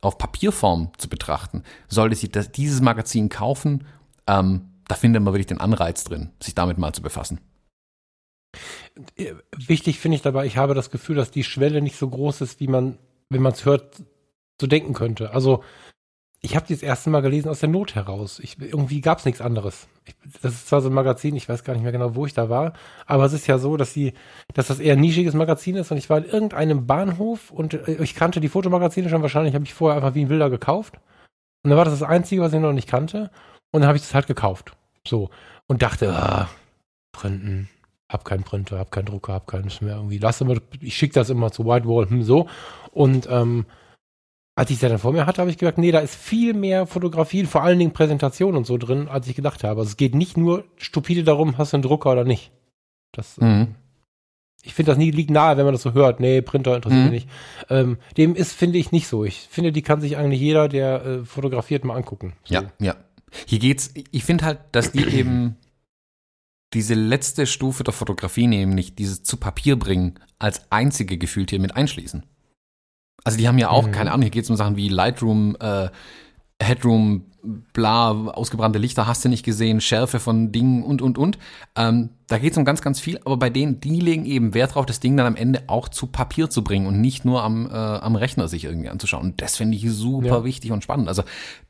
[0.00, 3.86] auf Papierform zu betrachten, sollte sich das, dieses Magazin kaufen.
[4.26, 7.40] Ähm, da findet man wirklich den Anreiz drin, sich damit mal zu befassen.
[9.56, 12.60] Wichtig finde ich dabei, ich habe das Gefühl, dass die Schwelle nicht so groß ist,
[12.60, 14.02] wie man, wenn man es hört,
[14.60, 15.32] so denken könnte.
[15.32, 15.62] Also,
[16.40, 18.38] ich habe die das erste Mal gelesen aus der Not heraus.
[18.38, 19.88] Ich, irgendwie gab es nichts anderes.
[20.04, 22.34] Ich, das ist zwar so ein Magazin, ich weiß gar nicht mehr genau, wo ich
[22.34, 22.74] da war,
[23.06, 24.14] aber es ist ja so, dass sie,
[24.54, 28.02] dass das eher ein nischiges Magazin ist und ich war in irgendeinem Bahnhof und äh,
[28.02, 31.00] ich kannte die Fotomagazine schon wahrscheinlich, habe ich vorher einfach wie ein Wilder gekauft.
[31.64, 33.30] Und dann war das das Einzige, was ich noch nicht kannte.
[33.72, 34.76] Und dann habe ich das halt gekauft.
[35.06, 35.30] So.
[35.66, 36.48] Und dachte, ah,
[37.12, 37.68] printen,
[38.08, 40.18] hab keinen Printer, hab keinen Drucker, hab keines mehr irgendwie.
[40.18, 42.48] Lass immer, ich schicke das immer zu Whitewall, hm, so.
[42.92, 43.66] Und ähm,
[44.58, 46.86] als ich das dann vor mir hatte, habe ich gemerkt, nee, da ist viel mehr
[46.86, 49.80] Fotografien, vor allen Dingen Präsentation und so drin, als ich gedacht habe.
[49.80, 52.50] Also es geht nicht nur stupide darum, hast du einen Drucker oder nicht.
[53.12, 53.76] Das, Mhm.
[54.64, 56.18] ich finde, das nie liegt nahe, wenn man das so hört.
[56.18, 57.10] Nee, Printer interessiert Mhm.
[57.10, 57.34] mich nicht.
[57.70, 59.24] Ähm, dem ist, finde ich, nicht so.
[59.24, 62.32] Ich finde, die kann sich eigentlich jeder, der äh, fotografiert, mal angucken.
[62.44, 62.54] So.
[62.54, 62.96] Ja, ja.
[63.46, 65.56] Hier geht's, ich finde halt, dass die eben
[66.74, 71.76] diese letzte Stufe der Fotografie, nämlich dieses zu Papier bringen, als einzige gefühlt hier mit
[71.76, 72.24] einschließen.
[73.24, 73.92] Also die haben ja auch, Mhm.
[73.92, 75.88] keine Ahnung, hier geht's um Sachen wie Lightroom, äh,
[76.60, 77.24] Headroom,
[77.72, 81.38] bla, ausgebrannte Lichter hast du nicht gesehen, Schärfe von Dingen und, und, und.
[81.76, 84.84] Ähm, da geht's um ganz, ganz viel, aber bei denen, die legen eben Wert drauf,
[84.86, 87.72] das Ding dann am Ende auch zu Papier zu bringen und nicht nur am, äh,
[87.74, 89.22] am Rechner sich irgendwie anzuschauen.
[89.24, 90.44] Und das finde ich super Ja.
[90.44, 91.06] wichtig und spannend.
[91.08, 91.22] Also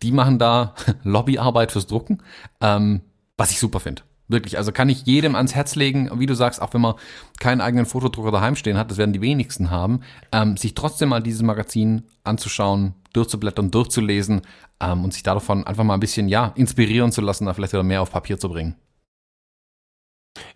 [0.03, 2.23] die machen da Lobbyarbeit fürs Drucken,
[2.63, 3.03] ähm,
[3.37, 4.03] was ich super finde.
[4.29, 6.95] Wirklich, also kann ich jedem ans Herz legen, wie du sagst, auch wenn man
[7.41, 10.01] keinen eigenen Fotodrucker daheim stehen hat, das werden die wenigsten haben,
[10.33, 14.43] ähm, sich trotzdem mal dieses Magazin anzuschauen, durchzublättern, durchzulesen
[14.81, 17.83] ähm, und sich davon einfach mal ein bisschen, ja, inspirieren zu lassen, da vielleicht wieder
[17.83, 18.77] mehr auf Papier zu bringen.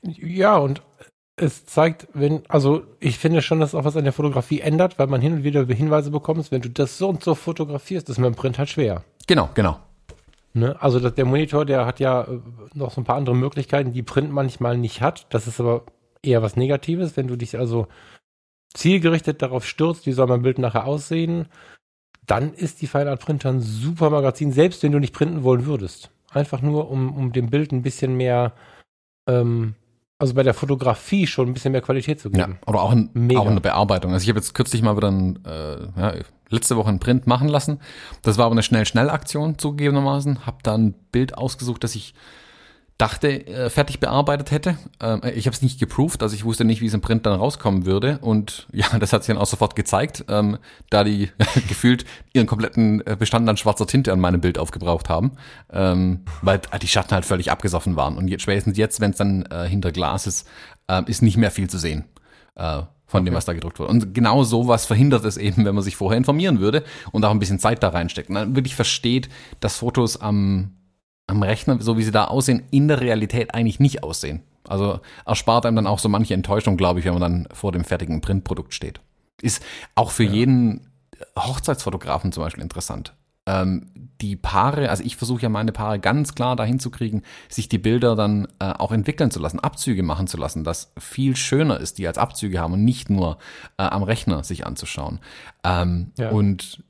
[0.02, 0.82] Ja, und
[1.36, 5.06] es zeigt, wenn, also ich finde schon, dass auch was an der Fotografie ändert, weil
[5.06, 8.26] man hin und wieder Hinweise bekommt, wenn du das so und so fotografierst, ist mit
[8.26, 9.02] dem Print halt schwer.
[9.26, 9.78] Genau, genau.
[10.54, 10.80] Ne?
[10.80, 12.40] Also das, der Monitor, der hat ja äh,
[12.74, 15.26] noch so ein paar andere Möglichkeiten, die Print manchmal nicht hat.
[15.30, 15.84] Das ist aber
[16.22, 17.86] eher was Negatives, wenn du dich also
[18.74, 21.46] zielgerichtet darauf stürzt, wie soll mein Bild nachher aussehen,
[22.26, 25.66] dann ist die Fine Art Printer ein super Magazin, selbst wenn du nicht printen wollen
[25.66, 26.10] würdest.
[26.30, 28.52] Einfach nur, um, um dem Bild ein bisschen mehr,
[29.28, 29.74] ähm,
[30.18, 32.58] also bei der Fotografie schon ein bisschen mehr Qualität zu geben.
[32.60, 34.12] Ja, oder auch, in, auch in der Bearbeitung.
[34.12, 36.14] Also ich habe jetzt kürzlich mal wieder ein, äh, ja,
[36.52, 37.80] letzte Woche einen Print machen lassen.
[38.22, 40.46] Das war aber eine Schnell-Schnell-Aktion zugegebenermaßen.
[40.46, 42.14] Habe da ein Bild ausgesucht, das ich
[43.02, 44.76] dachte, äh, fertig bearbeitet hätte.
[45.00, 47.38] Ähm, ich habe es nicht geproved, also ich wusste nicht, wie es im Print dann
[47.38, 48.18] rauskommen würde.
[48.20, 50.58] Und ja, das hat sich dann auch sofort gezeigt, ähm,
[50.88, 51.30] da die
[51.68, 55.32] gefühlt ihren kompletten äh, Bestand an schwarzer Tinte an meinem Bild aufgebraucht haben,
[55.72, 58.16] ähm, weil die Schatten halt völlig abgesoffen waren.
[58.16, 60.48] Und jetzt, spätestens jetzt, wenn es dann äh, hinter Glas ist,
[60.86, 62.04] äh, ist nicht mehr viel zu sehen.
[62.54, 62.82] Äh,
[63.12, 63.30] von okay.
[63.30, 63.90] dem, was da gedruckt wurde.
[63.90, 66.82] Und genau sowas verhindert es eben, wenn man sich vorher informieren würde
[67.12, 68.28] und auch ein bisschen Zeit da reinsteckt.
[68.28, 69.28] Und dann wirklich versteht,
[69.60, 70.72] dass Fotos am
[71.28, 74.42] am Rechner, so wie sie da aussehen, in der Realität eigentlich nicht aussehen.
[74.68, 77.84] Also erspart einem dann auch so manche Enttäuschung, glaube ich, wenn man dann vor dem
[77.84, 79.00] fertigen Printprodukt steht.
[79.40, 79.62] Ist
[79.94, 80.32] auch für ja.
[80.32, 80.88] jeden
[81.38, 83.14] Hochzeitsfotografen zum Beispiel interessant.
[83.46, 87.68] Ähm, die Paare, also ich versuche ja meine Paare ganz klar dahin zu kriegen, sich
[87.68, 91.80] die Bilder dann äh, auch entwickeln zu lassen, Abzüge machen zu lassen, das viel schöner
[91.80, 93.38] ist, die als Abzüge haben und nicht nur
[93.78, 95.20] äh, am Rechner sich anzuschauen.
[95.64, 96.30] Ähm, ja.
[96.30, 96.82] Und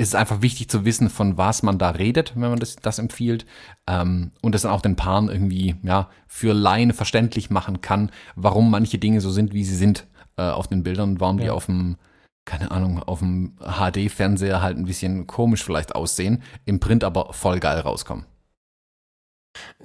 [0.00, 2.98] ist es einfach wichtig zu wissen, von was man da redet, wenn man das, das
[2.98, 3.44] empfiehlt.
[3.86, 8.70] Ähm, und das dann auch den Paaren irgendwie ja, für Laien verständlich machen kann, warum
[8.70, 10.06] manche Dinge so sind, wie sie sind
[10.36, 11.44] äh, auf den Bildern, warum ja.
[11.44, 11.96] die auf dem,
[12.44, 17.60] keine Ahnung, auf dem HD-Fernseher halt ein bisschen komisch vielleicht aussehen, im Print aber voll
[17.60, 18.24] geil rauskommen.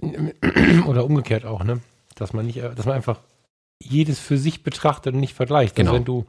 [0.87, 1.81] Oder umgekehrt auch, ne?
[2.15, 3.19] Dass man nicht, dass man einfach
[3.81, 5.77] jedes für sich betrachtet und nicht vergleicht.
[5.77, 5.91] Also genau.
[5.91, 6.25] Also wenn du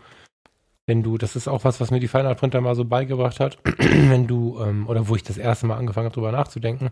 [0.87, 3.41] wenn du, das ist auch was, was mir die Fine Art Printer mal so beigebracht
[3.41, 6.91] hat, wenn du, ähm, oder wo ich das erste Mal angefangen habe, drüber nachzudenken,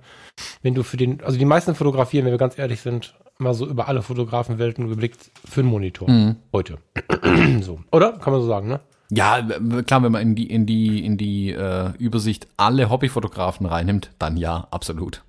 [0.62, 3.66] wenn du für den, also die meisten fotografieren, wenn wir ganz ehrlich sind, mal so
[3.66, 6.10] über alle Fotografenwelten geblickt für einen Monitor.
[6.10, 6.36] Mhm.
[6.52, 6.78] Heute.
[7.60, 7.80] so.
[7.92, 8.18] Oder?
[8.18, 8.80] Kann man so sagen, ne?
[9.10, 9.42] Ja,
[9.82, 14.36] klar, wenn man in die, in die, in die äh, Übersicht alle Hobbyfotografen reinnimmt, dann
[14.36, 15.22] ja, absolut.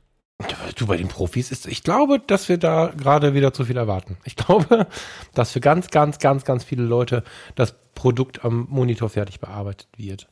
[0.75, 4.17] Du, bei den Profis ist, ich glaube, dass wir da gerade wieder zu viel erwarten.
[4.25, 4.87] Ich glaube,
[5.33, 7.23] dass für ganz, ganz, ganz, ganz viele Leute
[7.55, 10.27] das Produkt am Monitor fertig bearbeitet wird.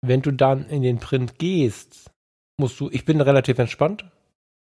[0.00, 2.10] Wenn du dann in den Print gehst,
[2.58, 4.04] musst du, ich bin relativ entspannt,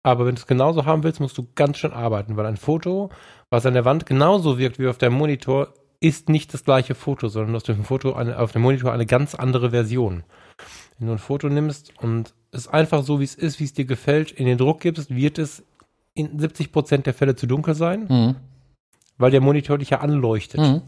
[0.04, 3.10] aber wenn du es genauso haben willst, musst du ganz schön arbeiten, weil ein Foto,
[3.50, 5.74] was an der Wand genauso wirkt wie auf deinem Monitor,
[6.04, 8.92] ist nicht das gleiche Foto, sondern du hast auf dem Foto eine, auf dem Monitor
[8.92, 10.24] eine ganz andere Version.
[11.00, 13.86] Wenn du ein Foto nimmst und es einfach so, wie es ist, wie es dir
[13.86, 15.64] gefällt, in den Druck gibst, wird es
[16.14, 18.36] in 70 Prozent der Fälle zu dunkel sein, mhm.
[19.18, 20.60] weil der Monitor dich ja anleuchtet.
[20.60, 20.82] Mhm.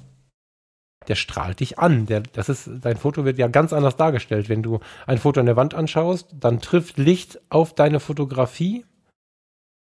[1.08, 2.08] Der strahlt dich an.
[2.08, 4.50] Der, das ist, dein Foto wird ja ganz anders dargestellt.
[4.50, 8.84] Wenn du ein Foto an der Wand anschaust, dann trifft Licht auf deine Fotografie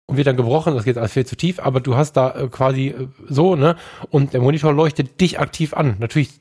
[0.09, 2.47] und wird dann gebrochen, das geht alles viel zu tief, aber du hast da äh,
[2.47, 3.75] quasi äh, so, ne?
[4.09, 5.97] Und der Monitor leuchtet dich aktiv an.
[5.99, 6.31] Natürlich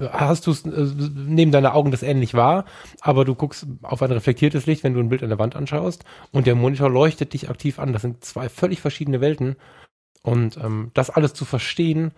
[0.00, 2.64] äh, hast du es neben deiner Augen das ähnlich wahr,
[3.00, 6.04] aber du guckst auf ein reflektiertes Licht, wenn du ein Bild an der Wand anschaust
[6.30, 7.92] und der Monitor leuchtet dich aktiv an.
[7.92, 9.56] Das sind zwei völlig verschiedene Welten.
[10.22, 12.12] Und ähm, das alles zu verstehen,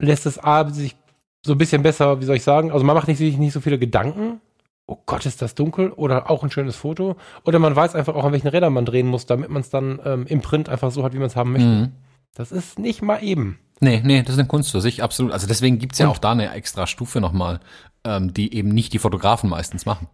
[0.00, 0.96] lässt es A, sich
[1.44, 3.78] so ein bisschen besser, wie soll ich sagen, also man macht sich nicht so viele
[3.78, 4.40] Gedanken,
[4.86, 7.16] oh Gott, ist das dunkel oder auch ein schönes Foto.
[7.44, 10.00] Oder man weiß einfach auch, an welchen Rädern man drehen muss, damit man es dann
[10.04, 11.68] ähm, im Print einfach so hat, wie man es haben möchte.
[11.68, 11.92] Mhm.
[12.34, 13.58] Das ist nicht mal eben.
[13.80, 15.32] Nee, nee, das ist eine Kunst für sich, absolut.
[15.32, 17.60] Also deswegen gibt's ja auch da eine extra Stufe nochmal,
[18.04, 20.08] ähm, die eben nicht die Fotografen meistens machen.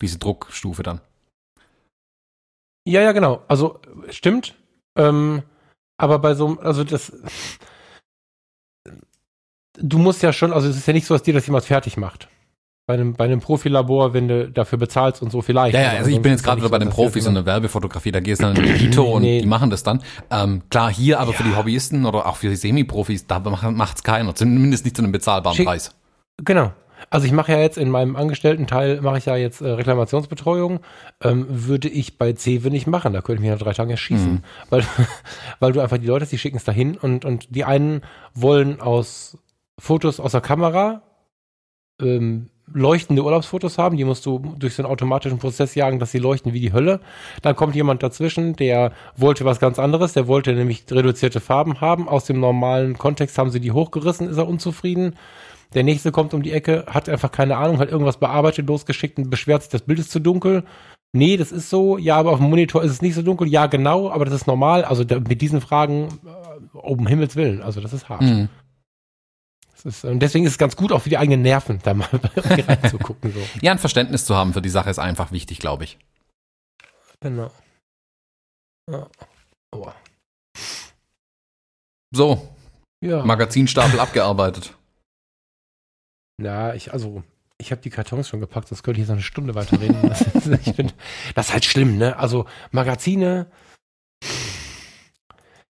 [0.00, 1.00] Diese Druckstufe dann.
[2.84, 3.42] Ja, ja, genau.
[3.48, 3.80] Also
[4.10, 4.54] stimmt.
[4.96, 5.42] Ähm,
[5.98, 7.12] aber bei so, also das,
[9.74, 11.96] du musst ja schon, also es ist ja nicht so, dass dir das jemand fertig
[11.96, 12.28] macht
[12.86, 15.74] bei einem, bei einem Profilabor, wenn du dafür bezahlst und so vielleicht.
[15.74, 18.42] Ja, ja also ich bin jetzt gerade bei den Profis in der Werbefotografie, da gehst
[18.42, 19.40] du dann in die Edito und nee.
[19.40, 20.02] die machen das dann.
[20.30, 21.36] Ähm, klar, hier aber ja.
[21.36, 25.02] für die Hobbyisten oder auch für die Semi-Profis, da macht es keiner, zumindest nicht zu
[25.02, 25.66] einem bezahlbaren Schick.
[25.66, 25.94] Preis.
[26.44, 26.72] Genau.
[27.10, 30.80] Also ich mache ja jetzt in meinem Angestellten-Teil, mache ich ja jetzt äh, Reklamationsbetreuung,
[31.22, 34.32] ähm, würde ich bei CEWE nicht machen, da könnte ich mich nach drei Tagen erschießen,
[34.32, 34.42] mhm.
[34.70, 34.84] weil,
[35.60, 38.02] weil du einfach die Leute, die schicken es dahin und, und die einen
[38.34, 39.36] wollen aus
[39.78, 41.02] Fotos aus der Kamera
[42.00, 46.18] ähm, leuchtende Urlaubsfotos haben, die musst du durch so einen automatischen Prozess jagen, dass sie
[46.18, 47.00] leuchten wie die Hölle.
[47.42, 52.08] Dann kommt jemand dazwischen, der wollte was ganz anderes, der wollte nämlich reduzierte Farben haben.
[52.08, 55.16] Aus dem normalen Kontext haben sie die hochgerissen, ist er unzufrieden.
[55.74, 59.30] Der nächste kommt um die Ecke, hat einfach keine Ahnung, hat irgendwas bearbeitet, losgeschickt und
[59.30, 60.64] beschwert sich, das Bild ist zu dunkel.
[61.14, 61.98] Nee, das ist so.
[61.98, 63.46] Ja, aber auf dem Monitor ist es nicht so dunkel.
[63.48, 64.84] Ja, genau, aber das ist normal.
[64.84, 68.22] Also da, mit diesen Fragen, äh, um Himmels Willen, also das ist hart.
[68.22, 68.48] Mhm.
[69.84, 73.32] Ist, und deswegen ist es ganz gut, auch für die eigenen Nerven, da mal reinzugucken.
[73.32, 73.40] So.
[73.60, 75.98] ja, ein Verständnis zu haben für die Sache ist einfach wichtig, glaube ich.
[77.20, 77.50] Genau.
[78.90, 79.08] Ja.
[79.74, 79.90] Oh.
[82.14, 82.48] So,
[83.00, 83.24] ja.
[83.24, 84.76] Magazinstapel abgearbeitet.
[86.40, 87.22] Ja, ich, also,
[87.58, 89.96] ich habe die Kartons schon gepackt, sonst könnte ich jetzt noch eine Stunde weiterreden.
[90.08, 90.94] Das ist, ich find,
[91.34, 92.16] das ist halt schlimm, ne?
[92.18, 93.46] Also, Magazine,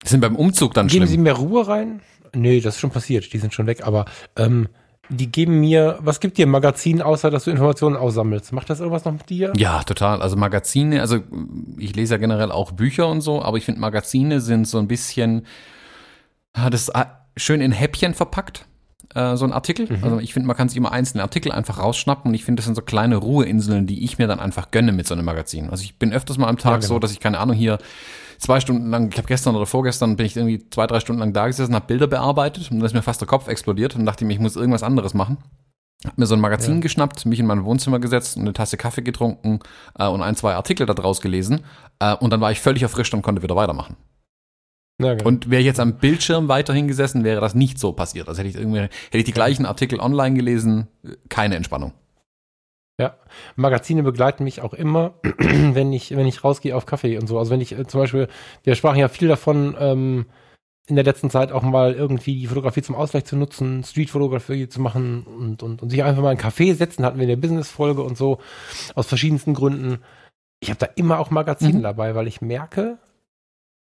[0.04, 1.24] Sind beim Umzug dann geben sie schlimm.
[1.24, 2.02] mehr Ruhe rein?
[2.36, 4.06] Nee, das ist schon passiert, die sind schon weg, aber
[4.36, 4.68] ähm,
[5.10, 8.52] die geben mir, was gibt dir ein Magazin, außer dass du Informationen aussammelst?
[8.54, 9.54] Macht das irgendwas noch mit dir?
[9.56, 10.22] Ja, total.
[10.22, 11.20] Also Magazine, also
[11.78, 14.88] ich lese ja generell auch Bücher und so, aber ich finde Magazine sind so ein
[14.88, 15.46] bisschen,
[16.54, 18.66] ah, das ist ah, schön in Häppchen verpackt,
[19.14, 19.88] äh, so ein Artikel.
[19.90, 20.04] Mhm.
[20.04, 22.66] Also ich finde, man kann sich immer einzelne Artikel einfach rausschnappen und ich finde, das
[22.66, 25.70] sind so kleine Ruheinseln, die ich mir dann einfach gönne mit so einem Magazin.
[25.70, 26.88] Also ich bin öfters mal am Tag Ja, genau.
[26.88, 27.78] so, dass ich keine Ahnung hier
[28.46, 31.34] zwei Stunden lang, ich habe gestern oder vorgestern bin ich irgendwie zwei, drei Stunden lang
[31.34, 34.24] da gesessen, habe Bilder bearbeitet und dann ist mir fast der Kopf explodiert und dachte
[34.24, 35.38] mir, ich muss irgendwas anderes machen.
[36.06, 36.80] Hab mir so ein Magazin Ja.
[36.82, 39.60] geschnappt, mich in mein Wohnzimmer gesetzt, eine Tasse Kaffee getrunken
[39.98, 41.62] äh, und ein, zwei Artikel da draus gelesen.
[42.00, 43.96] Äh, und dann war ich völlig erfrischt und konnte wieder weitermachen.
[45.02, 45.28] Ja, genau.
[45.28, 48.30] Und wäre ich jetzt am Bildschirm weiterhin gesessen, wäre das nicht so passiert.
[48.30, 50.88] Also hätte ich irgendwie, hätte ich die gleichen Artikel online gelesen,
[51.28, 51.94] keine Entspannung.
[53.00, 53.18] Ja,
[53.58, 57.38] Magazine begleiten mich auch immer, wenn ich, wenn ich rausgehe auf Kaffee und so.
[57.38, 58.28] Also wenn ich äh, zum Beispiel,
[58.64, 60.26] wir sprachen ja viel davon, ähm,
[60.88, 64.80] in der letzten Zeit auch mal irgendwie die Fotografie zum Ausgleich zu nutzen, Streetfotografie zu
[64.80, 67.36] machen und, und, und sich einfach mal in einen Café setzen, hatten wir in der
[67.38, 68.40] Business-Folge und so,
[68.94, 70.00] aus verschiedensten Gründen.
[70.62, 71.84] Ich habe da immer auch Magazine Mhm.
[71.84, 73.00] dabei, weil ich merke,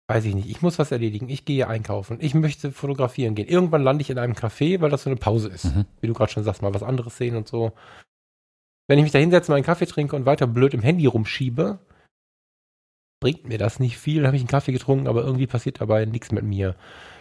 [0.08, 3.48] weiß ich nicht, ich muss was erledigen, ich gehe einkaufen, ich möchte fotografieren gehen.
[3.48, 5.64] Irgendwann lande ich in einem Café, weil das so eine Pause ist.
[5.74, 5.86] Mhm.
[6.02, 7.72] Wie du gerade schon sagst, mal was anderes sehen und so.
[8.90, 11.78] Wenn ich mich da hinsetze, mal einen Kaffee trinke und weiter blöd im Handy rumschiebe,
[13.20, 14.16] bringt mir das nicht viel.
[14.16, 16.74] Dann habe ich einen Kaffee getrunken, aber irgendwie passiert dabei nichts mit mir.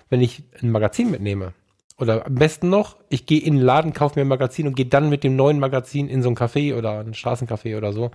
[0.09, 1.53] Wenn ich ein Magazin mitnehme,
[1.99, 4.87] oder am besten noch, ich gehe in den Laden, kaufe mir ein Magazin und gehe
[4.87, 8.09] dann mit dem neuen Magazin in so ein Café oder ein Straßencafé oder so,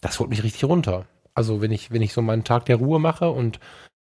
[0.00, 1.06] das holt mich richtig runter.
[1.34, 3.60] Also wenn ich, wenn ich so meinen Tag der Ruhe mache und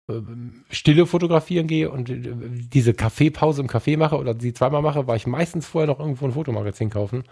[0.09, 5.09] ähm, Stille fotografieren gehe und äh, diese Kaffeepause im Café mache oder sie zweimal mache,
[5.09, 7.25] war ich meistens vorher noch irgendwo ein Fotomagazin kaufen,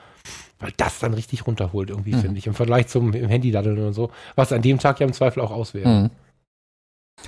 [0.62, 2.20] weil das dann richtig runterholt irgendwie, Mhm.
[2.20, 5.06] finde ich, im Vergleich zum im Handy daddeln und so, was an dem Tag ja
[5.06, 5.88] im Zweifel auch aus wäre.
[5.88, 6.10] Mhm.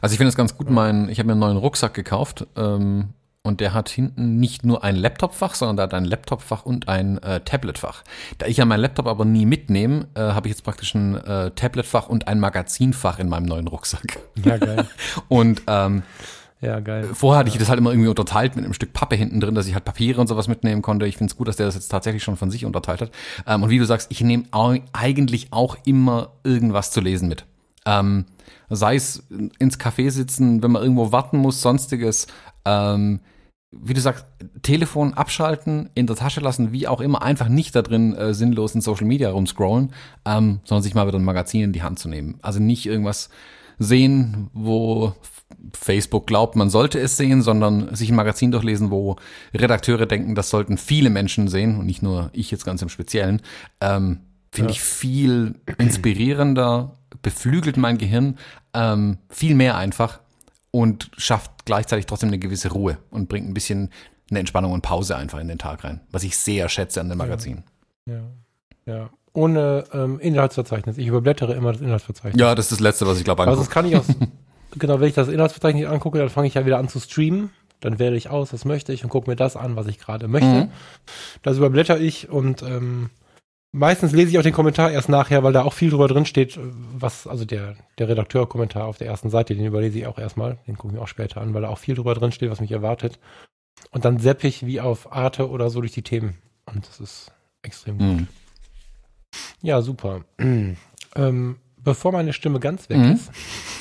[0.01, 3.11] Also ich finde es ganz gut, mein, ich habe mir einen neuen Rucksack gekauft ähm,
[3.43, 7.23] und der hat hinten nicht nur ein Laptopfach, sondern der hat ein Laptopfach und ein
[7.23, 8.03] äh, Tabletfach.
[8.39, 11.51] Da ich ja meinen Laptop aber nie mitnehme, äh, habe ich jetzt praktisch ein äh,
[11.51, 14.19] Tabletfach und ein Magazinfach in meinem neuen Rucksack.
[14.45, 14.89] Ja, geil.
[15.29, 16.03] Und ähm,
[16.65, 17.11] Ja, geil.
[17.13, 19.67] Vorher hatte ich das halt immer irgendwie unterteilt mit einem Stück Pappe hinten drin, dass
[19.67, 21.07] ich halt Papiere und sowas mitnehmen konnte.
[21.07, 23.11] Ich finde es gut, dass der das jetzt tatsächlich schon von sich unterteilt hat.
[23.47, 24.45] Ähm, und wie du sagst, ich nehme
[24.93, 27.45] eigentlich auch immer irgendwas zu lesen mit.
[27.87, 28.25] Ähm,
[28.71, 29.23] sei es
[29.59, 32.27] ins Café sitzen, wenn man irgendwo warten muss, sonstiges.
[32.65, 33.21] Ähm,
[33.71, 34.25] wie du sagst,
[34.63, 38.75] Telefon abschalten, in der Tasche lassen, wie auch immer, einfach nicht da drin äh, sinnlos
[38.75, 39.93] in Social Media rumscrollen,
[40.25, 42.39] ähm, sondern sich mal wieder ein Magazin in die Hand zu nehmen.
[42.41, 43.31] Also nicht irgendwas
[43.79, 45.15] sehen, wo
[45.77, 49.17] Facebook glaubt, man sollte es sehen, sondern sich ein Magazin durchlesen, wo
[49.55, 53.43] Redakteure denken, das sollten viele Menschen sehen und nicht nur ich jetzt ganz im Speziellen.
[53.81, 54.75] Ähm, Finde Ja.
[54.77, 58.39] ich viel inspirierender, beflügelt mein Gehirn,
[58.73, 60.21] ähm, viel mehr einfach
[60.71, 63.91] und schafft gleichzeitig trotzdem eine gewisse Ruhe und bringt ein bisschen
[64.31, 67.19] eine Entspannung und Pause einfach in den Tag rein, was ich sehr schätze an dem
[67.19, 67.65] Magazin.
[68.07, 68.21] Ja.
[68.87, 69.11] ja.
[69.33, 70.97] Ohne ähm, Inhaltsverzeichnis.
[70.99, 72.41] Ich überblättere immer das Inhaltsverzeichnis.
[72.41, 74.07] Ja, das ist das Letzte, was ich glaube Also das kann ich aus,
[74.79, 77.51] genau, wenn ich das Inhaltsverzeichnis angucke, dann fange ich ja wieder an zu streamen.
[77.81, 80.29] Dann wähle ich aus, was möchte ich und gucke mir das an, was ich gerade
[80.29, 80.49] möchte.
[80.49, 80.71] Mhm.
[81.43, 83.11] Das überblätter ich und ähm,
[83.73, 86.59] meistens lese ich auch den Kommentar erst nachher, weil da auch viel drüber drin steht,
[86.95, 90.79] was, also der, der Redakteur-Kommentar auf der ersten Seite, den überlese ich auch erstmal, den
[90.79, 92.73] gucke ich mir auch später an, weil da auch viel drüber drin steht, was mich
[92.73, 93.19] erwartet.
[93.91, 96.39] Und dann sepp ich wie auf Arte oder so durch die Themen.
[96.65, 97.33] Und das ist
[97.63, 98.07] extrem gut.
[98.07, 98.29] Mhm.
[99.61, 100.25] Ja, super.
[100.39, 103.13] ähm, bevor meine Stimme ganz weg Mhm.
[103.13, 103.31] ist,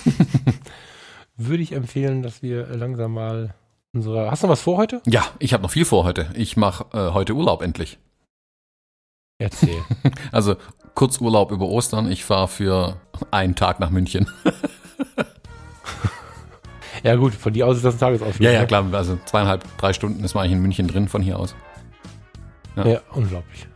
[1.38, 3.54] würde ich empfehlen, dass wir langsam mal
[3.94, 4.30] unsere.
[4.30, 5.02] Hast du noch was vor heute?
[5.06, 6.30] Ja, ich habe noch viel vor heute.
[6.36, 7.98] Ich mache äh, heute Urlaub endlich.
[9.40, 9.82] Erzähl.
[10.32, 10.56] Also
[10.96, 12.12] Kurzurlaub über Ostern.
[12.12, 12.98] Ich fahre für
[13.32, 14.28] einen Tag nach München.
[17.04, 18.42] ja, gut, von dir aus ist das ein Tagesausflug.
[18.46, 18.68] Ja, ja, ne?
[18.68, 18.86] klar.
[18.94, 21.56] Also zweieinhalb, drei Stunden ist man eigentlich in München drin von hier aus.
[22.76, 22.88] Ja.
[22.88, 23.68] Ja, unglaublich.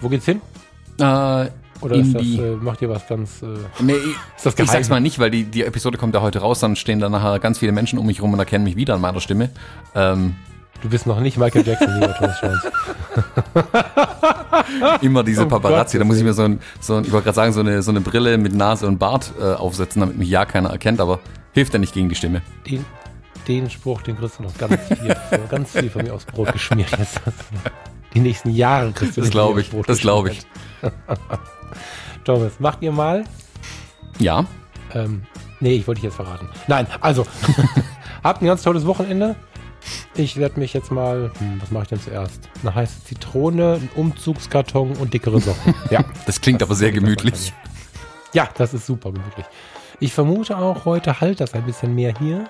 [0.00, 0.40] Wo geht's hin?
[0.98, 1.46] Äh,
[1.84, 3.42] Oder In ist das, die- äh, macht ihr was ganz.
[3.42, 3.46] Äh,
[3.80, 3.92] nee,
[4.36, 6.76] ist das ich sag's mal nicht, weil die, die Episode kommt ja heute raus, dann
[6.76, 9.20] stehen da nachher ganz viele Menschen um mich rum und erkennen mich wieder an meiner
[9.20, 9.50] Stimme.
[9.94, 10.36] Ähm,
[10.82, 12.60] Du bist noch nicht Michael Jackson, lieber Thomas Jones.
[15.00, 15.96] immer diese Oh Paparazzi.
[15.96, 17.80] Gott, da muss ich mir so ein, so ein ich wollte gerade sagen, so eine,
[17.82, 21.20] so eine Brille mit Nase und Bart äh, aufsetzen, damit mich ja keiner erkennt, aber
[21.52, 22.42] hilft ja nicht gegen die Stimme.
[22.66, 22.84] Den,
[23.48, 25.16] den Spruch, den kriegst du noch ganz viel,
[25.50, 26.90] ganz viel von mir aufs Brot geschmiert.
[26.98, 27.18] Jetzt.
[28.12, 30.42] Die nächsten Jahre kriegst du Das glaube ich, das glaube ich.
[32.24, 33.24] Thomas, macht ihr mal
[34.18, 34.44] Ja.
[34.94, 35.22] Ähm,
[35.60, 36.48] nee, ich wollte dich jetzt verraten.
[36.68, 37.26] Nein, also,
[38.22, 39.34] habt ein ganz tolles Wochenende.
[40.14, 42.48] Ich werde mich jetzt mal, hm, was mache ich denn zuerst?
[42.62, 45.74] Eine heiße Zitrone, ein Umzugskarton und dickere Socken.
[45.90, 47.52] Ja, Das klingt aber sehr gemütlich.
[48.32, 49.44] Ja, das ist super gemütlich.
[50.00, 52.48] Ich vermute auch, heute halt das ein bisschen mehr hier,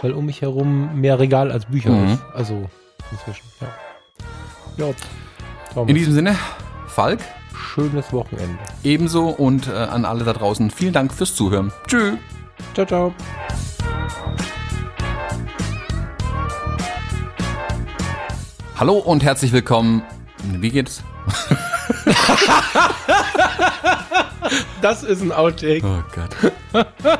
[0.00, 2.12] weil um mich herum mehr Regal als Bücher Mhm.
[2.14, 2.22] ist.
[2.34, 2.68] Also
[3.10, 4.86] inzwischen, ja.
[5.74, 6.36] Ja, In diesem Sinne,
[6.86, 7.20] Falk,
[7.58, 8.58] schönes Wochenende.
[8.84, 11.72] ebenso und äh, an alle da draußen vielen Dank fürs Zuhören.
[11.86, 12.14] Tschüss.
[12.74, 13.14] Ciao, ciao.
[18.76, 20.02] Hallo und herzlich willkommen.
[20.44, 21.02] Wie geht's?
[24.80, 25.82] Das ist ein Outtake.
[25.84, 26.52] Oh Gott.